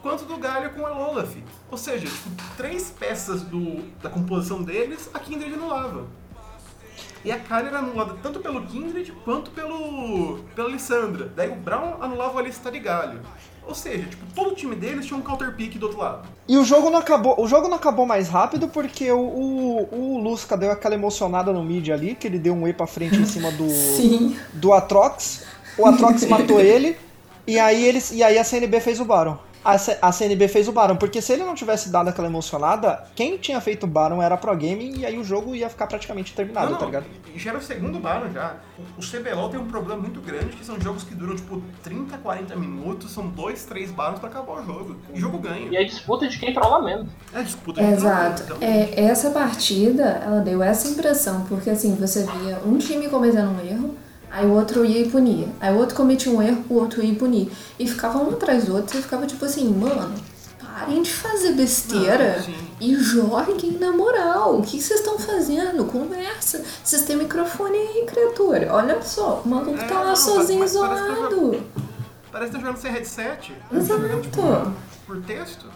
quanto 0.00 0.24
do 0.24 0.38
Galho 0.38 0.70
com 0.70 0.86
a 0.86 0.90
Olaf. 0.90 1.36
Ou 1.70 1.76
seja, 1.76 2.06
tipo, 2.06 2.30
três 2.56 2.90
peças 2.90 3.42
do, 3.42 3.82
da 4.02 4.08
composição 4.08 4.62
deles, 4.62 5.10
a 5.12 5.18
Kindred 5.18 5.52
anulava. 5.52 6.06
E 7.24 7.30
a 7.30 7.38
Kali 7.38 7.68
era 7.68 7.78
anulada 7.78 8.14
tanto 8.22 8.40
pelo 8.40 8.62
Kindred 8.62 9.12
quanto 9.24 9.50
pelo 9.52 10.40
pela 10.56 10.68
Lissandra. 10.68 11.30
Daí 11.36 11.50
o 11.50 11.54
Brown 11.54 11.96
anulava 12.00 12.40
a 12.40 12.42
lista 12.42 12.70
de 12.70 12.80
Galho. 12.80 13.20
Ou 13.64 13.74
seja, 13.76 14.08
tipo, 14.08 14.24
todo 14.34 14.50
o 14.50 14.54
time 14.56 14.74
deles 14.74 15.06
tinha 15.06 15.16
um 15.16 15.22
counter 15.22 15.54
pick 15.54 15.78
do 15.78 15.86
outro 15.86 16.00
lado. 16.00 16.28
E 16.48 16.58
o 16.58 16.64
jogo 16.64 16.90
não 16.90 16.98
acabou, 16.98 17.40
o 17.40 17.46
jogo 17.46 17.68
não 17.68 17.76
acabou 17.76 18.04
mais 18.04 18.28
rápido 18.28 18.66
porque 18.66 19.10
o, 19.12 19.20
o, 19.20 20.16
o 20.16 20.18
Lusca 20.18 20.56
deu 20.56 20.72
aquela 20.72 20.96
emocionada 20.96 21.52
no 21.52 21.62
mid 21.62 21.88
ali, 21.90 22.16
que 22.16 22.26
ele 22.26 22.40
deu 22.40 22.54
um 22.54 22.66
E 22.66 22.72
pra 22.72 22.88
frente 22.88 23.16
em 23.16 23.24
cima 23.24 23.52
do, 23.52 23.70
Sim. 23.70 24.36
do 24.54 24.72
Atrox. 24.72 25.44
O 25.78 25.86
Atrox 25.86 26.24
matou 26.26 26.58
ele. 26.60 26.96
E 27.46 27.58
aí, 27.58 27.84
eles, 27.84 28.10
e 28.10 28.22
aí 28.22 28.36
a 28.38 28.44
CNB 28.44 28.80
fez 28.80 28.98
o 29.00 29.04
Baron. 29.04 29.38
A, 29.64 29.76
a 30.08 30.12
CNB 30.12 30.48
fez 30.48 30.66
o 30.68 30.72
Baron, 30.72 30.96
porque 30.96 31.22
se 31.22 31.32
ele 31.32 31.44
não 31.44 31.54
tivesse 31.54 31.88
dado 31.90 32.08
aquela 32.08 32.26
emocionada, 32.28 33.04
quem 33.14 33.36
tinha 33.36 33.60
feito 33.60 33.84
o 33.84 33.86
Baron 33.86 34.20
era 34.20 34.34
a 34.34 34.38
Pro 34.38 34.56
Game 34.56 34.94
e 34.98 35.06
aí 35.06 35.16
o 35.18 35.24
jogo 35.24 35.54
ia 35.54 35.68
ficar 35.68 35.86
praticamente 35.86 36.34
terminado, 36.34 36.66
não, 36.66 36.72
não, 36.72 36.78
tá 36.80 36.86
ligado? 36.86 37.04
e 37.34 37.38
já 37.38 37.50
era 37.50 37.58
o 37.58 37.62
segundo 37.62 37.98
Baron 37.98 38.30
já. 38.32 38.56
O- 38.98 39.02
CBLOL 39.02 39.48
tem 39.48 39.58
um 39.60 39.66
problema 39.66 40.02
muito 40.02 40.20
grande, 40.20 40.56
que 40.56 40.64
são 40.64 40.80
jogos 40.80 41.02
que 41.04 41.14
duram, 41.14 41.34
tipo, 41.36 41.62
30, 41.82 42.18
40 42.18 42.56
minutos, 42.56 43.10
são 43.12 43.26
dois, 43.28 43.64
três 43.64 43.90
Barons 43.90 44.18
pra 44.18 44.28
acabar 44.28 44.60
o 44.60 44.64
jogo. 44.66 44.96
E 45.14 45.18
o 45.18 45.20
jogo 45.20 45.38
ganha. 45.38 45.68
E 45.70 45.76
é 45.76 45.84
disputa 45.84 46.28
de 46.28 46.38
quem 46.38 46.52
trola 46.52 46.82
menos. 46.82 47.06
É 47.32 47.42
disputa 47.42 47.82
de 47.82 47.90
Exato. 47.92 48.42
Então, 48.42 48.56
É, 48.60 49.04
essa 49.04 49.30
partida, 49.30 50.02
ela 50.24 50.40
deu 50.40 50.62
essa 50.62 50.88
impressão, 50.88 51.44
porque 51.48 51.70
assim, 51.70 51.94
você 51.94 52.24
via 52.24 52.58
um 52.66 52.76
time 52.78 53.08
cometendo 53.08 53.50
um 53.50 53.60
erro, 53.60 53.94
aí 54.32 54.46
o 54.46 54.52
outro 54.52 54.84
ia 54.84 55.02
e 55.02 55.10
punia. 55.10 55.48
Aí 55.60 55.72
o 55.72 55.78
outro 55.78 55.94
cometia 55.94 56.32
um 56.32 56.42
erro, 56.42 56.64
o 56.68 56.74
outro 56.74 57.02
ia 57.02 57.12
e 57.12 57.14
punir. 57.14 57.52
E 57.78 57.86
ficava 57.86 58.18
um 58.18 58.30
atrás 58.30 58.64
do 58.64 58.74
outro, 58.74 58.98
e 58.98 59.02
ficava 59.02 59.26
tipo 59.26 59.44
assim, 59.44 59.68
mano, 59.68 60.14
parem 60.58 61.02
de 61.02 61.12
fazer 61.12 61.52
besteira 61.52 62.42
Não, 62.48 62.54
e 62.80 62.94
joguem 62.96 63.72
na 63.78 63.92
moral. 63.92 64.58
O 64.58 64.62
que 64.62 64.80
vocês 64.80 65.00
estão 65.00 65.18
fazendo? 65.18 65.84
Conversa. 65.84 66.64
Vocês 66.82 67.02
têm 67.02 67.16
microfone 67.16 67.76
aí, 67.76 68.06
criatura. 68.06 68.72
Olha 68.72 69.00
só, 69.02 69.42
o 69.44 69.48
maluco 69.48 69.78
É, 69.78 69.86
tá 69.86 70.00
lá 70.00 70.08
não, 70.08 70.16
sozinho, 70.16 70.60
parece 70.60 70.78
que 70.78 70.80
tá 70.80 70.88
isolado. 70.88 71.62
Parece 72.32 72.50
que 72.50 72.56
tá 72.56 72.60
jogando 72.64 72.80
sem 72.80 72.90
headset. 72.90 73.52
Exato. 73.70 74.00
Jogando, 74.00 74.22
tipo, 74.22 74.72
por 75.06 75.22
texto. 75.22 75.66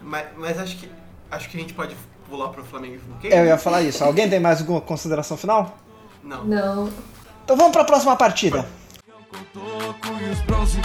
Mas, 0.00 0.26
mas 0.36 0.58
acho 0.58 0.76
que 0.76 0.88
acho 1.30 1.50
que 1.50 1.56
a 1.56 1.60
gente 1.60 1.74
pode 1.74 1.96
pular 2.28 2.48
pro 2.50 2.62
Flamengo 2.64 2.94
e 2.94 2.98
Fluminense. 2.98 3.36
Eu 3.36 3.46
ia 3.46 3.58
falar 3.58 3.82
isso. 3.82 4.04
Alguém 4.04 4.28
tem 4.30 4.38
mais 4.38 4.60
alguma 4.60 4.80
consideração 4.80 5.36
final? 5.36 5.76
Não. 6.22 6.44
Não. 6.44 6.90
Então 7.44 7.56
vamos 7.58 7.72
pra 7.72 7.84
próxima 7.84 8.16
partida. 8.16 8.66
E 10.20 10.30
os 10.30 10.40
bronze 10.40 10.80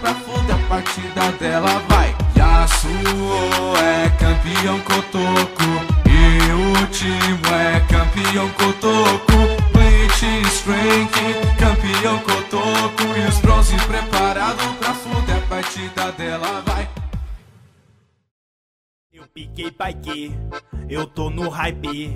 pra 0.00 0.14
a 0.52 0.68
partida 0.68 1.32
dela 1.38 1.80
vai 1.88 2.14
Yasuo 2.36 3.76
é 3.76 4.10
campeão 4.18 4.80
Cotoco 4.80 5.64
E 6.06 6.82
o 6.82 6.86
time 6.88 7.38
é 7.52 7.80
campeão 7.80 8.48
Strength, 10.48 11.56
campeão 11.58 12.18
E 13.16 13.28
os 13.28 13.38
bronze 13.38 13.76
preparado 13.86 14.76
pra 14.78 14.94
foder 14.94 15.36
a 15.36 15.40
partida 15.48 16.10
dela 16.12 16.62
vai 16.66 17.01
piquei 19.34 19.72
que 20.02 20.32
eu 20.90 21.06
tô 21.06 21.30
no 21.30 21.48
hype 21.48 22.12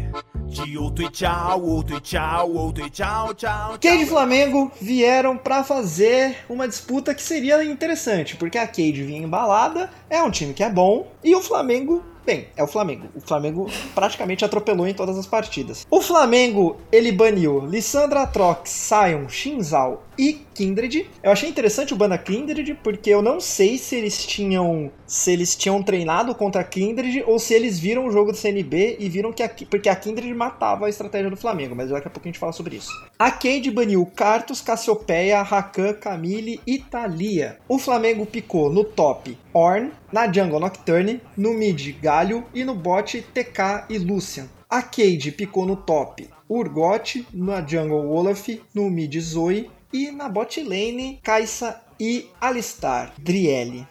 de 0.47 0.77
outro 0.77 1.05
e 1.05 1.11
tchau, 1.11 1.63
outro 1.63 1.97
e 1.97 2.01
tchau, 2.01 2.53
outro 2.53 2.87
e 2.87 2.91
tchau, 2.91 3.33
tchau. 3.33 3.79
Cade 3.81 4.03
e 4.03 4.07
Flamengo 4.07 4.71
vieram 4.81 5.37
pra 5.37 5.65
fazer 5.65 6.37
uma 6.49 6.69
disputa 6.69 7.15
que 7.15 7.23
seria 7.23 7.65
interessante, 7.65 8.37
porque 8.37 8.59
a 8.59 8.67
Cade 8.67 9.03
vinha 9.03 9.23
embalada, 9.23 9.91
é 10.11 10.23
um 10.23 10.31
time 10.31 10.53
que 10.53 10.63
é 10.63 10.71
bom, 10.71 11.11
e 11.25 11.35
o 11.35 11.41
Flamengo, 11.41 12.05
bem, 12.25 12.49
é 12.55 12.63
o 12.63 12.67
Flamengo. 12.67 13.09
O 13.15 13.21
Flamengo 13.21 13.67
praticamente 13.95 14.45
atropelou 14.45 14.87
em 14.87 14.95
todas 14.95 15.17
as 15.17 15.27
partidas. 15.27 15.87
O 15.91 16.03
Flamengo, 16.03 16.77
ele 16.93 17.13
baniu 17.13 17.65
Lissandra 17.67 18.27
Trox, 18.27 18.71
Sion, 18.71 19.29
Shinzal 19.29 20.06
e 20.19 20.41
Kindred. 20.55 21.09
Eu 21.23 21.31
achei 21.31 21.49
interessante 21.49 21.93
o 21.93 21.97
bana 21.97 22.17
Kindred, 22.17 22.79
porque 22.83 23.11
eu 23.11 23.21
não 23.21 23.41
sei 23.41 23.79
se 23.79 23.97
eles 23.97 24.25
tinham 24.25 24.91
se 25.07 25.31
eles 25.31 25.55
tinham 25.55 25.83
treinado 25.83 26.35
contra 26.35 26.63
a 26.63 26.65
Kindred 26.65 27.23
ou 27.27 27.39
se 27.39 27.55
eles 27.55 27.79
viram 27.79 28.07
o 28.07 28.11
jogo 28.11 28.33
do 28.33 28.39
CNB 28.39 28.97
e 28.99 29.09
viram 29.09 29.33
que 29.33 29.43
a, 29.43 29.49
porque 29.71 29.89
a 29.89 29.97
Kindred 29.97 30.33
matava 30.35 30.87
a 30.87 30.89
estratégia 30.89 31.31
do 31.31 31.37
Flamengo, 31.37 31.77
mas 31.77 31.91
daqui 31.91 32.09
a 32.09 32.11
pouco 32.11 32.27
a 32.27 32.31
gente 32.31 32.39
fala 32.39 32.53
sobre 32.53 32.77
isso. 32.77 32.91
A 33.19 33.31
Cade 33.31 33.71
baniu 33.71 34.05
Cartus, 34.07 34.61
Cassiopeia, 34.61 35.43
Rakan, 35.43 35.95
Camille 35.95 36.61
e 36.67 36.79
Thalia. 36.79 37.59
O 37.69 37.79
Flamengo 37.79 38.27
picou 38.27 38.71
no 38.71 38.85
top 38.85 39.37
Orn, 39.53 39.91
na 40.13 40.31
jungle 40.31 40.61
Nocturne, 40.61 41.21
no 41.37 41.53
mid 41.55 41.93
Galho 42.01 42.45
e 42.55 42.65
no 42.65 42.75
bot 42.75 43.21
TK 43.23 43.87
e 43.89 43.99
Lucian. 43.99 44.49
A 44.69 44.83
Cade 44.83 45.31
picou 45.31 45.65
no 45.65 45.77
top 45.77 46.29
Urgot, 46.49 47.27
na 47.33 47.65
jungle 47.65 48.11
Olaf, 48.11 48.49
no 48.75 48.91
mid 48.91 49.19
Zoe 49.21 49.71
e 49.97 50.11
na 50.11 50.29
bot 50.29 50.63
lane 50.63 51.19
Kai'Sa 51.23 51.81
e 51.99 52.29
Alistar, 52.39 53.13
Driele. 53.19 53.87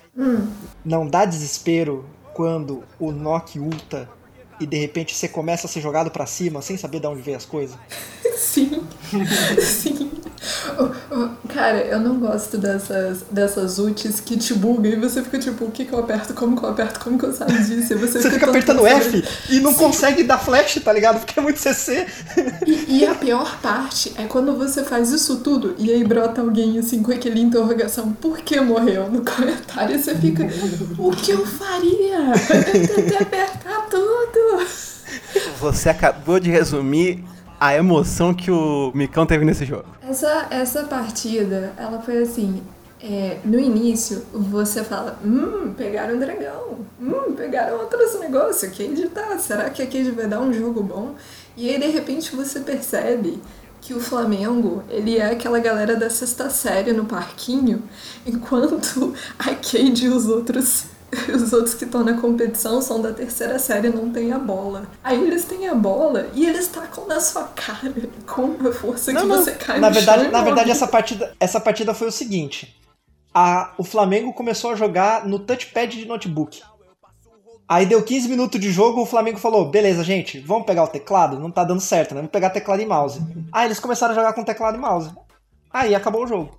Não 0.83 1.07
dá 1.07 1.25
desespero 1.25 2.05
quando 2.33 2.83
o 2.99 3.11
Nock 3.11 3.59
ulta 3.59 4.07
e 4.59 4.65
de 4.67 4.77
repente 4.77 5.15
você 5.15 5.27
começa 5.27 5.65
a 5.65 5.69
ser 5.69 5.81
jogado 5.81 6.11
pra 6.11 6.25
cima 6.25 6.61
sem 6.61 6.77
saber 6.77 6.99
de 6.99 7.07
onde 7.07 7.21
vem 7.21 7.35
as 7.35 7.45
coisas? 7.45 7.75
Sim, 8.37 8.85
sim. 9.59 10.11
Cara, 11.53 11.77
eu 11.77 11.99
não 11.99 12.19
gosto 12.19 12.57
dessas, 12.57 13.23
dessas 13.31 13.77
ults 13.79 14.19
que 14.19 14.38
te 14.38 14.53
bugam 14.53 14.91
e 14.91 14.95
você 14.95 15.21
fica 15.23 15.39
tipo, 15.39 15.65
o 15.65 15.71
que 15.71 15.85
que 15.85 15.93
eu 15.93 15.99
aperto, 15.99 16.33
como 16.33 16.57
que 16.57 16.65
eu 16.65 16.69
aperto, 16.69 16.99
como 16.99 17.17
que 17.17 17.25
eu 17.25 17.33
saio 17.33 17.63
disso? 17.63 17.93
E 17.93 17.95
você, 17.97 18.21
Você 18.21 18.31
fica 18.31 18.49
apertando 18.49 18.81
saber. 18.81 18.95
F 18.95 19.23
e 19.49 19.59
não 19.59 19.73
consegue 19.73 20.23
dar 20.23 20.38
flash, 20.38 20.79
tá 20.83 20.91
ligado? 20.91 21.19
Porque 21.19 21.39
é 21.39 21.43
muito 21.43 21.59
CC. 21.59 22.05
E, 22.65 22.99
e 22.99 23.05
a 23.05 23.15
pior 23.15 23.59
parte 23.61 24.13
é 24.17 24.23
quando 24.23 24.55
você 24.55 24.83
faz 24.83 25.11
isso 25.11 25.38
tudo 25.38 25.75
e 25.77 25.91
aí 25.91 26.03
brota 26.03 26.41
alguém 26.41 26.79
assim 26.79 27.01
com 27.01 27.11
aquele 27.11 27.39
interrogação, 27.39 28.11
por 28.13 28.39
que 28.39 28.59
morreu? 28.59 29.09
No 29.09 29.23
comentário 29.23 29.95
e 29.95 29.99
você 30.01 30.15
fica, 30.15 30.47
o 30.97 31.11
que 31.11 31.31
eu 31.31 31.45
faria? 31.45 32.33
Eu 32.53 32.85
tentei 32.93 33.17
apertar 33.17 33.88
tudo. 33.89 34.65
Você 35.59 35.89
acabou 35.89 36.39
de 36.39 36.49
resumir 36.49 37.23
a 37.65 37.75
emoção 37.75 38.34
que 38.34 38.51
o 38.51 38.91
Micão 38.93 39.25
teve 39.25 39.43
nesse 39.45 39.65
jogo. 39.65 39.86
Essa, 40.08 40.47
essa 40.51 40.84
partida, 40.84 41.73
ela 41.78 41.99
foi 42.01 42.21
assim. 42.23 42.62
é, 43.01 43.38
no 43.43 43.60
início, 43.60 44.23
você 44.34 44.84
fala, 44.84 45.19
hum, 45.23 45.73
pegaram 45.78 46.15
um 46.15 46.19
dragão, 46.19 46.80
hum, 46.99 47.34
pegaram 47.36 47.78
outros 47.80 48.19
negócios, 48.19 48.71
Cade 48.75 49.10
tá, 49.10 49.38
será 49.38 49.69
que 49.69 49.82
a 49.82 49.86
Cade 49.86 50.12
vai 50.12 50.28
dar 50.28 50.39
um 50.39 50.51
jogo 50.51 50.82
bom? 50.82 51.13
E 51.56 51.69
aí, 51.69 51.80
de 51.80 51.88
repente, 51.88 52.36
você 52.36 52.62
percebe 52.62 53.39
que 53.82 53.93
o 53.93 53.99
Flamengo, 53.99 54.84
ele 54.89 55.17
é 55.17 55.32
aquela 55.32 55.60
galera 55.60 55.95
da 55.95 56.10
sexta 56.10 56.49
série 56.49 56.93
no 56.93 57.06
parquinho, 57.06 57.84
enquanto 58.25 59.13
a 59.38 59.54
Cade 59.54 60.06
e 60.06 60.10
os 60.10 60.28
outros 60.28 60.86
os 61.33 61.53
outros 61.53 61.73
que 61.75 61.85
estão 61.85 62.03
na 62.03 62.19
competição 62.19 62.81
são 62.81 63.01
da 63.01 63.13
terceira 63.13 63.59
série 63.59 63.87
e 63.87 63.91
não 63.91 64.11
tem 64.11 64.31
a 64.31 64.39
bola. 64.39 64.87
Aí 65.03 65.21
eles 65.21 65.45
têm 65.45 65.67
a 65.67 65.75
bola 65.75 66.29
e 66.33 66.45
eles 66.45 66.67
tacam 66.67 67.07
na 67.07 67.19
sua 67.19 67.43
cara 67.43 67.93
com 68.25 68.43
uma 68.43 68.71
força 68.71 69.13
que 69.13 69.25
você 69.25 69.51
cai 69.53 69.79
Na 69.79 69.89
no 69.89 69.93
verdade, 69.93 70.23
chão 70.23 70.31
na 70.31 70.41
verdade 70.41 70.71
essa 70.71 70.87
partida, 70.87 71.35
essa 71.39 71.59
partida 71.59 71.93
foi 71.93 72.07
o 72.07 72.11
seguinte. 72.11 72.75
A, 73.33 73.73
o 73.77 73.83
Flamengo 73.83 74.33
começou 74.33 74.71
a 74.71 74.75
jogar 74.75 75.25
no 75.25 75.39
touchpad 75.39 75.97
de 75.97 76.05
notebook. 76.05 76.61
Aí 77.67 77.85
deu 77.85 78.01
15 78.01 78.29
minutos 78.29 78.61
de 78.61 78.71
jogo, 78.71 79.01
o 79.01 79.05
Flamengo 79.05 79.39
falou: 79.39 79.69
beleza, 79.69 80.03
gente, 80.03 80.39
vamos 80.39 80.65
pegar 80.65 80.83
o 80.83 80.87
teclado? 80.87 81.39
Não 81.39 81.49
tá 81.49 81.63
dando 81.63 81.81
certo, 81.81 82.13
né? 82.13 82.21
Vamos 82.21 82.31
pegar 82.31 82.51
teclado 82.51 82.81
e 82.81 82.85
mouse. 82.85 83.19
Aí 83.51 83.65
eles 83.67 83.79
começaram 83.79 84.13
a 84.13 84.15
jogar 84.15 84.33
com 84.33 84.43
teclado 84.43 84.77
e 84.77 84.79
mouse. 84.79 85.11
Aí 85.71 85.95
acabou 85.95 86.23
o 86.23 86.27
jogo. 86.27 86.57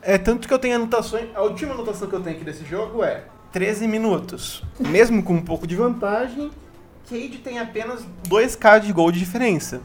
É 0.00 0.16
tanto 0.16 0.46
que 0.46 0.54
eu 0.54 0.58
tenho 0.58 0.76
anotações. 0.76 1.28
A 1.34 1.42
última 1.42 1.74
anotação 1.74 2.08
que 2.08 2.14
eu 2.14 2.22
tenho 2.22 2.36
aqui 2.36 2.44
desse 2.44 2.64
jogo 2.64 3.02
é 3.02 3.24
13 3.54 3.86
minutos. 3.86 4.64
Mesmo 4.80 5.22
com 5.22 5.34
um 5.34 5.40
pouco 5.40 5.64
de 5.64 5.76
vantagem, 5.76 6.50
Cade 7.08 7.38
tem 7.38 7.60
apenas 7.60 8.04
2k 8.28 8.80
de 8.80 8.92
gol 8.92 9.12
de 9.12 9.20
diferença. 9.20 9.80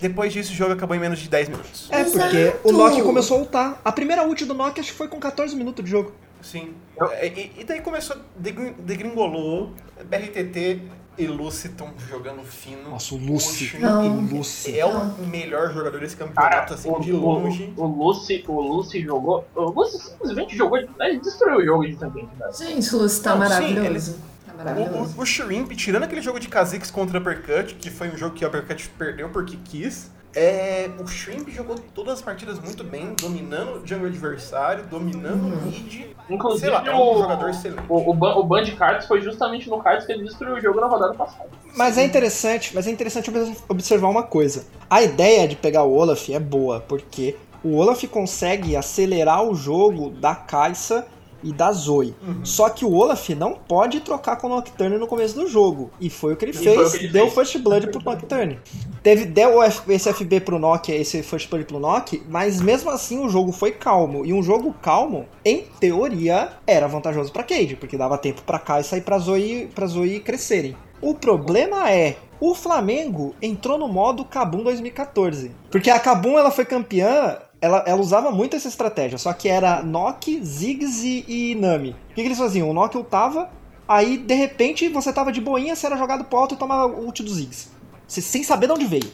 Depois 0.00 0.32
disso, 0.32 0.52
o 0.52 0.54
jogo 0.54 0.72
acabou 0.72 0.96
em 0.96 0.98
menos 0.98 1.18
de 1.18 1.28
10 1.28 1.48
minutos. 1.50 1.88
É, 1.90 2.00
Exato. 2.00 2.18
porque 2.18 2.54
o 2.64 2.72
Nokia 2.72 3.02
começou 3.02 3.36
a 3.36 3.40
ultar. 3.40 3.80
A 3.84 3.92
primeira 3.92 4.26
ult 4.26 4.42
do 4.46 4.54
Nokia 4.54 4.80
acho 4.80 4.92
que 4.92 4.96
foi 4.96 5.08
com 5.08 5.20
14 5.20 5.54
minutos 5.54 5.84
de 5.84 5.90
jogo. 5.90 6.12
Sim. 6.40 6.72
É, 7.12 7.26
E, 7.26 7.52
e 7.58 7.64
daí 7.64 7.82
começou, 7.82 8.16
degrin- 8.34 8.74
degringolou, 8.78 9.74
BRTT 10.08 10.80
e 11.18 11.26
Luciton 11.26 11.90
jogando 12.08 12.42
fino. 12.44 12.90
Nossa, 12.90 13.14
o 13.14 13.18
Lucy. 13.18 13.76
Não. 13.78 14.18
O 14.18 14.20
Lucy. 14.36 14.78
É 14.78 14.86
o 14.86 15.26
melhor 15.26 15.72
jogador 15.72 16.00
desse 16.00 16.16
Cara, 16.16 16.30
campeonato, 16.30 16.74
assim, 16.74 16.88
o, 16.90 17.00
de 17.00 17.12
o, 17.12 17.20
longe. 17.20 17.72
o, 17.76 17.86
Lucy, 17.86 18.44
o 18.46 18.60
Lucy 18.60 19.00
jogou. 19.02 19.46
O 19.54 19.64
Lucy 19.70 19.98
simplesmente 19.98 20.56
jogou. 20.56 20.78
Ele 20.78 21.18
destruiu 21.20 21.58
o 21.58 21.64
jogo 21.64 21.86
de 21.86 21.96
também. 21.96 22.28
Gente, 22.56 22.94
o 22.94 22.98
Lúcio 22.98 23.22
tá 23.22 23.34
Não, 23.34 23.42
sim, 23.46 23.48
maravilhoso. 23.74 24.16
Tá 24.46 24.52
O, 24.52 24.56
maravilhoso. 24.58 25.14
o, 25.18 25.22
o 25.22 25.26
Shrimp, 25.26 25.72
tirando 25.72 26.04
aquele 26.04 26.22
jogo 26.22 26.38
de 26.38 26.48
Kha'Zix 26.48 26.90
contra 26.90 27.18
Uppercut, 27.18 27.74
que 27.74 27.90
foi 27.90 28.08
um 28.08 28.16
jogo 28.16 28.34
que 28.34 28.44
o 28.44 28.48
Uppercut 28.48 28.88
perdeu 28.98 29.28
porque 29.30 29.56
quis, 29.64 30.10
é, 30.34 30.90
o 30.98 31.06
Shrimp 31.06 31.48
jogou 31.48 31.76
todas 31.94 32.14
as 32.14 32.22
partidas 32.22 32.58
muito 32.60 32.84
bem, 32.84 33.14
dominando 33.20 33.82
o 33.82 33.86
jungle 33.86 34.06
adversário, 34.06 34.84
dominando 34.86 35.42
o 35.46 35.66
mid. 35.66 36.06
Inclusive, 36.30 36.60
Sei 36.60 36.70
lá, 36.70 36.84
é 36.86 36.94
o, 36.94 37.14
um 37.14 37.18
jogador 37.22 37.48
excelente. 37.50 37.82
o, 37.88 38.10
o, 38.10 38.14
Ban- 38.14 38.34
o 38.34 38.44
Band 38.44 38.66
Cards 38.76 39.06
foi 39.06 39.20
justamente 39.22 39.68
no 39.70 39.78
Cards 39.82 40.04
que 40.06 40.12
ele 40.12 40.24
destruiu 40.24 40.56
o 40.56 40.60
jogo 40.60 40.80
na 40.80 40.86
rodada 40.86 41.14
passada. 41.14 41.48
Mas 41.74 41.96
é 41.96 42.04
interessante, 42.04 42.72
mas 42.74 42.86
é 42.86 42.90
interessante 42.90 43.30
ob- 43.30 43.56
observar 43.68 44.08
uma 44.08 44.22
coisa. 44.22 44.66
A 44.90 45.02
ideia 45.02 45.48
de 45.48 45.56
pegar 45.56 45.84
o 45.84 45.94
Olaf 45.96 46.28
é 46.28 46.38
boa, 46.38 46.80
porque 46.80 47.34
o 47.64 47.76
Olaf 47.76 48.04
consegue 48.04 48.76
acelerar 48.76 49.42
o 49.42 49.54
jogo 49.54 50.10
da 50.10 50.34
Kai'Sa 50.34 51.06
e 51.42 51.52
da 51.52 51.72
Zoe. 51.72 52.14
Uhum. 52.26 52.44
Só 52.44 52.68
que 52.68 52.84
o 52.84 52.92
Olaf 52.94 53.28
não 53.30 53.54
pode 53.54 54.00
trocar 54.00 54.36
com 54.36 54.46
o 54.46 54.50
Nocturne 54.50 54.98
no 54.98 55.06
começo 55.06 55.34
do 55.34 55.46
jogo. 55.46 55.90
E 56.00 56.10
foi 56.10 56.32
o 56.32 56.36
que 56.36 56.44
ele 56.44 56.52
E 56.52 56.54
fez, 56.54 56.92
que 56.92 56.98
ele 56.98 57.08
deu 57.08 57.30
fez. 57.30 57.34
First 57.34 57.58
Blood 57.62 57.88
pro 57.88 58.02
Nocturne. 58.02 58.58
Teve, 59.02 59.24
deu 59.24 59.62
esse 59.62 60.12
FB 60.12 60.40
pro 60.40 60.58
Nock, 60.58 60.90
esse 60.90 61.22
First 61.22 61.48
Blood 61.48 61.64
pro 61.66 61.78
Nock, 61.78 62.22
mas 62.28 62.60
mesmo 62.60 62.90
assim 62.90 63.24
o 63.24 63.28
jogo 63.28 63.52
foi 63.52 63.72
calmo. 63.72 64.24
E 64.24 64.32
um 64.32 64.42
jogo 64.42 64.74
calmo, 64.82 65.26
em 65.44 65.64
teoria, 65.80 66.50
era 66.66 66.86
vantajoso 66.86 67.32
pra 67.32 67.42
Cade, 67.42 67.76
porque 67.76 67.96
dava 67.96 68.18
tempo 68.18 68.42
pra 68.42 68.58
Kai'Sa 68.58 68.96
e 68.96 69.00
pra 69.00 69.18
Zoe, 69.18 69.68
pra 69.74 69.86
Zoe 69.86 70.20
crescerem. 70.20 70.76
O 71.00 71.14
problema 71.14 71.90
é, 71.90 72.16
o 72.40 72.54
Flamengo 72.54 73.34
entrou 73.40 73.78
no 73.78 73.88
modo 73.88 74.24
Kabum 74.24 74.62
2014. 74.62 75.52
Porque 75.70 75.90
a 75.90 75.98
Kabum 75.98 76.38
ela 76.38 76.50
foi 76.50 76.64
campeã, 76.64 77.36
ela, 77.60 77.82
ela 77.86 78.00
usava 78.00 78.30
muito 78.30 78.54
essa 78.56 78.68
estratégia, 78.68 79.18
só 79.18 79.32
que 79.32 79.48
era 79.48 79.82
Nock, 79.82 80.40
Ziggs 80.44 81.04
e, 81.06 81.24
e 81.52 81.54
Nami. 81.54 81.90
O 81.90 82.14
que, 82.14 82.22
que 82.22 82.28
eles 82.28 82.38
faziam? 82.38 82.70
O 82.70 82.74
Nock 82.74 82.96
ultava, 82.96 83.50
aí 83.86 84.16
de 84.16 84.34
repente 84.34 84.88
você 84.88 85.12
tava 85.12 85.32
de 85.32 85.40
boinha, 85.40 85.74
você 85.74 85.86
era 85.86 85.96
jogado 85.96 86.24
pro 86.24 86.38
alto 86.38 86.54
e 86.54 86.58
tomava 86.58 86.86
o 86.86 87.04
ult 87.06 87.22
do 87.22 87.30
Ziggs. 87.30 87.68
Você, 88.06 88.20
sem 88.20 88.42
saber 88.42 88.66
de 88.66 88.72
onde 88.72 88.84
veio. 88.86 89.10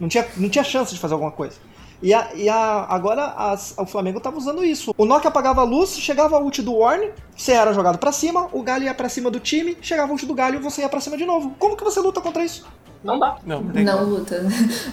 Não 0.00 0.08
tinha, 0.08 0.26
não 0.36 0.48
tinha 0.48 0.64
chance 0.64 0.92
de 0.92 0.98
fazer 1.00 1.14
alguma 1.14 1.30
coisa. 1.30 1.56
E, 2.02 2.12
a, 2.12 2.34
e 2.34 2.48
a, 2.48 2.84
agora 2.88 3.26
as- 3.36 3.74
o 3.78 3.86
Flamengo 3.86 4.18
tava 4.20 4.36
usando 4.36 4.64
isso. 4.64 4.92
O 4.98 5.04
Nokia 5.06 5.28
apagava 5.28 5.60
a 5.60 5.64
luz, 5.64 5.96
chegava 5.98 6.36
a 6.36 6.40
ult 6.40 6.60
do 6.60 6.74
Warn, 6.74 7.10
você 7.34 7.52
era 7.52 7.72
jogado 7.72 7.98
pra 7.98 8.12
cima, 8.12 8.48
o 8.52 8.62
Galho 8.62 8.84
ia 8.84 8.92
pra 8.94 9.08
cima 9.08 9.30
do 9.30 9.38
time, 9.40 9.76
chegava 9.80 10.10
a 10.10 10.12
ult 10.12 10.26
do 10.26 10.34
Galho, 10.34 10.60
você 10.60 10.82
ia 10.82 10.88
pra 10.88 11.00
cima 11.00 11.16
de 11.16 11.24
novo. 11.24 11.54
Como 11.58 11.76
que 11.76 11.84
você 11.84 12.00
luta 12.00 12.20
contra 12.20 12.44
isso? 12.44 12.66
Não 13.04 13.18
dá. 13.18 13.36
Não, 13.44 13.60
não 13.62 13.70
tem 13.72 13.84
Não 13.84 13.98
como. 13.98 14.10
luta. 14.16 14.42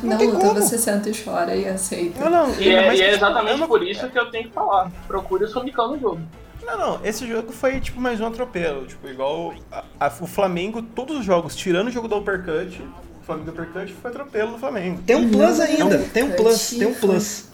Não, 0.03 0.17
tem 0.17 0.27
luta, 0.29 0.47
como. 0.47 0.61
você 0.61 0.77
senta 0.77 1.09
e 1.09 1.13
chora 1.23 1.55
e 1.55 1.65
aceita. 1.67 2.29
Não, 2.29 2.47
não. 2.47 2.59
E 2.59 2.69
é, 2.69 2.85
mas, 2.87 2.99
e 2.99 3.01
é 3.01 3.05
tipo, 3.05 3.17
exatamente 3.17 3.59
não- 3.59 3.67
por 3.67 3.81
isso 3.81 4.09
que 4.09 4.19
eu 4.19 4.29
tenho 4.29 4.43
que 4.49 4.53
falar. 4.53 4.91
Procure 5.07 5.45
o 5.45 5.47
Somicão 5.47 5.91
no 5.91 5.99
jogo. 5.99 6.19
Não, 6.63 6.77
não, 6.77 6.99
esse 7.05 7.25
jogo 7.27 7.51
foi 7.51 7.79
tipo 7.79 7.99
mais 7.99 8.19
um 8.21 8.27
atropelo. 8.27 8.85
Tipo, 8.85 9.07
igual 9.07 9.53
a- 9.71 9.83
a- 9.99 10.11
o 10.21 10.27
Flamengo, 10.27 10.81
todos 10.81 11.17
os 11.19 11.25
jogos, 11.25 11.55
tirando 11.55 11.87
o 11.87 11.91
jogo 11.91 12.07
do 12.07 12.17
Uppercut, 12.17 12.81
o 13.21 13.23
Flamengo 13.25 13.49
do 13.49 13.53
Uppercut 13.61 13.93
foi 13.93 14.11
atropelo 14.11 14.51
do 14.51 14.57
Flamengo. 14.59 15.01
Tem 15.05 15.15
um 15.15 15.29
plus 15.31 15.57
Não, 15.57 15.65
ainda, 15.65 15.97
não. 15.97 16.09
tem 16.09 16.23
um 16.23 16.31
plus, 16.33 16.69
tem 16.69 16.85
um 16.87 16.93
plus. 16.93 17.45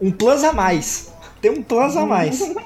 Um 0.00 0.10
plus 0.12 0.44
a 0.44 0.52
mais. 0.52 1.12
Tem 1.42 1.50
um 1.50 1.62
plus 1.62 1.96
a 1.96 2.06
mais. 2.06 2.40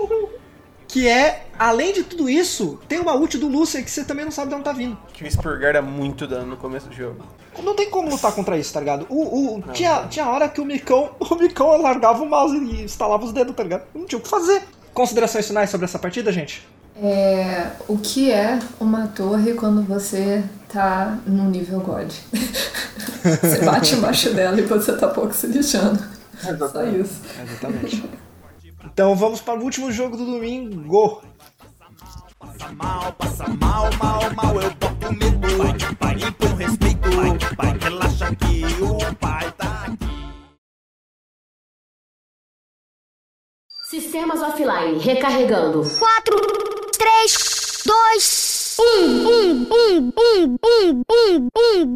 Que 0.87 1.07
é, 1.09 1.47
além 1.61 1.93
de 1.93 2.03
tudo 2.03 2.31
isso, 2.31 2.79
tem 2.89 2.99
uma 2.99 3.15
ult 3.15 3.37
do 3.37 3.47
Lucian 3.47 3.83
que 3.83 3.91
você 3.91 4.03
também 4.03 4.25
não 4.25 4.33
sabe 4.33 4.49
de 4.49 4.55
onde 4.55 4.65
tá 4.65 4.73
vindo. 4.73 4.97
Que 5.13 5.25
o 5.25 5.31
Spurgar 5.31 5.75
dá 5.75 5.83
muito 5.83 6.27
dano 6.27 6.47
no 6.47 6.57
começo 6.57 6.89
do 6.89 6.95
jogo. 6.95 7.23
Não 7.63 7.75
tem 7.75 7.91
como 7.91 8.09
lutar 8.09 8.33
contra 8.33 8.57
isso, 8.57 8.73
tá 8.73 8.81
ligado? 8.81 9.07
O, 9.11 9.59
o, 9.59 9.63
tinha, 9.75 10.07
tinha 10.09 10.27
hora 10.27 10.49
que 10.49 10.59
o 10.59 10.65
Micão, 10.65 11.11
o 11.21 11.35
Micão 11.35 11.77
largava 11.77 12.23
o 12.23 12.27
mouse 12.27 12.57
e 12.57 12.83
instalava 12.85 13.27
os 13.27 13.33
dedos, 13.33 13.55
tá 13.55 13.63
ligado? 13.63 13.83
Não 13.95 14.07
tinha 14.07 14.19
o 14.19 14.23
que 14.23 14.29
fazer. 14.29 14.63
Considerações 14.95 15.47
finais 15.47 15.69
sobre 15.69 15.85
essa 15.85 15.99
partida, 15.99 16.33
gente? 16.33 16.67
É, 16.97 17.71
o 17.87 17.99
que 17.99 18.31
é 18.33 18.59
uma 18.81 19.09
torre 19.09 19.53
quando 19.53 19.83
você 19.83 20.43
tá 20.73 21.19
no 21.27 21.51
nível 21.51 21.81
God? 21.81 22.11
você 23.43 23.65
bate 23.65 23.95
embaixo 23.97 24.33
dela 24.33 24.59
e 24.59 24.63
você 24.63 24.97
tá 24.97 25.09
pouco 25.09 25.35
se 25.35 25.47
lixando. 25.47 26.03
Só 26.73 26.85
isso. 26.85 27.21
Exatamente. 27.43 28.03
Então 28.85 29.15
vamos 29.15 29.41
para 29.41 29.59
o 29.59 29.63
último 29.63 29.93
jogo 29.93 30.17
do 30.17 30.25
domingo. 30.25 31.21
Mal, 32.69 33.13
passa 33.15 33.49
mal, 33.49 33.91
mal, 33.99 34.33
mal, 34.35 34.61
eu 34.61 34.71
boto 34.75 35.13
medo. 35.13 35.41
Pai, 35.59 35.97
pai, 35.97 36.17
e 36.17 36.33
com 36.33 36.55
respeito, 36.55 37.01
pai, 37.01 37.57
pai, 37.57 37.79
relaxa 37.79 38.35
que 38.37 38.65
o 38.83 39.15
pai 39.17 39.53
tá 39.53 39.87
aqui. 39.87 40.11
Sistemas 43.91 44.41
offline 44.43 44.99
recarregando. 44.99 45.83
4, 45.99 46.37
3, 46.99 47.83
2, 47.87 48.77
1, 48.79 48.83
1, 48.83 49.69
1, 49.73 50.13
1, 50.17 50.59
1, 50.65 51.49
1, 51.57 51.95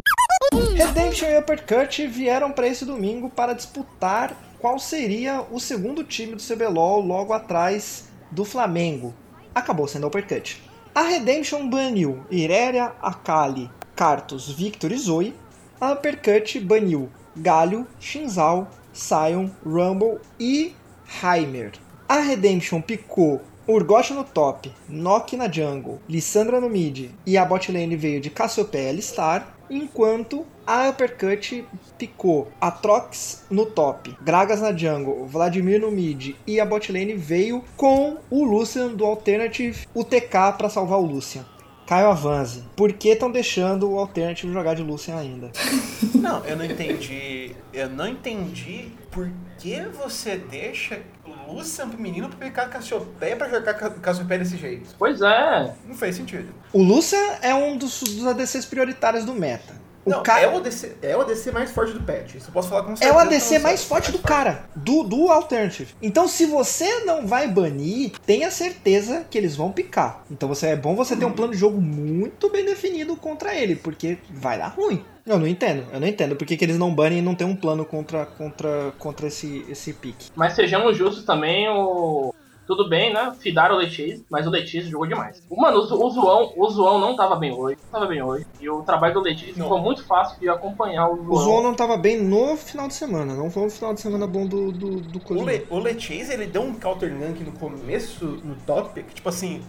1. 0.53 0.75
Redemption 0.75 1.29
e 1.29 1.37
Uppercut 1.37 2.07
vieram 2.07 2.51
para 2.51 2.67
esse 2.67 2.85
domingo 2.85 3.29
para 3.29 3.53
disputar 3.53 4.35
qual 4.59 4.77
seria 4.79 5.41
o 5.51 5.59
segundo 5.59 6.03
time 6.03 6.35
do 6.35 6.41
CBLOL 6.41 7.01
logo 7.01 7.31
atrás 7.33 8.09
do 8.31 8.43
Flamengo. 8.43 9.13
Acabou 9.55 9.87
sendo 9.87 10.07
Uppercut. 10.07 10.61
A 10.93 11.03
Redemption 11.03 11.69
baniu 11.69 12.25
Irelia, 12.29 12.91
Akali, 13.01 13.71
Karthus, 13.95 14.49
Victor 14.49 14.91
e 14.91 14.97
Zoe. 14.97 15.33
A 15.79 15.93
Uppercut 15.93 16.59
baniu 16.59 17.09
Galio, 17.37 17.87
Shinzal, 17.97 18.67
Sion, 18.93 19.49
Rumble 19.65 20.19
e 20.37 20.75
Heimer. 21.23 21.71
A 22.07 22.19
Redemption 22.19 22.81
picou 22.81 23.41
Urgot 23.65 24.11
no 24.11 24.25
top, 24.25 24.71
Nock 24.89 25.35
na 25.35 25.47
jungle, 25.51 25.99
Lissandra 26.07 26.61
no 26.61 26.69
mid 26.69 27.09
e 27.25 27.37
a 27.37 27.45
bot 27.45 27.71
lane 27.71 27.95
veio 27.95 28.21
de 28.21 28.29
Cassiopeia 28.29 28.89
Alistar, 28.89 29.54
enquanto 29.69 30.45
a 30.65 30.89
Uppercut 30.89 31.65
picou 31.97 32.47
Atrox 32.59 33.45
no 33.49 33.65
top, 33.65 34.15
Gragas 34.21 34.61
na 34.61 34.75
jungle, 34.75 35.25
Vladimir 35.25 35.79
no 35.79 35.91
mid 35.91 36.35
e 36.45 36.59
a 36.59 36.65
bot 36.65 36.91
lane 36.91 37.13
veio 37.13 37.63
com 37.77 38.17
o 38.29 38.43
Lucian 38.43 38.89
do 38.89 39.05
Alternative 39.05 39.87
UTK 39.93 40.53
para 40.57 40.69
salvar 40.69 40.99
o 40.99 41.05
Lucian. 41.05 41.45
Caio 41.87 42.07
Avanze, 42.09 42.63
por 42.75 42.91
que 42.93 43.09
estão 43.09 43.31
deixando 43.31 43.89
o 43.91 43.99
Alternative 43.99 44.51
jogar 44.51 44.73
de 44.73 44.81
Lucian 44.81 45.17
ainda? 45.17 45.51
Não, 46.15 46.43
eu 46.45 46.55
não 46.57 46.65
entendi. 46.65 47.55
Eu 47.71 47.87
não 47.87 48.07
entendi 48.07 48.87
por 49.11 49.29
que 49.59 49.79
você 49.95 50.37
deixa 50.37 50.99
o 51.23 51.53
Lucian 51.53 51.87
pro 51.87 52.01
menino 52.01 52.27
pra 52.29 52.37
pegar 52.39 52.67
Cassiopeia 52.67 53.35
pra 53.35 53.47
jogar 53.47 53.75
Ca- 53.75 53.91
Cassiopeia 53.91 54.39
desse 54.39 54.57
jeito. 54.57 54.89
Pois 54.97 55.21
é. 55.21 55.75
Não 55.87 55.93
fez 55.93 56.15
sentido. 56.15 56.51
O 56.73 56.81
Lucian 56.81 57.19
é 57.43 57.53
um 57.53 57.77
dos, 57.77 57.99
dos 58.01 58.25
ADCs 58.25 58.65
prioritários 58.65 59.23
do 59.23 59.33
meta. 59.35 59.75
O 60.05 60.09
Não, 60.11 60.21
ca- 60.21 60.39
é, 60.39 60.47
o 60.47 60.57
ADC, 60.57 60.97
é 61.01 61.17
o 61.17 61.21
ADC 61.21 61.51
mais 61.51 61.71
forte 61.71 61.93
do 61.93 61.99
patch. 62.01 62.35
Isso 62.35 62.49
eu 62.49 62.53
posso 62.53 62.69
falar 62.69 62.83
com 62.83 62.93
É 62.93 62.95
certeza. 62.95 63.13
o 63.13 63.27
que 63.27 63.35
ADC 63.35 63.59
mais 63.59 63.83
forte 63.83 64.11
do 64.11 64.19
cara, 64.19 64.65
do, 64.75 65.01
do 65.03 65.31
Alternative. 65.31 65.95
Então, 65.99 66.27
se 66.27 66.45
você 66.45 66.99
não 67.05 67.25
vai 67.25 67.47
banir, 67.47 68.11
tenha 68.25 68.51
certeza 68.51 69.25
que 69.29 69.35
eles 69.37 69.55
vão 69.55 69.71
picar. 69.71 70.23
Então, 70.29 70.47
você, 70.47 70.67
é 70.67 70.75
bom 70.75 70.95
você 70.95 71.15
ter 71.15 71.25
um 71.25 71.31
plano 71.31 71.53
de 71.53 71.57
jogo 71.59 71.81
muito 71.81 72.49
bem 72.51 72.63
definido 72.63 73.15
contra 73.15 73.55
ele, 73.55 73.75
porque 73.75 74.19
vai 74.29 74.59
dar 74.59 74.67
ruim. 74.67 75.03
Eu 75.25 75.39
não 75.39 75.47
entendo, 75.47 75.87
eu 75.91 75.99
não 75.99 76.07
entendo 76.07 76.35
por 76.35 76.45
que, 76.45 76.55
que 76.55 76.63
eles 76.63 76.77
não 76.77 76.93
banem 76.93 77.17
e 77.17 77.21
não 77.23 77.33
tem 77.33 77.47
um 77.47 77.55
plano 77.55 77.83
contra, 77.83 78.27
contra, 78.27 78.93
contra 78.99 79.25
esse, 79.25 79.65
esse 79.67 79.91
pique. 79.91 80.27
Mas 80.35 80.53
sejamos 80.53 80.95
justos 80.95 81.23
também, 81.25 81.67
o. 81.67 82.31
Tudo 82.67 82.89
bem, 82.89 83.13
né? 83.13 83.33
Fidaram 83.39 83.75
o 83.75 83.77
Letiz, 83.77 84.23
mas 84.29 84.47
o 84.47 84.49
Letiz 84.49 84.87
jogou 84.87 85.07
demais. 85.07 85.41
Mano, 85.51 85.79
o, 85.79 85.81
o 85.81 86.09
Zoão, 86.09 86.53
o 86.55 86.69
Zoão 86.69 86.99
não 86.99 87.15
tava 87.15 87.35
bem 87.35 87.53
hoje. 87.53 87.77
Não 87.83 87.99
tava 87.99 88.07
bem 88.07 88.21
hoje. 88.21 88.45
E 88.59 88.69
o 88.69 88.81
trabalho 88.81 89.13
do 89.13 89.21
Letiz 89.21 89.55
Não. 89.55 89.65
ficou 89.65 89.79
muito 89.79 90.05
fácil 90.05 90.39
de 90.39 90.49
acompanhar 90.49 91.09
o 91.09 91.15
Zoão. 91.17 91.29
O 91.29 91.37
Zoon 91.37 91.61
não 91.61 91.75
tava 91.75 91.95
bem 91.97 92.21
no 92.21 92.57
final 92.57 92.87
de 92.87 92.95
semana, 92.95 93.35
não 93.35 93.51
foi 93.51 93.63
um 93.63 93.69
final 93.69 93.93
de 93.93 94.01
semana 94.01 94.25
bom 94.25 94.47
do, 94.47 94.71
do, 94.71 95.01
do 95.01 95.17
O, 95.19 95.21
coisa. 95.21 95.43
Le, 95.43 95.67
o 95.69 95.87
ele 96.33 96.47
deu 96.47 96.63
um 96.63 96.73
counter 96.73 97.13
gank 97.15 97.43
no 97.43 97.51
começo, 97.51 98.25
no 98.43 98.55
top 98.65 98.93
pick, 98.93 99.13
tipo 99.13 99.29
assim... 99.29 99.61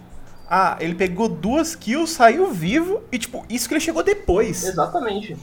Ah, 0.49 0.77
ele 0.79 0.95
pegou 0.95 1.27
duas 1.27 1.75
kills, 1.75 2.13
saiu 2.13 2.49
vivo, 2.49 3.01
e 3.11 3.19
tipo, 3.19 3.45
isso 3.49 3.67
que 3.67 3.73
ele 3.73 3.81
chegou 3.81 4.01
depois. 4.01 4.63
Exatamente. 4.63 5.35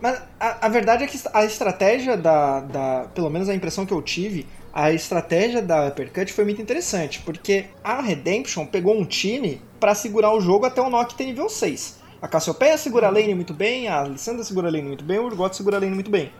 Mas 0.00 0.22
a, 0.38 0.66
a 0.66 0.68
verdade 0.68 1.04
é 1.04 1.06
que 1.06 1.18
a 1.32 1.44
estratégia 1.44 2.16
da, 2.16 2.60
da. 2.60 3.06
Pelo 3.14 3.28
menos 3.28 3.48
a 3.48 3.54
impressão 3.54 3.84
que 3.84 3.92
eu 3.92 4.00
tive, 4.00 4.46
a 4.72 4.92
estratégia 4.92 5.60
da 5.60 5.88
Uppercut 5.88 6.32
foi 6.32 6.44
muito 6.44 6.62
interessante, 6.62 7.20
porque 7.20 7.66
a 7.82 8.00
Redemption 8.00 8.66
pegou 8.66 8.96
um 8.96 9.04
time 9.04 9.60
pra 9.78 9.94
segurar 9.94 10.32
o 10.32 10.40
jogo 10.40 10.66
até 10.66 10.80
o 10.80 10.90
Nock 10.90 11.14
ter 11.14 11.24
nível 11.24 11.48
6. 11.48 11.98
A 12.22 12.28
Cassiopeia 12.28 12.76
segura 12.76 13.06
a 13.06 13.10
lane 13.10 13.34
muito 13.34 13.54
bem, 13.54 13.88
a 13.88 14.00
Alessandra 14.00 14.44
segura 14.44 14.68
a 14.68 14.70
lane 14.70 14.88
muito 14.88 15.04
bem, 15.04 15.18
o 15.18 15.24
Urgot 15.24 15.56
segura 15.56 15.78
a 15.78 15.80
lane 15.80 15.94
muito 15.94 16.10
bem. 16.10 16.30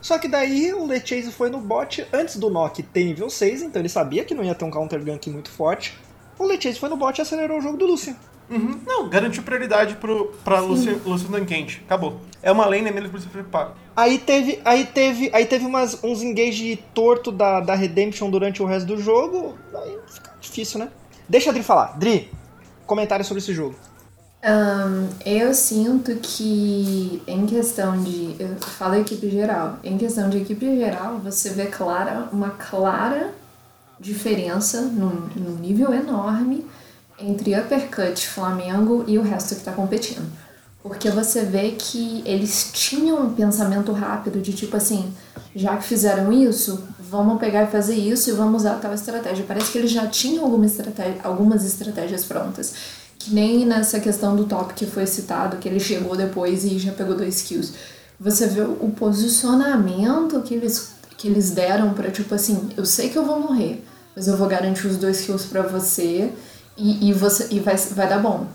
Só 0.00 0.18
que 0.18 0.28
daí 0.28 0.72
o 0.74 0.84
Lechase 0.86 1.32
foi 1.32 1.48
no 1.48 1.58
bot 1.58 2.06
antes 2.12 2.36
do 2.36 2.50
Nock 2.50 2.82
ter 2.82 3.04
nível 3.04 3.30
6, 3.30 3.62
então 3.62 3.80
ele 3.80 3.88
sabia 3.88 4.24
que 4.24 4.34
não 4.34 4.44
ia 4.44 4.54
ter 4.54 4.64
um 4.64 4.70
counter 4.70 5.02
gank 5.02 5.30
muito 5.30 5.50
forte. 5.50 5.96
O 6.38 6.44
Lechase 6.44 6.78
foi 6.78 6.88
no 6.88 6.96
bot 6.96 7.18
e 7.18 7.22
acelerou 7.22 7.58
o 7.58 7.60
jogo 7.60 7.76
do 7.76 7.86
Lucian. 7.86 8.16
Uhum. 8.50 8.80
Não, 8.86 9.08
garantiu 9.08 9.42
prioridade 9.42 9.94
pro, 9.96 10.32
pra 10.44 10.60
Lucian, 10.60 10.92
Lucian. 10.92 11.04
Acabou. 11.86 12.20
É 12.42 12.50
uma 12.50 12.66
lane, 12.66 12.88
é 12.88 12.92
menos 12.92 13.10
por 13.10 13.20
se 13.20 13.28
preocupar. 13.28 13.74
Aí 13.94 14.18
teve, 14.18 14.60
aí 14.64 14.84
teve, 14.84 15.30
aí 15.32 15.46
teve 15.46 15.64
umas, 15.64 16.02
uns 16.02 16.22
engage 16.22 16.82
torto 16.92 17.30
da, 17.30 17.60
da 17.60 17.74
Redemption 17.74 18.28
durante 18.30 18.62
o 18.62 18.66
resto 18.66 18.86
do 18.86 19.00
jogo. 19.00 19.56
Aí 19.74 19.96
fica 20.08 20.32
difícil, 20.40 20.80
né? 20.80 20.88
Deixa 21.28 21.50
a 21.50 21.52
Dri 21.52 21.62
falar. 21.62 21.96
Dri, 21.98 22.30
comentário 22.84 23.24
sobre 23.24 23.40
esse 23.40 23.54
jogo. 23.54 23.76
Ahn, 24.42 25.06
eu 25.24 25.54
sinto 25.54 26.16
que 26.16 27.22
em 27.28 27.46
questão 27.46 28.02
de. 28.02 28.34
Eu 28.40 28.56
falo 28.56 28.96
equipe 28.96 29.30
geral. 29.30 29.78
Em 29.84 29.96
questão 29.96 30.28
de 30.28 30.38
equipe 30.38 30.66
geral, 30.76 31.18
você 31.18 31.50
vê 31.50 31.66
clara, 31.66 32.28
uma 32.32 32.50
clara 32.50 33.32
diferença 34.00 34.80
num, 34.80 35.28
num 35.36 35.56
nível 35.60 35.94
enorme 35.94 36.66
entre 37.20 37.56
Uppercut, 37.56 38.26
Flamengo 38.26 39.04
e 39.06 39.16
o 39.16 39.22
resto 39.22 39.54
que 39.54 39.60
está 39.60 39.70
competindo. 39.70 40.28
Porque 40.82 41.10
você 41.10 41.44
vê 41.44 41.72
que 41.78 42.22
eles 42.26 42.70
tinham 42.72 43.22
um 43.22 43.32
pensamento 43.32 43.92
rápido 43.92 44.40
de 44.40 44.52
tipo 44.52 44.76
assim, 44.76 45.12
já 45.54 45.76
que 45.76 45.84
fizeram 45.84 46.32
isso, 46.32 46.82
vamos 46.98 47.38
pegar 47.38 47.62
e 47.62 47.66
fazer 47.68 47.94
isso 47.94 48.30
e 48.30 48.32
vamos 48.32 48.62
usar 48.62 48.80
tal 48.80 48.92
estratégia. 48.92 49.44
Parece 49.46 49.70
que 49.70 49.78
eles 49.78 49.92
já 49.92 50.06
tinham 50.08 50.44
alguma 50.44 50.66
estratégia, 50.66 51.20
algumas 51.22 51.64
estratégias 51.64 52.24
prontas. 52.24 52.74
Que 53.16 53.32
nem 53.32 53.64
nessa 53.64 54.00
questão 54.00 54.34
do 54.34 54.44
top 54.44 54.74
que 54.74 54.84
foi 54.84 55.06
citado, 55.06 55.58
que 55.58 55.68
ele 55.68 55.78
chegou 55.78 56.16
depois 56.16 56.64
e 56.64 56.76
já 56.78 56.90
pegou 56.90 57.14
dois 57.14 57.42
kills. 57.42 57.74
Você 58.18 58.48
vê 58.48 58.62
o 58.62 58.90
posicionamento 58.96 60.42
que 60.42 60.54
eles, 60.54 60.90
que 61.16 61.28
eles 61.28 61.50
deram 61.50 61.94
pra 61.94 62.10
tipo 62.10 62.34
assim, 62.34 62.70
eu 62.76 62.84
sei 62.84 63.08
que 63.08 63.16
eu 63.16 63.24
vou 63.24 63.38
morrer, 63.38 63.84
mas 64.16 64.26
eu 64.26 64.36
vou 64.36 64.48
garantir 64.48 64.88
os 64.88 64.96
dois 64.96 65.20
kills 65.20 65.46
pra 65.46 65.62
você 65.62 66.32
e, 66.76 67.08
e, 67.08 67.12
você, 67.12 67.46
e 67.52 67.60
vai, 67.60 67.76
vai 67.76 68.08
dar 68.08 68.18
bom. 68.18 68.48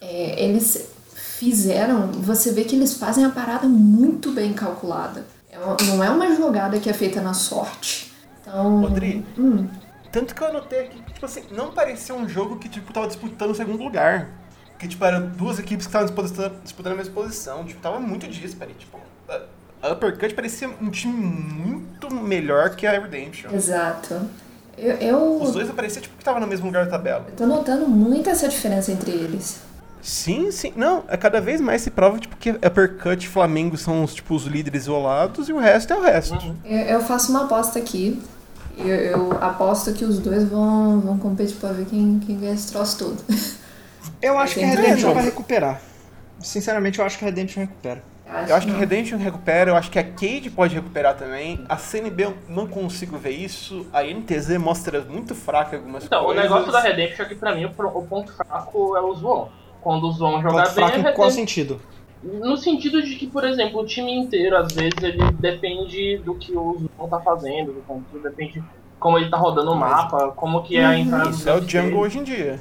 É, 0.00 0.42
eles 0.42 0.95
fizeram, 1.38 2.08
você 2.12 2.52
vê 2.52 2.64
que 2.64 2.74
eles 2.74 2.94
fazem 2.94 3.24
a 3.24 3.30
parada 3.30 3.66
muito 3.68 4.32
bem 4.32 4.52
calculada. 4.52 5.24
É 5.50 5.58
uma- 5.58 5.76
não 5.84 6.04
é 6.04 6.10
uma 6.10 6.34
jogada 6.34 6.78
que 6.80 6.88
é 6.88 6.92
feita 6.92 7.20
na 7.20 7.34
sorte. 7.34 8.12
Então. 8.40 8.80
Rodri, 8.80 9.24
hum, 9.38 9.66
tanto 10.12 10.34
que 10.34 10.40
eu 10.42 10.46
anotei 10.48 10.80
aqui 10.86 11.02
que, 11.02 11.12
tipo 11.14 11.26
assim, 11.26 11.42
não 11.50 11.72
parecia 11.72 12.14
um 12.14 12.28
jogo 12.28 12.56
que, 12.58 12.68
tipo, 12.68 12.92
tava 12.92 13.06
disputando 13.06 13.50
o 13.50 13.54
segundo 13.54 13.82
lugar. 13.82 14.28
Que, 14.78 14.86
tipo, 14.86 15.02
eram 15.04 15.28
duas 15.30 15.58
equipes 15.58 15.86
que 15.86 15.90
estavam 15.90 16.06
disputando, 16.06 16.62
disputando 16.62 16.92
a 16.92 16.96
mesma 16.96 17.14
posição. 17.14 17.64
Tipo, 17.64 17.80
tava 17.80 17.98
muito 17.98 18.26
díspare. 18.28 18.74
Tipo, 18.78 18.98
a- 19.28 19.40
a 19.82 19.92
Uppercut 19.92 20.34
parecia 20.34 20.68
um 20.80 20.90
time 20.90 21.14
muito 21.14 22.12
melhor 22.12 22.70
que 22.76 22.86
a 22.86 22.92
Redemption. 22.92 23.50
exato. 23.54 24.20
Eu, 24.76 24.92
eu 24.96 25.40
Os 25.42 25.52
dois 25.52 25.70
pareciam, 25.70 26.02
tipo, 26.02 26.16
que 26.18 26.24
tava 26.24 26.38
no 26.38 26.46
mesmo 26.46 26.66
lugar 26.66 26.84
da 26.84 26.90
tabela. 26.90 27.24
tô 27.34 27.46
notando 27.46 27.88
muito 27.88 28.28
essa 28.28 28.46
diferença 28.46 28.92
entre 28.92 29.10
eles. 29.10 29.60
Sim, 30.06 30.52
sim. 30.52 30.72
Não, 30.76 31.02
é 31.08 31.16
cada 31.16 31.40
vez 31.40 31.60
mais 31.60 31.82
se 31.82 31.90
prova, 31.90 32.16
tipo, 32.20 32.36
que 32.36 32.50
Uppercut 32.50 33.24
e 33.26 33.28
Flamengo 33.28 33.76
são, 33.76 34.04
os, 34.04 34.14
tipo, 34.14 34.36
os 34.36 34.44
líderes 34.44 34.82
isolados 34.82 35.48
e 35.48 35.52
o 35.52 35.58
resto 35.58 35.92
é 35.92 35.96
o 35.98 36.00
resto. 36.02 36.54
Eu, 36.64 36.78
eu 36.78 37.00
faço 37.00 37.32
uma 37.32 37.44
aposta 37.44 37.80
aqui. 37.80 38.22
Eu, 38.78 38.86
eu 38.86 39.32
aposto 39.40 39.92
que 39.92 40.04
os 40.04 40.20
dois 40.20 40.44
vão, 40.48 41.00
vão 41.00 41.18
competir 41.18 41.56
pra 41.56 41.72
ver 41.72 41.86
quem, 41.86 42.20
quem 42.24 42.38
ganha 42.38 42.54
esse 42.54 42.70
troço 42.70 42.98
todo. 42.98 43.16
Eu 44.22 44.38
acho 44.38 44.54
que 44.54 44.62
a. 44.62 44.68
Redemption 44.68 45.10
É, 45.10 45.14
vai 45.14 45.24
recuperar. 45.24 45.80
Sinceramente, 46.38 47.00
eu 47.00 47.04
acho 47.04 47.18
que 47.18 47.24
a 47.24 47.26
Redemption 47.28 47.62
recupera. 47.62 48.00
Eu 48.48 48.54
acho 48.54 48.66
que 48.66 48.70
a 48.70 48.74
não. 48.74 48.80
Redemption 48.80 49.18
recupera, 49.18 49.70
eu 49.70 49.76
acho 49.76 49.90
que 49.90 49.98
a 49.98 50.04
Cade 50.04 50.50
pode 50.54 50.74
recuperar 50.74 51.16
também. 51.16 51.64
A 51.68 51.76
CNB 51.76 52.24
eu 52.26 52.34
não 52.48 52.68
consigo 52.68 53.18
ver 53.18 53.30
isso. 53.30 53.84
A 53.92 54.04
NTZ 54.04 54.56
mostra 54.58 55.00
muito 55.00 55.34
fraca 55.34 55.76
algumas 55.76 56.04
Então, 56.04 56.24
coisas. 56.24 56.44
o 56.44 56.48
negócio 56.48 56.70
da 56.70 56.80
Redemption 56.80 57.24
é 57.24 57.28
que 57.28 57.34
pra 57.34 57.56
mim 57.56 57.64
o 57.64 58.02
ponto 58.02 58.32
fraco 58.32 58.96
é 58.96 59.00
o 59.00 59.12
Zoon. 59.14 59.48
Quando 59.86 60.08
o 60.08 60.10
Zoon 60.10 60.42
jogar 60.42 60.64
Ponto 60.64 60.74
bem, 60.74 60.84
a 60.84 60.88
fraco 60.90 61.08
em 61.10 61.12
qual 61.14 61.30
sentido? 61.30 61.80
No 62.20 62.56
sentido 62.56 63.00
de 63.00 63.14
que, 63.14 63.28
por 63.28 63.44
exemplo, 63.44 63.80
o 63.82 63.86
time 63.86 64.12
inteiro, 64.18 64.56
às 64.56 64.72
vezes, 64.72 65.00
ele 65.00 65.22
depende 65.38 66.16
do 66.24 66.34
que 66.34 66.50
o 66.56 66.76
Zoon 66.98 67.08
tá 67.08 67.20
fazendo, 67.20 67.72
do 67.72 67.82
controle, 67.82 68.24
depende 68.24 68.60
como 68.98 69.16
ele 69.16 69.30
tá 69.30 69.36
rodando 69.36 69.70
o 69.70 69.76
mapa, 69.76 70.32
como 70.34 70.64
que 70.64 70.76
é 70.76 70.84
a 70.84 70.98
entrada 70.98 71.30
Isso 71.30 71.48
é 71.48 71.52
o 71.54 71.60
dele. 71.60 71.70
Jungle 71.70 72.00
hoje 72.00 72.18
em 72.18 72.24
dia. 72.24 72.58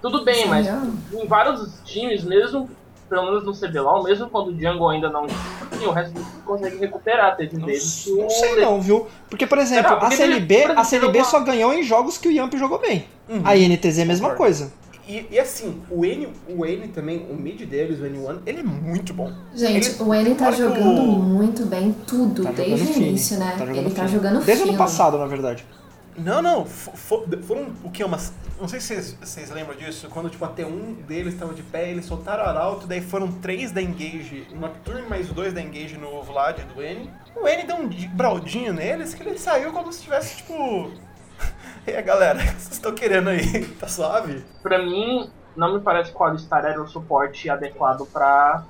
Tudo 0.00 0.24
bem, 0.24 0.44
Sim, 0.44 0.48
mas 0.48 0.66
é. 0.66 0.80
em 1.12 1.26
vários 1.26 1.78
times, 1.84 2.24
mesmo, 2.24 2.70
pelo 3.06 3.24
menos 3.26 3.44
no 3.44 3.52
CBLOL, 3.52 4.02
mesmo 4.02 4.30
quando 4.30 4.46
o 4.48 4.58
Jungle 4.58 4.88
ainda 4.88 5.10
não 5.10 5.26
o 5.26 5.90
resto 5.90 6.14
do 6.14 6.20
time 6.24 6.42
consegue 6.46 6.78
recuperar. 6.78 7.36
Teve 7.36 7.58
vezes 7.58 8.06
Não 8.16 8.30
sei 8.30 8.60
não, 8.62 8.80
viu? 8.80 9.06
Porque, 9.28 9.46
por 9.46 9.58
exemplo, 9.58 9.90
Será? 9.90 9.96
a 9.96 10.08
Porque 10.08 10.22
ele- 10.22 10.40
por 10.40 10.70
a 10.70 10.80
exemplo, 10.80 10.84
CNB 10.86 11.18
uma- 11.18 11.24
só 11.26 11.40
ganhou 11.40 11.74
em 11.74 11.82
jogos 11.82 12.16
que 12.16 12.28
o 12.28 12.32
Yamp 12.32 12.54
jogou 12.54 12.78
bem. 12.78 13.04
Uhum. 13.28 13.42
A 13.44 13.54
INTZ 13.54 13.98
é 13.98 14.02
a 14.04 14.06
mesma 14.06 14.30
coisa. 14.30 14.72
E, 15.06 15.26
e 15.30 15.38
assim, 15.38 15.80
o 15.90 16.04
N, 16.04 16.28
o 16.48 16.66
N 16.66 16.88
também, 16.88 17.26
o 17.30 17.34
mid 17.34 17.62
deles, 17.64 18.00
o 18.00 18.02
N1, 18.04 18.40
ele 18.44 18.60
é 18.60 18.62
muito 18.62 19.14
bom. 19.14 19.32
Gente, 19.54 19.90
Ele- 19.90 20.02
o 20.02 20.12
N 20.14 20.34
tá 20.34 20.46
que 20.48 20.54
o- 20.54 20.56
jogando 20.56 21.02
muito 21.02 21.64
bem 21.66 21.92
tudo, 22.06 22.42
Tá 22.42 22.50
desde 22.50 22.76
jogando 22.86 22.96
o 22.96 23.02
início, 23.08 23.38
né? 23.38 23.52
Tá 23.52 23.66
jogando 23.66 23.76
ele 23.76 23.90
tá 23.94 24.06
jogando 24.06 24.44
Desde 24.44 24.64
o 24.64 24.68
ano 24.70 24.78
passado, 24.78 25.18
na 25.18 25.26
verdade. 25.26 25.64
Não, 26.18 26.40
não, 26.40 26.64
fo- 26.64 26.92
fo- 26.96 27.24
foram 27.42 27.68
o 27.84 27.90
que? 27.90 28.02
Umas. 28.02 28.32
Não 28.58 28.66
sei 28.66 28.80
se 28.80 28.86
vocês, 28.86 29.16
vocês 29.20 29.50
lembram 29.50 29.76
disso, 29.76 30.08
quando 30.10 30.30
tipo, 30.30 30.42
até 30.46 30.64
um 30.64 30.94
deles 31.06 31.34
estava 31.34 31.52
de 31.52 31.62
pé, 31.62 31.90
eles 31.90 32.06
soltaram 32.06 32.42
o 32.42 32.46
arauto, 32.46 32.86
daí 32.86 33.02
foram 33.02 33.30
três 33.30 33.70
da 33.70 33.82
Engage, 33.82 34.46
uma 34.50 34.70
turn 34.82 35.06
mais 35.10 35.28
dois 35.28 35.52
da 35.52 35.60
Engage 35.60 35.98
no 35.98 36.22
Vlad 36.22 36.58
do 36.74 36.82
N. 36.82 37.10
O 37.38 37.46
N 37.46 37.62
deu 37.64 37.76
um 37.76 37.86
di- 37.86 38.08
braldinho 38.08 38.72
neles 38.72 39.12
que 39.12 39.22
ele 39.22 39.38
saiu 39.38 39.72
como 39.72 39.92
se 39.92 40.02
tivesse, 40.02 40.38
tipo. 40.38 40.90
E 41.86 41.90
aí 41.92 42.02
galera, 42.02 42.38
o 42.40 42.42
que 42.42 42.46
vocês 42.52 42.72
estão 42.72 42.94
querendo 42.94 43.28
aí? 43.30 43.64
Tá 43.78 43.86
suave? 43.88 44.44
pra 44.62 44.78
mim, 44.78 45.30
não 45.56 45.74
me 45.74 45.80
parece 45.80 46.12
que 46.12 46.18
o 46.20 46.24
Alistar 46.24 46.64
era 46.64 46.80
o 46.82 46.86
suporte 46.88 47.48
adequado 47.48 48.06
pra, 48.12 48.64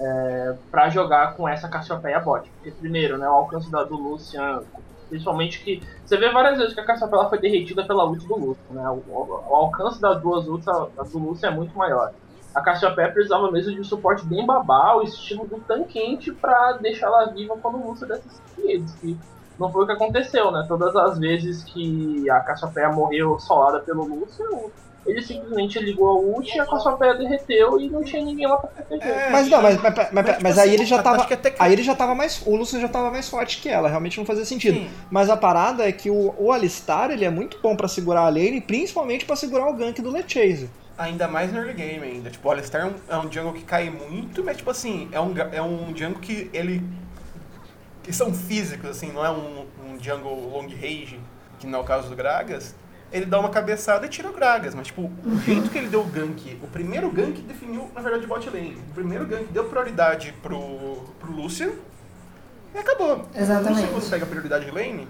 é, 0.00 0.54
pra 0.70 0.88
jogar 0.90 1.34
com 1.34 1.48
essa 1.48 1.68
Cassiopeia 1.68 2.18
bot. 2.20 2.50
Porque, 2.56 2.70
primeiro, 2.72 3.16
né, 3.18 3.28
o 3.28 3.32
alcance 3.32 3.70
da, 3.70 3.84
do 3.84 3.96
Lucian, 3.96 4.62
principalmente 5.08 5.60
que. 5.60 5.82
Você 6.04 6.16
vê 6.16 6.30
várias 6.32 6.58
vezes 6.58 6.74
que 6.74 6.80
a 6.80 6.84
Cassiopeia 6.84 7.28
foi 7.28 7.38
derretida 7.38 7.84
pela 7.86 8.04
ult 8.04 8.26
do 8.26 8.36
Lucian, 8.36 8.72
né? 8.82 8.88
O, 8.90 8.94
o- 9.08 9.44
o 9.48 9.54
alcance 9.54 10.00
das 10.00 10.20
duas 10.20 10.46
ults 10.48 10.66
do 11.12 11.18
Lucian 11.18 11.48
é 11.50 11.54
muito 11.54 11.76
maior. 11.76 12.12
A 12.54 12.60
Cassiopeia 12.62 13.12
precisava 13.12 13.50
mesmo 13.52 13.72
de 13.74 13.80
um 13.80 13.84
suporte 13.84 14.24
bem 14.24 14.44
babal, 14.46 15.02
estilo 15.02 15.46
do 15.46 15.58
tanquente, 15.60 16.32
pra 16.32 16.72
deixar 16.80 17.06
ela 17.06 17.26
viva 17.26 17.54
quando 17.60 17.76
o 17.78 17.88
Lucian 17.90 18.08
dessas 18.08 18.40
redes. 18.56 18.94
Que 18.94 19.16
não 19.58 19.70
foi 19.72 19.84
o 19.84 19.86
que 19.86 19.92
aconteceu, 19.92 20.50
né? 20.50 20.64
Todas 20.68 20.94
as 20.96 21.18
vezes 21.18 21.62
que 21.64 22.28
a 22.30 22.40
Cassiopeia 22.40 22.90
morreu 22.90 23.38
solada 23.38 23.80
pelo 23.80 24.04
Lucian, 24.04 24.46
ele 25.06 25.22
simplesmente 25.22 25.78
ligou 25.78 26.08
a 26.08 26.14
ult 26.14 26.52
e 26.52 26.58
a 26.60 26.66
Cassiopeia 26.66 27.14
derreteu 27.14 27.78
e 27.80 27.88
não 27.88 28.02
tinha 28.02 28.24
ninguém 28.24 28.46
lá 28.46 28.56
pra 28.56 28.68
proteger. 28.70 29.06
É, 29.08 29.30
Mas 29.30 29.48
não, 29.48 29.62
mas, 29.62 29.80
mas, 29.80 29.94
mas, 29.94 30.08
mas, 30.12 30.26
tipo 30.26 30.42
mas 30.42 30.58
aí 30.58 30.64
assim, 30.68 30.74
ele 30.74 30.84
já 30.84 31.02
tava. 31.02 31.24
que 31.24 31.34
até 31.34 31.50
que- 31.50 31.62
Aí 31.62 31.72
ele 31.72 31.82
já 31.84 31.94
tava 31.94 32.14
mais. 32.14 32.42
O 32.44 32.56
Lucian 32.56 32.80
já 32.80 32.88
tava 32.88 33.10
mais 33.10 33.28
forte 33.28 33.60
que 33.62 33.68
ela, 33.68 33.88
realmente 33.88 34.18
não 34.18 34.26
fazia 34.26 34.44
sentido. 34.44 34.78
Sim. 34.78 34.90
Mas 35.10 35.30
a 35.30 35.36
parada 35.36 35.88
é 35.88 35.92
que 35.92 36.10
o, 36.10 36.34
o 36.36 36.50
Alistar 36.50 37.10
ele 37.12 37.24
é 37.24 37.30
muito 37.30 37.58
bom 37.62 37.76
pra 37.76 37.86
segurar 37.86 38.22
a 38.22 38.28
lane, 38.28 38.60
principalmente 38.60 39.24
pra 39.24 39.36
segurar 39.36 39.68
o 39.68 39.74
gank 39.74 40.02
do 40.02 40.10
Lechase. 40.10 40.68
Ainda 40.98 41.28
mais 41.28 41.52
no 41.52 41.58
early 41.58 41.74
game 41.74 42.02
ainda. 42.04 42.28
Tipo, 42.30 42.48
o 42.48 42.50
Alistar 42.50 42.80
é 42.80 42.84
um, 42.86 42.94
é 43.08 43.18
um 43.26 43.30
jungle 43.30 43.52
que 43.52 43.62
cai 43.62 43.90
muito, 43.90 44.42
mas 44.42 44.56
tipo 44.56 44.70
assim, 44.70 45.08
é 45.12 45.20
um, 45.20 45.32
é 45.52 45.62
um 45.62 45.94
jungle 45.94 46.18
que 46.20 46.50
ele. 46.52 46.82
Que 48.06 48.12
são 48.12 48.32
físicos, 48.32 48.88
assim, 48.88 49.10
não 49.12 49.26
é 49.26 49.30
um, 49.30 49.66
um 49.84 50.00
jungle 50.00 50.48
long 50.48 50.68
range, 50.68 51.18
que 51.58 51.66
não 51.66 51.80
é 51.80 51.82
o 51.82 51.84
caso 51.84 52.08
do 52.08 52.14
Gragas. 52.14 52.72
Ele 53.12 53.26
dá 53.26 53.38
uma 53.40 53.48
cabeçada 53.48 54.06
e 54.06 54.08
tira 54.08 54.28
o 54.28 54.32
Gragas, 54.32 54.74
mas 54.76 54.86
tipo, 54.86 55.10
o 55.24 55.38
jeito 55.40 55.68
que 55.70 55.76
ele 55.78 55.88
deu 55.88 56.02
o 56.02 56.04
gank, 56.04 56.56
o 56.62 56.68
primeiro 56.68 57.10
gank 57.10 57.40
definiu, 57.42 57.90
na 57.92 58.00
verdade, 58.00 58.24
o 58.24 58.28
bot 58.28 58.48
lane. 58.48 58.76
O 58.90 58.94
primeiro 58.94 59.26
gank 59.26 59.46
deu 59.52 59.64
prioridade 59.64 60.32
pro, 60.40 60.98
pro 61.18 61.32
Lucian 61.32 61.70
e 62.72 62.78
acabou. 62.78 63.26
Exatamente. 63.34 63.70
O 63.70 63.94
Lucian 63.94 64.00
quando 64.00 64.10
pega 64.10 64.26
prioridade 64.26 64.64
de 64.66 64.70
lane, 64.70 65.08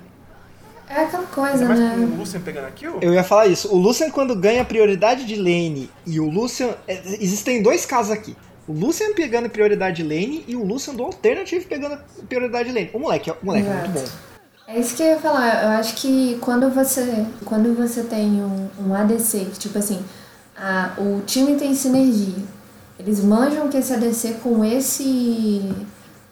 É 0.88 1.03
aquela 1.03 1.26
coisa, 1.26 1.64
mais 1.66 1.80
com 1.80 1.86
né? 1.97 2.14
o 2.14 2.16
Lucian 2.18 2.40
pegando 2.40 2.66
a 2.66 2.70
kill, 2.70 2.99
Eu 3.03 3.12
ia 3.12 3.24
falar 3.24 3.47
isso. 3.47 3.74
O 3.74 3.76
Lucian, 3.76 4.11
quando 4.11 4.34
ganha 4.36 4.64
prioridade 4.64 5.26
de 5.26 5.34
lane 5.36 5.90
e 6.07 6.18
o 6.18 6.30
Lucian. 6.30 6.74
é, 6.88 7.03
Existem 7.20 7.62
dois 7.62 7.84
casos 7.84 8.11
aqui. 8.12 8.34
O 8.69 8.73
Lucian 8.73 9.14
pegando 9.14 9.49
prioridade 9.49 9.97
de 9.97 10.03
lane 10.03 10.45
e 10.49 10.57
o 10.57 10.64
Lucian 10.64 10.95
do 10.95 11.05
Alternative 11.05 11.64
pegando 11.67 11.99
prioridade 12.29 12.69
de 12.69 12.75
lane. 12.75 12.91
O 12.93 12.99
moleque, 12.99 13.31
o 13.31 13.37
moleque 13.43 13.69
é 13.69 13.73
muito 13.73 13.91
bom. 13.91 14.05
É 14.67 14.81
isso 14.81 14.97
que 14.97 15.03
eu 15.03 15.07
ia 15.07 15.19
falar. 15.19 15.62
Eu 15.62 15.69
acho 15.71 15.95
que 15.95 16.37
quando 16.41 16.69
você, 16.71 17.25
quando 17.45 17.75
você 17.77 18.03
tem 18.03 18.43
um, 18.43 18.69
um 18.81 18.95
ADC, 18.95 19.47
que 19.53 19.59
tipo 19.59 19.79
assim, 19.79 20.05
a, 20.57 20.95
o 20.99 21.23
time 21.25 21.55
tem 21.55 21.75
sinergia. 21.75 22.43
Eles 22.99 23.23
manjam 23.23 23.69
que 23.69 23.77
esse 23.77 23.93
ADC 23.93 24.39
com 24.43 24.64
esse 24.64 25.73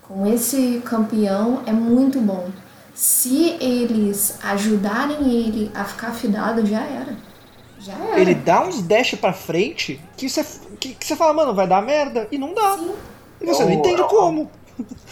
com 0.02 0.26
esse 0.26 0.82
campeão 0.84 1.62
é 1.66 1.72
muito 1.72 2.20
bom. 2.20 2.50
Se 2.94 3.56
eles 3.60 4.38
ajudarem 4.42 5.28
ele 5.28 5.70
a 5.74 5.84
ficar 5.84 6.08
afidado, 6.08 6.66
já 6.66 6.80
era. 6.80 7.16
Já 7.84 7.92
era. 7.92 8.20
Ele 8.20 8.34
dá 8.34 8.62
uns 8.62 8.82
dash 8.82 9.14
pra 9.14 9.32
frente 9.32 10.00
que 10.16 10.28
você, 10.28 10.44
que, 10.80 10.94
que 10.94 11.06
você 11.06 11.14
fala, 11.16 11.32
mano, 11.32 11.54
vai 11.54 11.66
dar 11.66 11.82
merda. 11.82 12.26
E 12.32 12.38
não 12.38 12.54
dá. 12.54 12.78
E 13.40 13.46
você 13.46 13.64
não 13.64 13.70
Eu- 13.72 13.78
entende 13.78 14.00
eu- 14.00 14.06
como. 14.08 14.50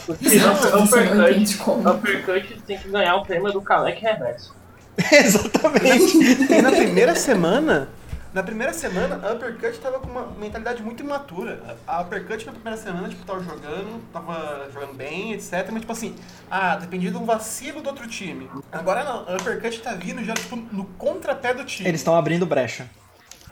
Não 0.08 0.84
Uppercut, 0.84 1.56
como. 1.58 1.90
Uppercut 1.90 2.62
tem 2.66 2.78
que 2.78 2.88
ganhar 2.88 3.14
o 3.16 3.24
prêmio 3.24 3.52
do 3.52 3.60
Kalec 3.62 4.00
Reverso. 4.00 4.54
Exatamente. 5.12 6.52
E 6.52 6.60
na 6.62 6.70
primeira 6.72 7.14
semana, 7.14 7.88
na 8.32 8.42
primeira 8.42 8.72
semana, 8.72 9.20
a 9.26 9.32
Uppercut 9.32 9.78
tava 9.78 9.98
com 9.98 10.08
uma 10.08 10.26
mentalidade 10.38 10.82
muito 10.82 11.02
imatura. 11.02 11.76
A 11.86 12.00
Uppercut 12.00 12.46
na 12.46 12.52
primeira 12.52 12.78
semana, 12.78 13.08
tipo, 13.08 13.24
tava 13.24 13.42
jogando, 13.42 14.02
tava 14.12 14.70
jogando 14.72 14.94
bem, 14.94 15.32
etc. 15.34 15.68
Mas, 15.70 15.80
tipo 15.80 15.92
assim, 15.92 16.16
ah, 16.50 16.76
dependia 16.76 17.10
de 17.10 17.16
um 17.16 17.24
vacilo 17.24 17.82
do 17.82 17.88
outro 17.88 18.08
time. 18.08 18.48
Agora 18.70 19.04
não, 19.04 19.28
a 19.28 19.36
Uppercut 19.36 19.80
tá 19.80 19.92
vindo 19.94 20.24
já, 20.24 20.34
tipo, 20.34 20.56
no 20.56 20.84
contrapé 20.96 21.52
do 21.52 21.64
time. 21.64 21.88
Eles 21.88 22.00
estão 22.00 22.16
abrindo 22.16 22.46
brecha. 22.46 22.88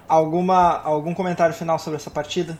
Alguma, 0.08 0.80
algum 0.82 1.14
comentário 1.14 1.54
final 1.54 1.78
sobre 1.78 1.96
essa 1.96 2.10
partida? 2.10 2.58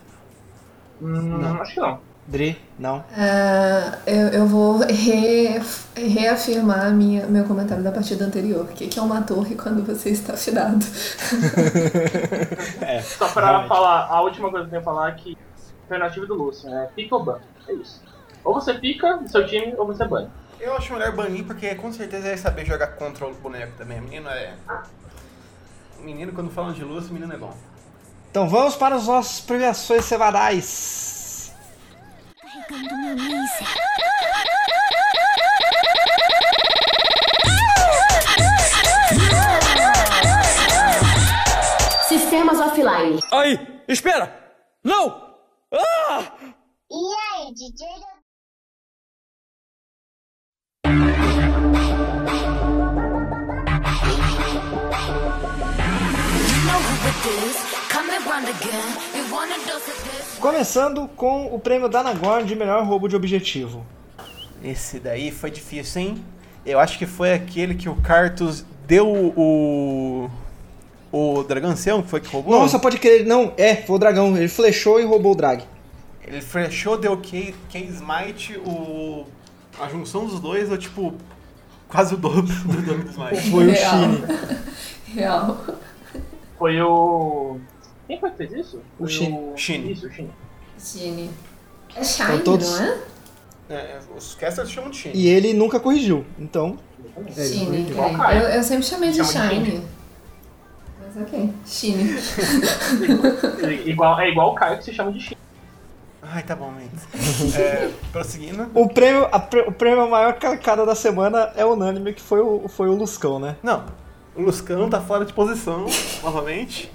Hum, 1.01 1.61
acho 1.61 1.75
que 1.75 1.81
não. 1.81 2.10
Dri? 2.31 2.57
Não? 2.79 3.05
Ah, 3.13 3.99
eu, 4.07 4.29
eu 4.29 4.47
vou 4.47 4.79
re- 4.79 5.61
reafirmar 5.97 6.93
minha, 6.93 7.27
meu 7.27 7.45
comentário 7.45 7.83
da 7.83 7.91
partida 7.91 8.25
anterior. 8.25 8.67
O 8.67 8.69
que, 8.69 8.87
que 8.87 9.01
é 9.01 9.03
uma 9.03 9.21
torre 9.23 9.57
quando 9.57 9.85
você 9.85 10.11
está 10.11 10.35
afinado? 10.35 10.79
É. 12.81 13.03
Só 13.03 13.29
pra 13.29 13.47
realmente. 13.47 13.69
falar, 13.69 14.07
a 14.07 14.21
última 14.23 14.51
coisa 14.51 14.67
que 14.69 14.77
eu 14.77 14.81
tenho 14.81 14.83
que 14.83 14.85
falar 14.85 15.09
é 15.09 15.13
que 15.13 15.37
a 15.37 15.83
alternativa 15.83 16.27
do 16.27 16.35
Lucian 16.35 16.83
é 16.83 16.87
pica 16.87 17.17
ou 17.17 17.25
ban. 17.25 17.39
É 17.69 17.73
isso. 17.73 18.01
Ou 18.45 18.55
você 18.55 18.75
pica 18.75 19.17
do 19.19 19.29
seu 19.29 19.47
time, 19.47 19.75
ou 19.77 19.87
você 19.87 20.05
banha. 20.05 20.31
Eu 20.61 20.75
acho 20.77 20.93
melhor 20.93 21.13
banir, 21.13 21.45
porque 21.45 21.75
com 21.75 21.93
certeza 21.93 22.27
ele 22.29 22.37
vai 22.37 22.39
saber 22.39 22.65
jogar 22.65 22.89
contra 22.89 23.27
o 23.27 23.35
boneco 23.35 23.73
também. 23.77 23.99
O 23.99 24.03
menino 24.03 24.29
é... 24.29 24.55
O 25.99 26.03
menino, 26.03 26.33
quando 26.33 26.51
falam 26.51 26.73
de 26.73 26.85
luz, 26.85 27.11
o 27.11 27.13
menino 27.13 27.33
é 27.33 27.37
bom. 27.37 27.55
Então 28.31 28.49
vamos 28.49 28.77
para 28.77 28.95
as 28.95 29.07
nossas 29.07 29.41
premiações 29.41 30.05
semanais. 30.05 31.10
Sistemas 42.07 42.61
offline. 42.61 43.21
Aí, 43.33 43.83
espera! 43.89 44.33
Não! 44.85 45.35
Ah! 45.73 46.23
E 46.89 47.15
aí, 47.15 47.53
DJ? 47.55 47.87
Começando 60.41 61.09
com 61.17 61.55
o 61.55 61.59
prêmio 61.59 61.89
Danagorn 61.89 62.45
de 62.45 62.55
melhor 62.55 62.85
roubo 62.85 63.09
de 63.09 63.17
objetivo. 63.17 63.85
Esse 64.63 64.99
daí 64.99 65.31
foi 65.31 65.51
difícil, 65.51 66.03
hein? 66.03 66.25
Eu 66.65 66.79
acho 66.79 66.99
que 66.99 67.07
foi 67.07 67.33
aquele 67.33 67.75
que 67.75 67.89
o 67.89 67.97
Cartus 67.97 68.65
deu 68.87 69.09
o... 69.37 70.31
O 71.13 71.43
Dragão 71.43 71.71
Ancião, 71.71 72.03
que 72.03 72.09
foi 72.09 72.21
que 72.21 72.29
roubou? 72.29 72.61
Nossa, 72.61 72.79
pode 72.79 72.97
crer. 72.99 73.27
Não, 73.27 73.53
é, 73.57 73.75
foi 73.75 73.97
o 73.97 73.99
dragão. 73.99 74.37
Ele 74.37 74.47
flechou 74.47 75.01
e 75.01 75.05
roubou 75.05 75.33
o 75.33 75.35
drag. 75.35 75.65
Ele 76.25 76.41
flechou, 76.41 76.97
deu 76.97 77.17
K, 77.17 77.53
K 77.69 77.79
Smite, 77.81 78.57
o... 78.59 79.27
a 79.81 79.89
junção 79.89 80.25
dos 80.27 80.39
dois 80.39 80.69
deu 80.69 80.79
tipo 80.79 81.13
quase 81.89 82.15
o 82.15 82.17
dobro 82.17 82.43
do 82.43 82.83
dano 82.83 83.03
do 83.03 83.11
Smite. 83.11 83.51
Foi 83.51 83.67
o 83.67 83.71
Real. 83.73 83.91
Shine. 83.91 84.23
Real. 85.15 85.65
Foi 86.57 86.81
o. 86.81 87.59
Quem 88.11 88.19
foi 88.19 88.31
que 88.33 88.37
fez 88.39 88.53
isso? 88.53 88.81
Foi 88.99 89.07
Shin. 89.09 89.33
o 89.33 89.57
Shin. 89.57 89.89
Isso, 89.89 90.09
o 90.09 90.11
Shin. 90.11 90.29
Gene. 90.77 91.31
É 91.95 92.03
Shine, 92.03 92.41
todos- 92.41 92.81
não 92.81 92.85
é? 92.87 92.99
É, 93.71 93.99
os 94.17 94.35
casters 94.35 94.69
chamam 94.69 94.91
de 94.91 94.97
Shin. 94.97 95.13
E 95.15 95.29
ele 95.29 95.55
nunca 95.55 95.79
corrigiu. 95.79 96.25
Então, 96.37 96.77
É, 97.37 97.45
Shine. 97.45 97.87
é. 97.89 98.37
Eu, 98.37 98.49
eu 98.49 98.63
sempre 98.65 98.83
chamei 98.85 99.13
de 99.13 99.25
Chama 99.25 99.49
de 99.49 99.55
Shine. 99.55 99.85
Mas 100.99 101.23
ok. 101.23 101.53
Shine. 101.65 102.17
igual, 103.87 104.19
é 104.19 104.29
igual 104.29 104.51
o 104.51 104.55
Caio 104.57 104.79
que 104.79 104.87
se 104.87 104.93
chama 104.93 105.13
de 105.13 105.21
Shin. 105.21 105.37
Ai, 106.21 106.43
tá 106.43 106.57
bom, 106.57 106.73
Mendes. 106.73 107.07
é, 107.55 107.91
prosseguindo. 108.11 108.69
o 108.75 108.89
prêmio, 108.89 109.27
a 109.31 109.37
o 109.69 109.73
prêmio 109.73 110.11
maior 110.11 110.35
carcada 110.35 110.85
da 110.85 110.97
semana 110.97 111.53
é 111.55 111.65
unânime, 111.65 112.13
que 112.13 112.21
foi 112.21 112.41
o, 112.41 112.67
foi 112.67 112.89
o 112.89 112.95
Luscão, 112.97 113.39
né? 113.39 113.55
Não, 113.63 113.85
o 114.35 114.43
Luscão 114.43 114.91
tá 114.91 115.01
fora 115.01 115.25
de 115.25 115.33
posição, 115.33 115.87
novamente. 116.25 116.91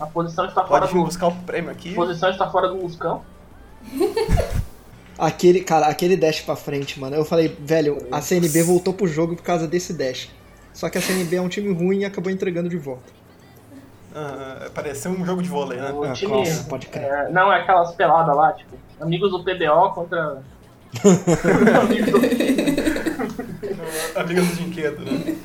A 0.00 0.06
posição 0.06 0.46
está 0.46 0.64
fora 0.64 0.82
Pode 0.86 0.94
do. 0.94 1.04
buscar 1.04 1.26
o 1.28 1.34
prêmio 1.34 1.70
aqui. 1.70 1.92
A 1.92 1.94
posição 1.96 2.30
está 2.30 2.48
fora 2.50 2.68
do 2.68 2.76
Luscão. 2.80 3.22
Aquele, 5.18 5.60
cara, 5.62 5.86
aquele 5.86 6.16
dash 6.16 6.42
pra 6.42 6.54
frente, 6.54 7.00
mano. 7.00 7.16
Eu 7.16 7.24
falei, 7.24 7.48
velho, 7.58 7.98
a 8.12 8.20
CNB 8.20 8.62
voltou 8.62 8.94
pro 8.94 9.08
jogo 9.08 9.34
por 9.34 9.42
causa 9.42 9.66
desse 9.66 9.92
dash. 9.92 10.30
Só 10.72 10.88
que 10.88 10.96
a 10.96 11.00
CNB 11.00 11.34
é 11.34 11.40
um 11.42 11.48
time 11.48 11.74
ruim 11.74 11.98
e 12.00 12.04
acabou 12.04 12.30
entregando 12.30 12.68
de 12.68 12.76
volta. 12.76 13.02
Ah, 14.14 14.70
pareceu 14.72 15.10
um 15.10 15.26
jogo 15.26 15.42
de 15.42 15.48
vôlei, 15.48 15.80
né? 15.80 15.90
O 15.90 16.04
Ah, 16.04 16.12
time. 16.12 16.30
nossa, 16.32 16.62
pode 16.68 16.86
crer. 16.86 17.02
é, 17.02 17.28
não, 17.30 17.52
é 17.52 17.62
aquelas 17.62 17.92
peladas 17.96 18.36
lá, 18.36 18.52
tipo, 18.52 18.76
amigos 19.00 19.32
do 19.32 19.42
PBO 19.42 19.90
contra. 19.92 20.40
amigos 21.82 22.12
do... 22.12 22.18
Amigos 24.20 24.46
do 24.48 24.54
brinquedo, 24.54 25.00
né? 25.04 25.36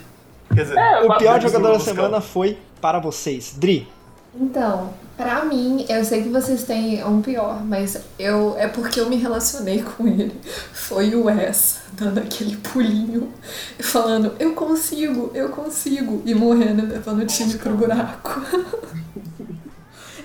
Quer 0.54 0.62
dizer, 0.64 0.78
É, 0.78 1.02
O 1.02 1.18
pior 1.18 1.42
jogador 1.42 1.74
da 1.74 1.80
semana 1.80 2.22
foi 2.22 2.60
para 2.80 3.00
vocês. 3.00 3.56
Dri, 3.58 3.88
Então, 4.36 4.94
pra 5.16 5.46
mim, 5.46 5.86
eu 5.88 6.04
sei 6.04 6.24
que 6.24 6.30
vocês 6.30 6.64
têm 6.64 7.04
um 7.06 7.22
pior, 7.22 7.64
mas 7.64 7.98
eu 8.18 8.56
é 8.58 8.68
porque 8.68 9.00
eu 9.00 9.08
me 9.10 9.16
relacionei 9.16 9.82
com 9.98 10.08
ele. 10.08 10.40
Foi 10.74 11.14
o 11.16 11.26
Wes 11.26 11.78
dando 11.94 12.18
aquele 12.20 12.58
pulinho 12.58 13.32
falando, 13.80 14.34
eu 14.40 14.54
consigo, 14.54 15.30
eu 15.36 15.50
consigo, 15.50 16.24
e 16.26 16.34
morrendo, 16.34 16.88
levando 16.88 17.22
o 17.22 17.26
time 17.26 17.54
pro 17.56 17.76
buraco. 17.76 18.42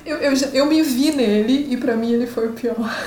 Eu, 0.06 0.16
eu, 0.16 0.32
eu 0.54 0.64
me 0.64 0.80
vi 0.82 1.12
nele 1.12 1.66
e 1.70 1.76
pra 1.76 1.94
mim 1.94 2.10
ele 2.12 2.26
foi 2.26 2.48
o 2.48 2.52
pior. 2.52 2.98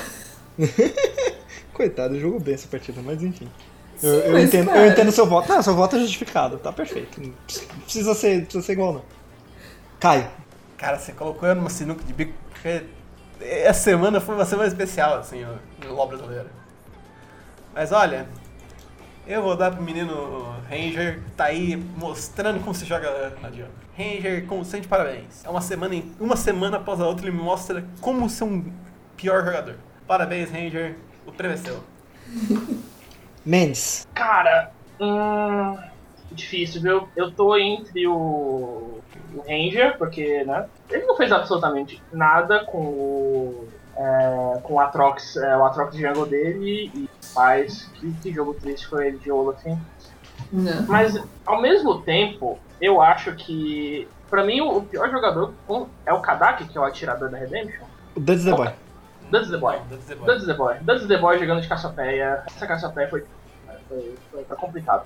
coitado, 1.74 2.18
jogou 2.20 2.38
bem 2.38 2.54
essa 2.54 2.68
partida, 2.68 3.00
mas 3.04 3.20
enfim. 3.24 3.48
Eu, 4.00 4.20
Sim, 4.20 4.26
eu 4.26 4.32
mas, 4.32 4.44
entendo, 4.44 4.66
cara- 4.68 4.86
eu 4.86 4.92
entendo 4.92 5.10
seu 5.10 5.26
voto. 5.26 5.48
Não, 5.48 5.60
seu 5.62 5.74
voto 5.74 5.96
é 5.96 5.98
justificado, 5.98 6.58
tá 6.58 6.72
perfeito. 6.72 7.20
Não 7.20 7.32
precisa 7.82 8.14
ser, 8.14 8.42
precisa 8.44 8.64
ser 8.64 8.72
igual, 8.74 8.92
não. 8.94 9.02
Caio, 9.98 10.28
cara, 10.82 10.98
você 10.98 11.12
colocou 11.12 11.48
eu 11.48 11.54
numa 11.54 11.70
sinuca 11.70 12.02
de 12.02 12.12
bico. 12.12 12.32
porque 12.50 12.82
Essa 13.40 13.80
semana 13.80 14.20
foi 14.20 14.34
uma 14.34 14.44
semana 14.44 14.68
especial, 14.68 15.14
assim, 15.18 15.44
no- 15.44 15.58
no 15.88 15.94
LoL 15.94 16.08
brasileiro. 16.08 16.48
Mas 17.74 17.90
olha, 17.92 18.26
eu 19.26 19.42
vou 19.42 19.56
dar 19.56 19.72
pro 19.72 19.82
menino 19.82 20.54
Ranger, 20.68 21.20
que 21.22 21.30
tá 21.32 21.44
aí 21.46 21.76
mostrando 21.76 22.60
como 22.60 22.74
se 22.74 22.84
joga 22.84 23.32
na 23.40 23.48
Diana. 23.50 23.70
Ranger, 23.96 24.44
sempre, 24.64 24.88
parabéns. 24.88 25.44
É 25.44 25.48
uma 25.48 25.60
semana, 25.60 25.94
em- 25.94 26.12
uma 26.20 26.36
semana 26.36 26.76
após 26.78 27.00
a 27.00 27.06
outra, 27.06 27.26
ele 27.26 27.36
me 27.36 27.42
mostra 27.42 27.84
como 28.00 28.28
ser 28.28 28.44
um 28.44 28.72
pior 29.16 29.44
jogador. 29.44 29.76
Parabéns, 30.06 30.50
Ranger. 30.50 30.96
O 31.26 31.32
prêmio 31.32 31.54
é 31.54 31.58
seu. 31.58 31.82
Mendes. 33.44 34.06
Cara, 34.14 34.70
hum, 35.00 35.76
difícil, 36.30 36.80
viu? 36.80 37.08
Eu 37.16 37.32
tô 37.32 37.56
entre 37.56 38.06
o, 38.06 39.01
o 39.34 39.42
Ranger, 39.42 39.96
porque, 39.98 40.44
né? 40.44 40.66
Ele 40.90 41.04
não 41.06 41.16
fez 41.16 41.32
absolutamente 41.32 42.02
nada 42.12 42.64
com 42.64 42.78
o. 42.78 43.68
É, 43.94 44.58
com 44.62 44.74
o 44.74 44.80
Atrox, 44.80 45.36
é, 45.36 45.54
o 45.54 45.64
Atrox 45.66 45.94
Jungle 45.94 46.24
dele 46.24 46.90
e 46.94 47.10
faz 47.34 47.90
que, 47.94 48.10
que 48.14 48.32
jogo 48.32 48.54
triste 48.54 48.86
foi 48.86 49.08
ele 49.08 49.18
de 49.18 49.30
Olafin. 49.30 49.78
Não. 50.50 50.82
Mas 50.88 51.22
ao 51.44 51.60
mesmo 51.60 52.00
tempo, 52.00 52.58
eu 52.80 53.02
acho 53.02 53.34
que 53.34 54.08
pra 54.30 54.44
mim 54.44 54.62
o, 54.62 54.80
pior 54.82 55.10
jogador 55.10 55.52
é 56.06 56.12
o 56.12 56.20
Kadak, 56.20 56.64
que 56.64 56.78
é 56.78 56.80
o 56.80 56.84
atirador 56.84 57.28
da 57.28 57.36
Redemption. 57.36 57.84
O 58.16 58.20
Duds 58.20 58.44
the 58.44 58.52
Boy. 58.52 58.70
Duds 59.30 59.50
the 59.50 59.58
Boy. 59.58 59.78
Duds 59.88 60.06
the 60.06 60.14
Boy. 60.14 60.26
Duds 60.26 60.46
the 60.46 60.54
Boy. 60.54 60.74
Duds 60.80 61.06
the 61.06 61.18
Boy 61.18 61.38
jogando 61.38 61.60
de 61.60 61.68
Cassiopeia. 61.68 62.42
Essa 62.46 62.66
Cassiopeia 62.66 63.08
foi, 63.08 63.24
foi, 63.88 64.14
foi, 64.30 64.44
foi 64.44 64.56
complicado. 64.56 65.04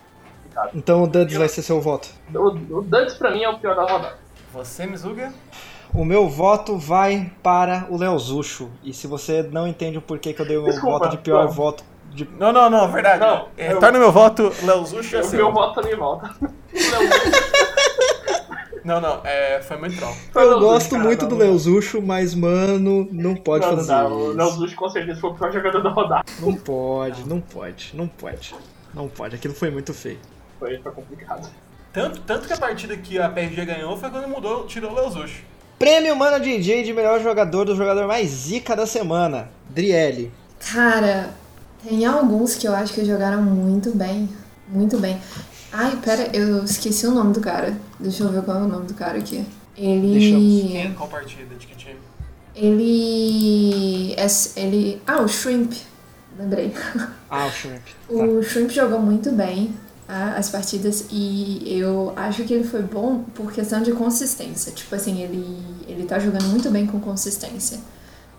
Complicado. 0.57 0.71
Então 0.75 1.03
o 1.03 1.07
Duds 1.07 1.37
vai 1.37 1.49
ser 1.49 1.63
seu 1.63 1.81
voto. 1.81 2.09
O, 2.35 2.49
o 2.79 2.83
Duds 2.83 3.15
pra 3.15 3.31
mim 3.31 3.43
é 3.43 3.49
o 3.49 3.59
pior 3.59 3.75
da 3.77 3.83
rodada. 3.83 4.17
Você, 4.53 4.87
Mizuga? 4.87 5.33
O 5.95 6.05
meu 6.05 6.29
voto 6.29 6.77
vai 6.77 7.31
para 7.43 7.87
o 7.91 7.97
Leozucho. 7.97 8.71
E 8.83 8.93
se 8.93 9.07
você 9.07 9.43
não 9.43 9.67
entende 9.67 9.99
o 9.99 10.03
porquê 10.03 10.33
que 10.33 10.43
eu 10.43 10.47
dei 10.47 10.57
o 10.59 10.63
meu 10.63 10.73
Desculpa, 10.73 10.99
voto 10.99 11.11
de 11.11 11.19
pior 11.19 11.45
não. 11.45 11.53
voto 11.53 11.85
de 12.11 12.29
Não, 12.39 12.53
não, 12.53 12.69
não, 12.71 12.91
verdade. 12.91 13.21
Não, 13.21 13.49
É, 13.57 13.73
eu- 13.73 13.81
Torna 13.81 13.99
meu 13.99 14.11
voto, 14.13 14.53
Léo 14.63 14.85
Zucho 14.85 15.17
é 15.17 15.21
O 15.21 15.25
seu. 15.25 15.39
meu 15.45 15.53
voto 15.53 15.75
também 15.81 15.97
volta. 15.97 16.35
Não, 18.85 19.01
não, 19.01 19.21
é, 19.25 19.61
foi 19.63 19.77
muito 19.79 19.97
troll. 19.97 20.15
Eu 20.37 20.61
gosto 20.61 20.97
muito 20.97 21.27
do 21.27 21.35
Leozucho, 21.35 22.01
mas, 22.01 22.37
mano, 22.37 23.09
não 23.11 23.35
pode 23.35 23.67
Não, 23.67 23.75
fazer 23.79 23.93
não, 23.93 24.13
o 24.17 24.23
isso. 24.29 24.37
Nelzush 24.37 24.75
com 24.77 24.89
certeza 24.89 25.21
foi 25.21 25.31
o 25.31 25.35
pior 25.35 25.53
jogador 25.53 25.83
da 25.83 25.91
rodada. 25.91 26.25
Não 26.39 26.55
pode, 26.55 27.29
não 27.29 27.41
pode, 27.41 27.91
não 27.95 28.07
pode. 28.07 28.55
Não 28.95 29.09
pode, 29.09 29.35
aquilo 29.35 29.55
foi 29.55 29.73
muito 29.73 29.93
feio. 29.93 30.21
Foi, 30.59 30.79
foi 30.79 30.93
complicado. 30.93 31.49
Tanto, 31.93 32.21
tanto 32.21 32.47
que 32.47 32.53
a 32.53 32.57
partida 32.59 32.97
que 32.97 33.19
a 33.19 33.29
PRG 33.29 33.65
ganhou 33.65 33.97
foi 33.97 34.11
quando 34.11 34.29
mudou, 34.29 34.67
tirou 34.67 34.93
o 34.93 34.95
Léo 34.95 35.11
Zucho. 35.11 35.43
Prêmio 35.79 36.17
Mana 36.17 36.39
DJ 36.41 36.83
de 36.83 36.93
melhor 36.93 37.21
jogador 37.23 37.65
do 37.65 37.77
jogador 37.77 38.07
mais 38.07 38.29
zica 38.29 38.75
da 38.75 38.87
semana. 38.87 39.49
Driele. 39.69 40.33
Cara, 40.73 41.31
tem 41.87 42.05
alguns 42.07 42.55
que 42.55 42.67
eu 42.67 42.75
acho 42.75 42.93
que 42.95 43.05
jogaram 43.05 43.43
muito 43.43 43.95
bem. 43.95 44.29
Muito 44.69 44.99
bem. 44.99 45.19
Ai, 45.73 45.97
pera, 46.03 46.31
eu 46.35 46.65
esqueci 46.65 47.07
o 47.07 47.11
nome 47.13 47.33
do 47.35 47.41
cara. 47.41 47.77
Deixa 48.01 48.25
eu 48.25 48.31
ver 48.31 48.43
qual 48.43 48.59
é 48.59 48.63
o 48.63 48.69
nome 48.69 48.87
do 48.87 48.95
cara 48.95 49.19
aqui. 49.19 49.45
Ele. 49.77 50.69
Quem? 50.73 50.95
Qual 50.95 51.09
partida? 51.09 51.55
De 51.55 51.67
que 51.67 51.75
time? 51.77 51.97
Ele. 52.55 54.15
é- 54.17 54.61
Ele. 54.61 55.03
Ah, 55.07 55.21
o 55.21 55.29
Shrimp. 55.29 55.73
Lembrei. 56.39 56.73
Ah, 57.29 57.47
o 57.47 57.51
Shrimp. 57.51 57.83
O 58.09 58.43
Shrimp 58.43 58.71
jogou 58.71 58.99
muito 59.01 59.31
bem 59.33 59.75
as 60.09 60.49
partidas 60.49 61.07
e 61.11 61.65
eu 61.67 62.13
acho 62.15 62.45
que 62.45 62.55
ele 62.55 62.65
foi 62.65 62.83
bom 62.83 63.25
por 63.35 63.53
questão 63.53 63.83
de 63.83 63.93
consistência. 63.93 64.73
Tipo 64.73 64.95
assim, 64.95 65.21
ele, 65.21 65.85
ele 65.89 66.05
tá 66.05 66.19
jogando 66.19 66.45
muito 66.45 66.71
bem 66.71 66.87
com 66.87 67.01
consistência. 67.01 67.79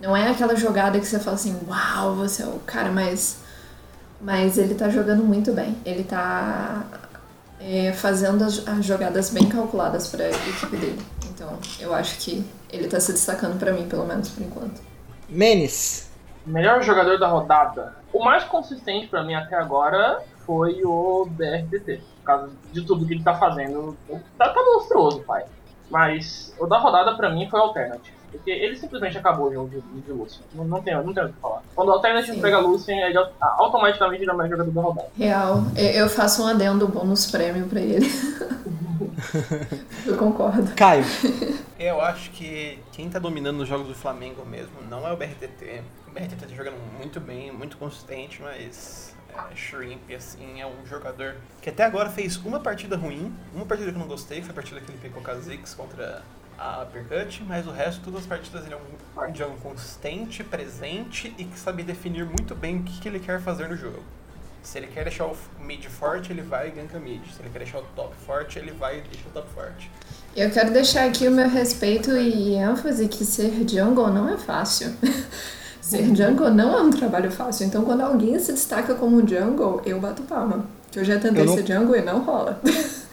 Não 0.00 0.16
é 0.16 0.30
aquela 0.30 0.56
jogada 0.56 0.98
que 0.98 1.06
você 1.06 1.18
fala 1.18 1.36
assim, 1.36 1.58
uau, 1.68 2.14
você 2.14 2.42
é 2.42 2.46
o 2.46 2.60
cara 2.60 2.90
mais. 2.90 3.38
Mas 4.20 4.56
ele 4.56 4.74
tá 4.74 4.88
jogando 4.88 5.22
muito 5.22 5.52
bem. 5.52 5.76
Ele 5.84 6.04
tá 6.04 6.84
é, 7.60 7.92
fazendo 7.92 8.42
as, 8.44 8.66
as 8.66 8.84
jogadas 8.84 9.30
bem 9.30 9.48
calculadas 9.48 10.06
pra 10.06 10.30
equipe 10.30 10.76
dele. 10.76 11.02
Então, 11.26 11.58
eu 11.78 11.94
acho 11.94 12.18
que 12.18 12.44
ele 12.72 12.88
tá 12.88 12.98
se 12.98 13.12
destacando 13.12 13.58
pra 13.58 13.72
mim, 13.72 13.88
pelo 13.88 14.06
menos 14.06 14.28
por 14.30 14.42
enquanto. 14.42 14.80
Menes. 15.28 16.08
Melhor 16.46 16.82
jogador 16.82 17.18
da 17.18 17.28
rodada. 17.28 17.96
O 18.12 18.24
mais 18.24 18.44
consistente 18.44 19.06
pra 19.08 19.22
mim 19.22 19.34
até 19.34 19.56
agora 19.56 20.22
foi 20.48 20.82
o 20.82 21.26
BRTT. 21.30 22.00
Por 22.20 22.24
causa 22.24 22.50
de 22.72 22.80
tudo 22.82 23.04
que 23.06 23.12
ele 23.12 23.22
tá 23.22 23.34
fazendo. 23.34 23.94
Tá, 24.38 24.48
tá 24.48 24.62
monstruoso, 24.62 25.20
pai. 25.20 25.44
Mas 25.90 26.54
o 26.58 26.66
da 26.66 26.78
rodada 26.78 27.14
pra 27.16 27.28
mim 27.28 27.46
foi 27.50 27.60
o 27.60 27.64
Alternative. 27.64 28.16
Porque 28.32 28.50
ele 28.50 28.76
simplesmente 28.76 29.16
acabou 29.16 29.48
o 29.48 29.52
jogo 29.52 29.68
de, 29.68 29.80
de 30.02 30.12
Lucian. 30.12 30.42
Não, 30.54 30.64
não, 30.64 30.82
tem, 30.82 30.94
não 30.94 31.12
tem 31.12 31.24
o 31.24 31.28
que 31.28 31.40
falar. 31.40 31.62
Quando 31.74 31.88
o 31.88 31.92
Alternative 31.92 32.34
Sim. 32.34 32.40
pega 32.42 32.58
Lucian, 32.60 32.96
ele 32.96 33.16
au- 33.18 33.32
automaticamente 33.40 34.22
ele 34.22 34.30
é 34.30 34.34
o 34.34 34.36
melhor 34.36 34.50
jogador 34.50 34.70
da 34.70 34.80
rodada. 34.80 35.08
Real, 35.16 35.62
eu 35.76 35.90
eu 36.02 36.08
faço 36.08 36.42
um 36.42 36.46
adendo 36.46 36.88
bônus 36.88 37.30
prêmio 37.30 37.66
pra 37.68 37.80
ele. 37.80 38.06
eu 40.06 40.16
concordo. 40.16 40.72
Caio. 40.74 41.04
Eu 41.78 42.00
acho 42.00 42.32
que 42.32 42.76
quem 42.90 43.08
tá 43.08 43.20
dominando 43.20 43.60
os 43.60 43.68
jogos 43.68 43.86
do 43.86 43.94
Flamengo 43.94 44.44
mesmo 44.44 44.72
não 44.90 45.06
é 45.06 45.12
o 45.12 45.16
BRTT. 45.16 45.80
O 46.08 46.10
BRTT 46.10 46.34
tá 46.34 46.48
jogando 46.48 46.74
muito 46.98 47.20
bem, 47.20 47.52
muito 47.52 47.76
consistente, 47.76 48.42
mas 48.42 49.14
é, 49.34 49.56
Shrimp, 49.56 50.10
assim, 50.16 50.60
é 50.60 50.66
um 50.66 50.86
jogador 50.86 51.36
que 51.60 51.70
até 51.70 51.84
agora 51.84 52.10
fez 52.10 52.36
uma 52.36 52.60
partida 52.60 52.96
ruim, 52.96 53.34
uma 53.54 53.66
partida 53.66 53.90
que 53.90 53.96
eu 53.96 54.00
não 54.00 54.08
gostei, 54.08 54.40
foi 54.40 54.50
a 54.50 54.54
partida 54.54 54.80
que 54.80 54.90
ele 54.90 54.98
pegou 54.98 55.22
Kha'Zix 55.22 55.74
contra 55.74 56.22
a 56.58 56.82
Uppercut, 56.82 57.42
mas 57.44 57.66
o 57.66 57.70
resto, 57.70 58.02
todas 58.02 58.20
as 58.20 58.26
partidas, 58.26 58.64
ele 58.64 58.74
é 58.74 58.78
um 59.20 59.34
jogo 59.34 59.56
consistente, 59.60 60.42
presente 60.42 61.32
e 61.38 61.44
que 61.44 61.58
sabe 61.58 61.82
definir 61.82 62.24
muito 62.24 62.54
bem 62.54 62.78
o 62.78 62.82
que, 62.82 63.00
que 63.00 63.08
ele 63.08 63.20
quer 63.20 63.40
fazer 63.40 63.68
no 63.68 63.76
jogo. 63.76 64.02
Se 64.62 64.76
ele 64.76 64.88
quer 64.88 65.04
deixar 65.04 65.26
o 65.26 65.36
mid 65.60 65.84
forte, 65.86 66.32
ele 66.32 66.42
vai 66.42 66.68
e 66.68 66.70
ganka 66.72 66.98
mid. 66.98 67.24
Se 67.30 67.40
ele 67.40 67.48
quer 67.48 67.60
deixar 67.60 67.78
o 67.78 67.82
top 67.94 68.14
forte, 68.26 68.58
ele 68.58 68.72
vai 68.72 68.98
e 68.98 69.00
deixa 69.02 69.28
o 69.28 69.30
top 69.30 69.48
forte. 69.54 69.90
Eu 70.36 70.50
quero 70.50 70.72
deixar 70.72 71.06
aqui 71.06 71.26
o 71.26 71.30
meu 71.30 71.48
respeito 71.48 72.10
e 72.10 72.54
ênfase 72.54 73.08
que 73.08 73.24
ser 73.24 73.52
jungle 73.66 74.08
não 74.08 74.28
é 74.28 74.36
fácil. 74.36 74.94
ser 75.80 76.04
jungle 76.14 76.50
não 76.50 76.76
é 76.76 76.82
um 76.82 76.90
trabalho 76.90 77.30
fácil. 77.30 77.66
Então, 77.66 77.84
quando 77.84 78.00
alguém 78.02 78.38
se 78.38 78.52
destaca 78.52 78.94
como 78.94 79.26
jungle, 79.26 79.80
eu 79.84 80.00
bato 80.00 80.22
palma. 80.22 80.64
Que 80.90 80.98
eu 81.00 81.04
já 81.04 81.18
tentei 81.18 81.42
Eu 81.42 81.46
não- 81.46 81.54
ser 81.54 81.66
jungle 81.66 81.96
e 81.96 82.00
não 82.02 82.20
rola. 82.20 82.60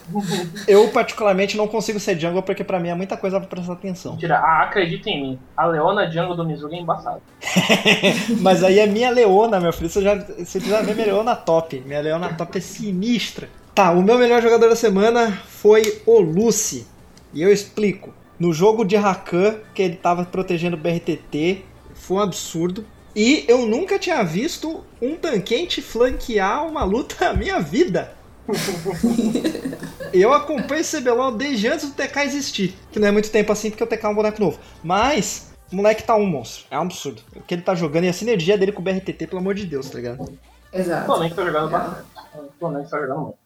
Eu, 0.68 0.88
particularmente, 0.90 1.58
não 1.58 1.68
consigo 1.68 2.00
ser 2.00 2.20
jungle 2.20 2.44
porque 2.44 2.64
pra 2.64 2.80
mim 2.80 2.90
é 2.90 2.94
muita 2.94 3.18
coisa 3.18 3.40
pra 3.40 3.48
prestar 3.50 3.74
atenção. 3.74 4.12
Mentira, 4.14 4.38
ah, 4.38 4.62
acredita 4.62 5.10
em 5.10 5.20
mim. 5.20 5.40
A 5.58 5.66
Leona 5.66 6.06
Django 6.08 6.36
do 6.36 6.46
Mizuga 6.46 6.76
é 6.76 6.80
embaçada. 6.80 7.20
Mas 8.40 8.64
aí 8.64 8.78
é 8.80 8.86
minha 8.86 9.10
leona, 9.10 9.60
meu 9.60 9.74
filho. 9.74 9.90
Você 9.90 10.02
já, 10.04 10.16
você 10.16 10.60
precisa 10.60 10.84
ver 10.84 10.94
minha 10.94 11.08
leona 11.08 11.36
top. 11.36 11.82
Minha 11.86 12.02
leona 12.02 12.34
top 12.34 12.58
é 12.58 12.62
sinistra. 12.62 13.50
Tá, 13.74 13.92
o 13.92 14.02
meu 14.04 14.18
melhor 14.20 14.42
jogador 14.44 14.70
da 14.70 14.76
semana 14.76 15.32
foi 15.48 16.02
o 16.06 16.20
Lucy. 16.20 16.86
E 17.34 17.42
eu 17.42 17.52
explico. 17.52 18.14
No 18.40 18.54
jogo 18.54 18.86
de 18.86 18.96
Rakan, 18.96 19.56
que 19.74 19.82
ele 19.82 19.96
tava 19.96 20.24
protegendo 20.26 20.76
o 20.76 20.80
BRTT, 20.80 21.66
foi 21.96 22.18
um 22.18 22.22
absurdo. 22.22 22.86
E 23.16 23.46
eu 23.48 23.66
nunca 23.66 23.98
tinha 23.98 24.22
visto 24.24 24.84
um 25.02 25.16
tanquente 25.16 25.82
flanquear 25.82 26.68
uma 26.68 26.84
luta 26.84 27.16
na 27.26 27.34
minha 27.34 27.60
vida. 27.60 28.14
Eu 30.14 30.34
acompanho 30.34 30.82
esse 30.82 31.02
CBLOL 31.02 31.32
desde 31.32 31.68
antes 31.68 31.90
do 31.90 31.96
TK 31.96 32.20
existir. 32.20 32.76
Que 32.92 33.00
não 33.00 33.08
é 33.08 33.12
muito 33.12 33.32
tempo 33.32 33.52
assim, 33.52 33.70
porque 33.70 33.84
o 33.84 33.88
TK 33.88 34.06
é 34.06 34.10
um 34.10 34.16
boneco 34.16 34.42
novo. 34.42 34.60
Mas, 34.84 35.52
o 35.72 35.76
moleque 35.76 36.04
tá 36.04 36.16
um 36.16 36.26
monstro. 36.26 36.66
É 36.70 36.78
um 36.78 36.84
absurdo. 36.84 37.22
O 37.36 37.42
que 37.42 37.56
ele 37.56 37.62
tá 37.62 37.74
jogando 37.74 38.06
e 38.06 38.10
a 38.10 38.14
sinergia 38.14 38.58
dele 38.58 38.72
com 38.72 38.82
o 38.82 38.84
BRTT, 38.84 39.28
pelo 39.28 39.40
amor 39.40 39.56
de 39.56 39.66
Deus, 39.66 39.90
tá 39.90 39.98
ligado? 39.98 40.22
O 40.22 40.38
Exato. 40.72 41.06
Flamengo 41.06 41.36
tá 41.36 41.46
jogando 41.46 41.70
bastante. 41.70 42.08
O 42.34 42.60
Flamengo 42.60 42.90
tá 42.90 43.00
jogando 43.00 43.20
muito. 43.22 43.38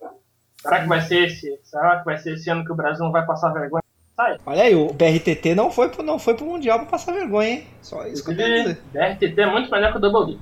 Será 0.62 0.82
que 0.82 0.88
vai 0.88 1.02
ser 1.02 1.28
esse? 1.28 1.60
Será 1.64 2.00
que 2.00 2.06
vai 2.06 2.18
ser 2.18 2.34
esse 2.34 2.50
ano 2.50 2.66
que 2.66 2.72
o 2.72 2.76
Brasil 2.76 3.06
não 3.06 3.12
vai 3.12 3.26
passar 3.26 3.50
vergonha? 3.54 3.84
Sai. 4.20 4.36
Olha 4.46 4.64
aí, 4.64 4.76
o 4.76 4.92
BRTT 4.92 5.56
não 5.56 5.72
foi, 5.72 5.88
pro- 5.88 6.04
não 6.04 6.20
foi 6.20 6.34
pro 6.34 6.46
Mundial 6.46 6.78
pra 6.80 6.90
passar 6.90 7.14
vergonha, 7.14 7.50
hein? 7.52 7.64
Só 7.82 8.06
isso 8.06 8.22
que 8.26 8.32
eu 8.32 8.36
dizer. 8.36 8.78
BRTT 8.92 9.40
é 9.42 9.46
muito 9.50 9.72
melhor 9.72 9.94
que 9.94 9.98
o 9.98 10.02
Double 10.02 10.36
D. 10.36 10.40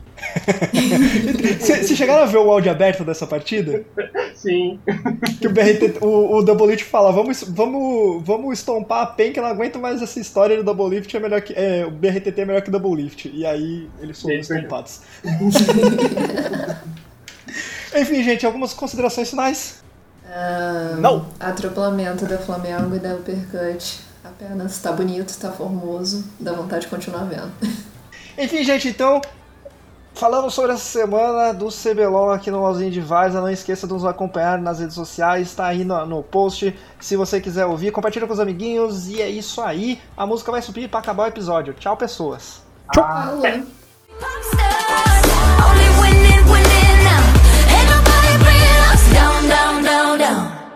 Vocês 1.60 1.88
chegaram 1.96 2.24
a 2.24 2.26
ver 2.26 2.40
o 2.40 2.50
áudio 2.50 2.72
aberto 2.72 3.04
dessa 3.04 3.28
partida? 3.28 3.86
Sim. 4.34 4.80
Que 5.40 5.46
o 5.46 5.52
BRTT, 5.52 6.00
o, 6.04 6.38
o 6.38 6.42
Double 6.44 6.66
Lift 6.66 6.86
fala, 6.86 7.12
vamos, 7.12 7.44
vamos, 7.44 8.24
vamos 8.26 8.58
estompar 8.58 9.04
a 9.04 9.06
PEN 9.06 9.32
que 9.32 9.38
eu 9.38 9.44
não 9.44 9.52
aguento 9.52 9.78
mais 9.78 10.02
essa 10.02 10.20
história 10.20 10.58
do 10.58 10.64
Double 10.64 10.90
Lift 10.98 11.16
é 11.16 11.20
melhor 11.20 11.42
que. 11.42 11.54
É, 11.54 11.86
o 11.86 11.92
BRTT 11.92 12.42
é 12.42 12.46
melhor 12.46 12.64
que 12.64 12.70
o 12.70 12.72
Double 12.72 12.96
Lift. 13.04 13.30
E 13.32 13.46
aí 13.46 13.88
eles 14.02 14.20
foram 14.20 14.38
estompados. 14.38 15.02
Enfim, 17.96 18.24
gente, 18.24 18.44
algumas 18.44 18.74
considerações 18.74 19.30
finais. 19.30 19.84
Não! 21.00 21.26
Atropelamento 21.40 22.26
da 22.26 22.38
Flamengo 22.38 22.96
e 22.96 23.00
da 23.00 23.16
Uppercut. 23.16 24.02
Apenas 24.24 24.78
tá 24.80 24.92
bonito, 24.92 25.38
tá 25.40 25.52
formoso. 25.52 26.26
Dá 26.40 26.52
vontade 26.54 26.82
de 26.82 26.88
continuar 26.88 27.24
vendo. 27.24 27.52
Enfim, 28.38 28.64
gente, 28.64 28.90
então. 28.90 29.22
Falamos 30.14 30.56
sobre 30.56 30.72
essa 30.72 30.84
semana 30.84 31.54
do 31.54 31.68
CBLOL 31.68 32.32
aqui 32.32 32.50
no 32.50 32.60
LOLzinho 32.60 32.90
de 32.90 33.00
Vaza. 33.00 33.40
Não 33.40 33.50
esqueça 33.50 33.86
de 33.86 33.94
nos 33.94 34.04
acompanhar 34.04 34.58
nas 34.58 34.80
redes 34.80 34.96
sociais, 34.96 35.54
tá 35.54 35.68
aí 35.68 35.86
no, 35.86 36.08
no 36.08 36.24
post. 36.24 36.76
Se 37.00 37.16
você 37.16 37.40
quiser 37.40 37.68
ouvir, 37.68 37.92
compartilha 37.92 38.26
com 38.26 38.34
os 38.34 38.40
amiguinhos. 38.40 39.08
E 39.08 39.22
é 39.22 39.30
isso 39.30 39.62
aí. 39.62 40.02
A 40.18 40.26
música 40.26 40.52
vai 40.52 40.64
subir 40.64 40.90
pra 40.90 41.02
acabar 41.02 41.26
o 41.26 41.28
episódio. 41.28 41.76
Tchau, 41.76 41.96
pessoas. 41.96 42.64
Falou! 42.96 43.44
down, 49.88 50.20
down. 50.20 50.67